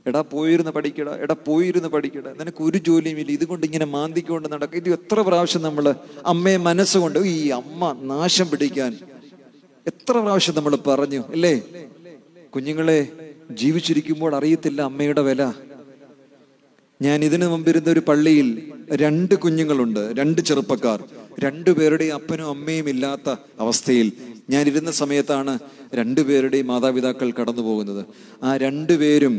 എടാ 0.08 0.22
പോയിരുന്ന് 0.32 0.72
പഠിക്കട 0.72 1.10
എടാ 1.24 1.36
പോയിരുന്ന് 1.48 1.90
പഠിക്കട 1.90 2.28
നിനക്ക് 2.40 2.62
ഒരു 2.64 2.78
ജോലിയും 2.78 3.20
ഇല്ല 3.20 3.32
ഇതുകൊണ്ട് 3.32 3.66
ഇങ്ങനെ 3.66 3.86
മാന്തിക്കൊണ്ട് 3.86 4.48
നടക്കുക 4.54 4.78
ഇത് 4.82 4.90
എത്ര 4.90 5.20
പ്രാവശ്യം 5.22 5.62
നമ്മൾ 5.62 5.86
അമ്മയെ 6.26 6.58
മനസ്സുകൊണ്ട് 6.70 7.20
ഈ 7.20 7.38
അമ്മ 7.60 7.82
നാശം 8.12 8.48
പിടിക്കാൻ. 8.52 8.92
എത്ര 9.86 10.14
പ്രാവശ്യം 10.18 10.56
നമ്മൾ 10.56 10.76
പറഞ്ഞു 10.88 11.22
അല്ലേ 11.36 11.54
കുഞ്ഞുങ്ങളെ 12.54 13.00
ജീവിച്ചിരിക്കുമ്പോൾ 13.52 14.36
അറിയത്തില്ല 14.36 14.82
അമ്മയുടെ 14.82 15.22
വില. 15.22 15.42
ഞാൻ 17.02 17.24
ഇതിനു 17.24 17.46
മുമ്പിരുന്ന 17.46 17.90
ഒരു 17.90 18.00
പള്ളിയിൽ 18.00 18.48
രണ്ട് 19.04 19.36
കുഞ്ഞുങ്ങളുണ്ട് 19.36 20.04
രണ്ട് 20.20 20.42
ചെറുപ്പക്കാർ. 20.42 21.00
രണ്ടുപേരുടെയും 21.40 22.16
അപ്പനും 22.16 22.48
അമ്മയും 22.50 22.90
ഇല്ലാത്ത 22.90 23.30
അവസ്ഥയിൽ 23.60 24.08
ഞാൻ 24.50 24.68
ഇരുന്ന 24.68 24.92
സമയത്താണ് 24.92 25.54
രണ്ടുപേരുടെയും 25.94 26.68
മാതാപിതാക്കൾ 26.68 27.30
കടന്നു 27.40 27.62
പോകുന്നത് 27.62 28.02
ആ 28.44 28.58
രണ്ടുപേരും 28.58 29.36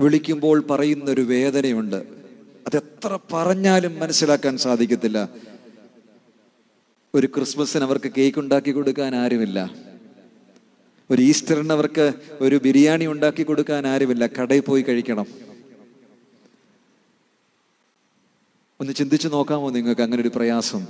വിളിക്കുമ്പോൾ 0.00 0.60
പറയുന്നൊരു 0.60 1.20
വേദനയുണ്ട്. 1.20 1.96
അതെത്ര 2.66 3.18
പറഞ്ഞാലും 3.32 3.98
മനസ്സിലാക്കാൻ 3.98 4.58
സാധിക്കത്തില്ല. 4.58 5.28
ഒരു 7.14 7.26
ക്രിസ്മസിന് 7.26 7.82
അവർക്ക് 7.82 8.12
കേക്ക് 8.18 8.38
ഉണ്ടാക്കി 8.38 8.70
കൊടുക്കാൻ 8.70 9.16
ആരുമില്ല. 9.16 9.74
ഒരു 11.10 11.22
ഈസ്റ്ററിന് 11.22 11.72
അവർക്ക് 11.72 12.12
ഒരു 12.40 12.60
ബിരിയാണി 12.64 13.06
ഉണ്ടാക്കി 13.06 13.42
കൊടുക്കാൻ 13.42 13.86
ആരുമില്ല. 13.86 14.26
കടയിൽ 14.26 14.60
പോയി 14.60 14.82
കഴിക്കണം. 14.82 15.26
ഒന്ന് 18.80 18.92
ചിന്തിച്ചു 18.92 19.28
നോക്കാമോ 19.28 19.70
നിങ്ങൾക്ക് 19.70 20.00
അങ്ങനെ 20.00 20.22
ഒരു 20.22 20.28
പ്രയാസം? 20.28 20.86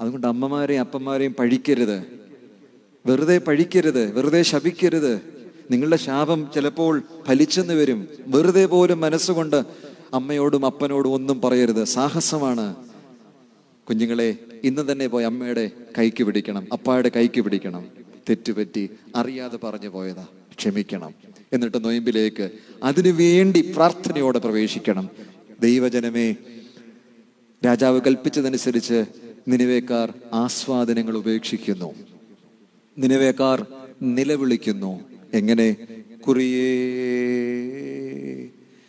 അതുകൊണ്ട് 0.00 0.26
അമ്മമാരെയും 0.26 0.80
അപ്പന്മാരെയും 0.80 1.34
പഴിക്കരുത്. 1.34 2.06
വെറുതെ 3.06 3.38
പഴിക്കരുത്. 3.38 4.12
വെറുതെ 4.12 4.42
ശപിക്കരുത്. 4.42 5.43
നിങ്ങളുടെ 5.70 5.96
ശാപം 5.96 6.48
ചിലപ്പോൾ 6.54 7.02
ഫലിച്ചെന്ന് 7.26 7.74
വരും. 7.74 8.08
വെറുതെ 8.26 8.66
പോലും 8.66 9.00
മനസ്സുകൊണ്ട് 9.00 9.64
അമ്മയോടും 10.14 10.66
അപ്പനോടും 10.66 11.12
ഒന്നും 11.12 11.40
പറയരുത്. 11.40 11.84
സാഹസമാണ്. 11.84 12.74
കുഞ്ഞുങ്ങളെ 13.88 14.36
ഇന്ന് 14.64 14.92
തന്നെ 14.92 15.06
പോയി 15.06 15.24
അമ്മയുടെ 15.24 15.70
കൈക്ക് 15.98 16.24
പിടിക്കണം. 16.24 16.66
അപ്പായുടെ 16.72 17.10
കൈക്ക് 17.16 17.40
പിടിക്കണം. 17.40 17.86
തെറ്റുപറ്റി 18.28 18.90
അറിയാതെ 19.16 19.56
പറഞ്ഞു 19.56 19.88
പോയതാ. 19.88 20.26
ക്ഷമിക്കണം. 20.58 21.14
എന്നിട്ട് 21.52 21.84
നൊയമ്പിലേക്ക് 21.84 22.50
അതിനു 22.82 23.10
വേണ്ടി 23.10 23.72
പ്രാർത്ഥനയോടെ 23.76 24.38
പ്രവേശിക്കണം. 24.38 25.08
ദൈവജനമേ 25.60 26.34
രാജാവ് 27.66 28.00
കൽപ്പിച്ചതനുസരിച്ച് 28.00 29.04
നിനിവേക്കാർ 29.48 30.12
ആസ്വാദനങ്ങൾ 30.32 31.16
ഉപേക്ഷിക്കുന്നു. 31.16 31.94
നിനിവേക്കാർ 32.98 33.66
നിലവിളിക്കുന്നു. 34.02 35.13
എങ്ങനെ? 35.34 35.76
കുറിയേ. 36.26 36.74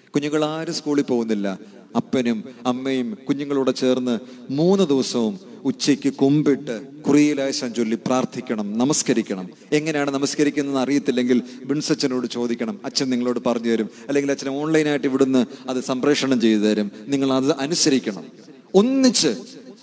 കുഞ്ഞുങ്ങൾ 0.09 0.45
ആരും 0.45 0.73
സ്കൂളിൽ 0.73 1.01
പോകുന്നില്ല. 1.01 1.59
അപ്പനും 1.95 2.43
അമ്മയും 2.65 3.17
കുഞ്ഞുങ്ങളോട് 3.29 3.75
ചേർന്ന് 3.75 4.19
മൂന്ന് 4.49 4.83
ദിവസവും 4.83 5.39
ഉച്ചയ്ക്ക് 5.63 6.13
കുമ്പിട്ട് 6.13 6.81
കുറിയിലാശം 7.01 7.73
ചൊല്ലി 7.73 7.95
പ്രാർത്ഥിക്കണം 7.95 8.77
നമസ്കരിക്കണം. 8.77 9.49
എങ്ങനെയാണ് 9.71 10.11
നമസ്കരിക്കുന്നത് 10.11 10.77
അറിയത്തില്ലെങ്കിൽ 10.77 11.43
ബിൻസച്ചനോട് 11.65 12.27
ചോദിക്കണം. 12.27 12.79
അച്ഛൻ 12.85 13.09
നിങ്ങളോട് 13.09 13.39
പറഞ്ഞു 13.45 13.71
തരും. 13.71 13.89
അല്ലെങ്കിൽ 14.07 14.31
അച്ഛൻ 14.31 14.49
ഓൺലൈനായിട്ട് 14.49 15.07
ഇവിടുന്ന് 15.07 15.45
അത് 15.69 15.83
സംപ്രേഷണം 15.83 16.41
ചെയ്തു 16.41 16.59
തരും. 16.59 16.91
നിങ്ങൾ 17.07 17.33
അത് 17.33 17.51
അനുസരിക്കണം. 17.51 18.23
ഒന്നിച്ച് 18.75 19.35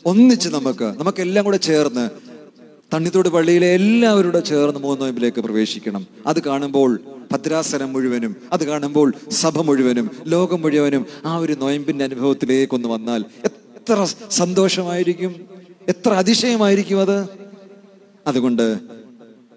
ഒന്നിച്ച് 0.07 0.49
നമുക്ക് 0.49 0.85
നമുക്കെല്ലാം 0.85 1.45
കൂടെ 1.45 1.57
ചേർന്ന് 1.57 2.32
തണ്ണിത്തോട് 2.93 3.29
പള്ളിയിലെ 3.29 3.75
എല്ലാവരുടെ 3.75 4.41
ചേർന്ന് 4.41 4.81
മൂന്ന് 4.81 5.01
നോയമ്പിലേക്ക് 5.03 5.41
പ്രവേശിക്കണം. 5.41 6.07
അത് 6.27 6.43
കാണുമ്പോൾ 6.43 7.01
ഭദ്രാസനം 7.33 7.93
മുഴുവനും 7.93 8.37
അത് 8.53 8.65
കാണുമ്പോൾ 8.65 9.13
സഭ 9.31 9.61
മുഴുവനും 9.61 10.11
ലോകം 10.27 10.63
മുഴുവനും 10.63 11.07
ആ 11.25 11.37
ഒരു 11.37 11.53
നോയമ്പിന്റെ 11.53 12.05
അനുഭവത്തിലേക്കൊന്ന് 12.05 12.89
വന്നാൽ 12.89 13.25
എത്ര 13.45 14.05
സന്തോഷമായിരിക്കും? 14.31 15.33
എത്ര 15.89 16.11
അതിശയമായിരിക്കും 16.13 17.01
അത്? 17.01 17.29
അതുകൊണ്ട് 18.27 18.79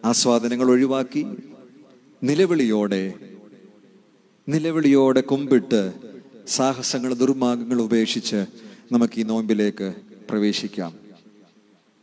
ആസ്വാദനങ്ങൾ 0.05 0.69
ഒഴിവാക്കി 0.69 1.25
നിലവിളിയോടെ 2.23 3.13
നിലവിളിയോടെ 4.49 5.21
കുമ്പിട്ട് 5.21 5.93
സാഹസങ്ങൾ 6.47 7.13
ദുർമാർഗങ്ങൾ 7.13 7.81
ഉപേക്ഷിച്ച് 7.81 8.45
നമുക്ക് 8.91 9.19
ഈ 9.19 9.23
നോമ്പിലേക്ക് 9.23 9.93
പ്രവേശിക്കാം. 10.29 11.04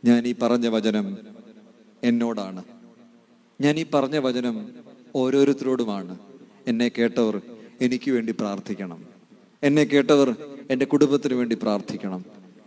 ഞാൻ 0.05 0.27
ഈ 0.27 0.35
പറഞ്ഞ 0.41 0.67
വചനം 0.67 1.17
എന്നോടാണ്. 2.03 2.63
ഞാൻ 3.61 3.79
ഈ 3.79 3.85
പറഞ്ഞ 3.93 4.17
വചനം 4.17 4.69
ഓരോരുത്തരോടുമാണ്. 5.15 6.17
എന്നെ 6.67 6.91
കേട്ടവർ 6.97 7.41
എനിക്ക് 7.81 8.11
വേണ്ടി 8.11 8.31
പ്രാർത്ഥിക്കണം. 8.31 9.05
എന്നെ 9.63 9.83
കേട്ടവർ 9.83 10.35
എന്റെ 10.71 10.85
കുടുംബത്തിന് 10.85 11.33
വേണ്ടി 11.33 11.55
പ്രാർത്ഥിക്കണം. 11.55 12.25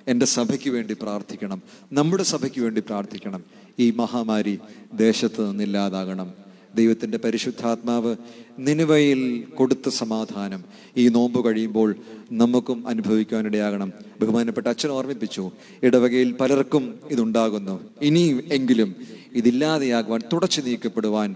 എന്റെ 0.08 0.26
സഭയ്ക്ക് 0.26 0.70
വേണ്ടി 0.70 0.96
പ്രാർത്ഥിക്കണം. 1.02 1.62
നമ്മുടെ 1.92 2.22
സഭയ്ക്ക് 2.22 2.60
വേണ്ടി 2.60 2.80
പ്രാർത്ഥിക്കണം. 2.80 3.44
ഈ 3.78 3.90
മഹാമാരി 3.90 4.58
ദേശത്ത് 4.94 5.50
നിന്നില്ലാതാകണം 5.50 6.45
ദൈവത്തിന്റെ 6.78 7.18
പരിശുദ്ധാത്മാവ് 7.24 8.12
നിനുവയിൽ 8.58 9.20
കൊടുത്ത 9.58 9.88
സമാധാനം. 10.00 10.60
ഈ 10.96 11.04
നോമ്പ് 11.08 11.38
കഴിയുമ്പോൾ 11.46 11.88
നമുക്കും 12.32 12.78
അനുഭവിക്കാനിടയാകണം 12.88 13.90
ബഹുമാനപ്പെട്ട 14.20 14.66
അച്ഛൻ 14.68 14.90
ഓർമ്മിപ്പിച്ചു 14.90 15.44
ഇടവകയിൽ 15.82 16.30
പലർക്കും 16.40 16.84
ഇതുണ്ടാകുന്നു. 17.10 17.74
ഇനിയും 18.02 18.38
എങ്കിലും 18.52 18.90
ഇതില്ലാതെയാകുവാൻ 19.34 20.20
തുടച്ചു 20.32 20.60
നീക്കപ്പെടുവാൻ 20.60 21.30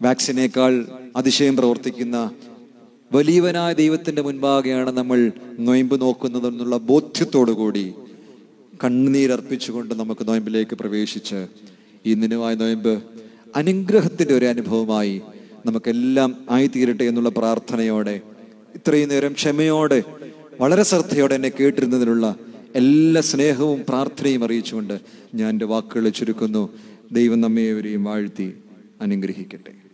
വാക്സിനേക്കാൾ 0.00 0.72
അതിശയം 1.16 1.56
പ്രവർത്തിക്കുന്ന 1.56 2.16
വലിയവനായ 3.10 3.72
ദൈവത്തിന്റെ 3.72 4.22
മുൻപാകെയാണ് 4.22 4.90
നമ്മൾ 4.98 5.18
നൊയമ്പ് 5.66 5.94
നോക്കുന്നതെന്നുള്ള 6.00 6.76
ബോധ്യത്തോടു 6.90 7.52
കൂടി 7.52 7.84
കണ്ണുനീരർപ്പിച്ചുകൊണ്ട് 8.84 9.92
നമുക്ക് 10.00 10.22
നോയമ്പിലേക്ക് 10.28 10.74
പ്രവേശിച്ച് 10.80 11.38
ഈ 12.06 12.14
നിനുവായ 12.14 12.54
നോയമ്പ് 12.54 12.94
അനുഗ്രഹത്തിന്റെ 13.56 14.34
ഒരു 14.34 14.44
അനുഭവമായി 14.44 15.20
നമുക്കെല്ലാം 15.66 16.44
ആയിത്തീരട്ടെ 16.50 17.04
എന്നുള്ള 17.04 17.28
പ്രാർത്ഥനയോടെ 17.28 18.20
ഇത്രയും 18.74 19.08
നേരം 19.08 19.32
ക്ഷമയോടെ 19.32 20.02
വളരെ 20.60 20.82
ശ്രദ്ധയോടെ 20.82 21.34
എന്നെ 21.34 21.48
കേട്ടിരുന്നതിനുള്ള 21.48 22.36
എല്ലാ 22.74 23.20
സ്നേഹവും 23.20 23.84
പ്രാർത്ഥനയും 23.88 24.44
അറിയിച്ചുകൊണ്ട് 24.44 25.00
ഞാൻ 25.34 25.50
എന്റെ 25.50 25.64
വാക്കുകൾ 25.64 26.08
ചുരുക്കുന്നു. 26.08 26.68
ദൈവം 27.12 27.40
നമ്മേവരെയും 27.40 28.04
വാഴ്ത്തി 28.04 28.54
അനുഗ്രഹിക്കട്ടെ. 29.00 29.85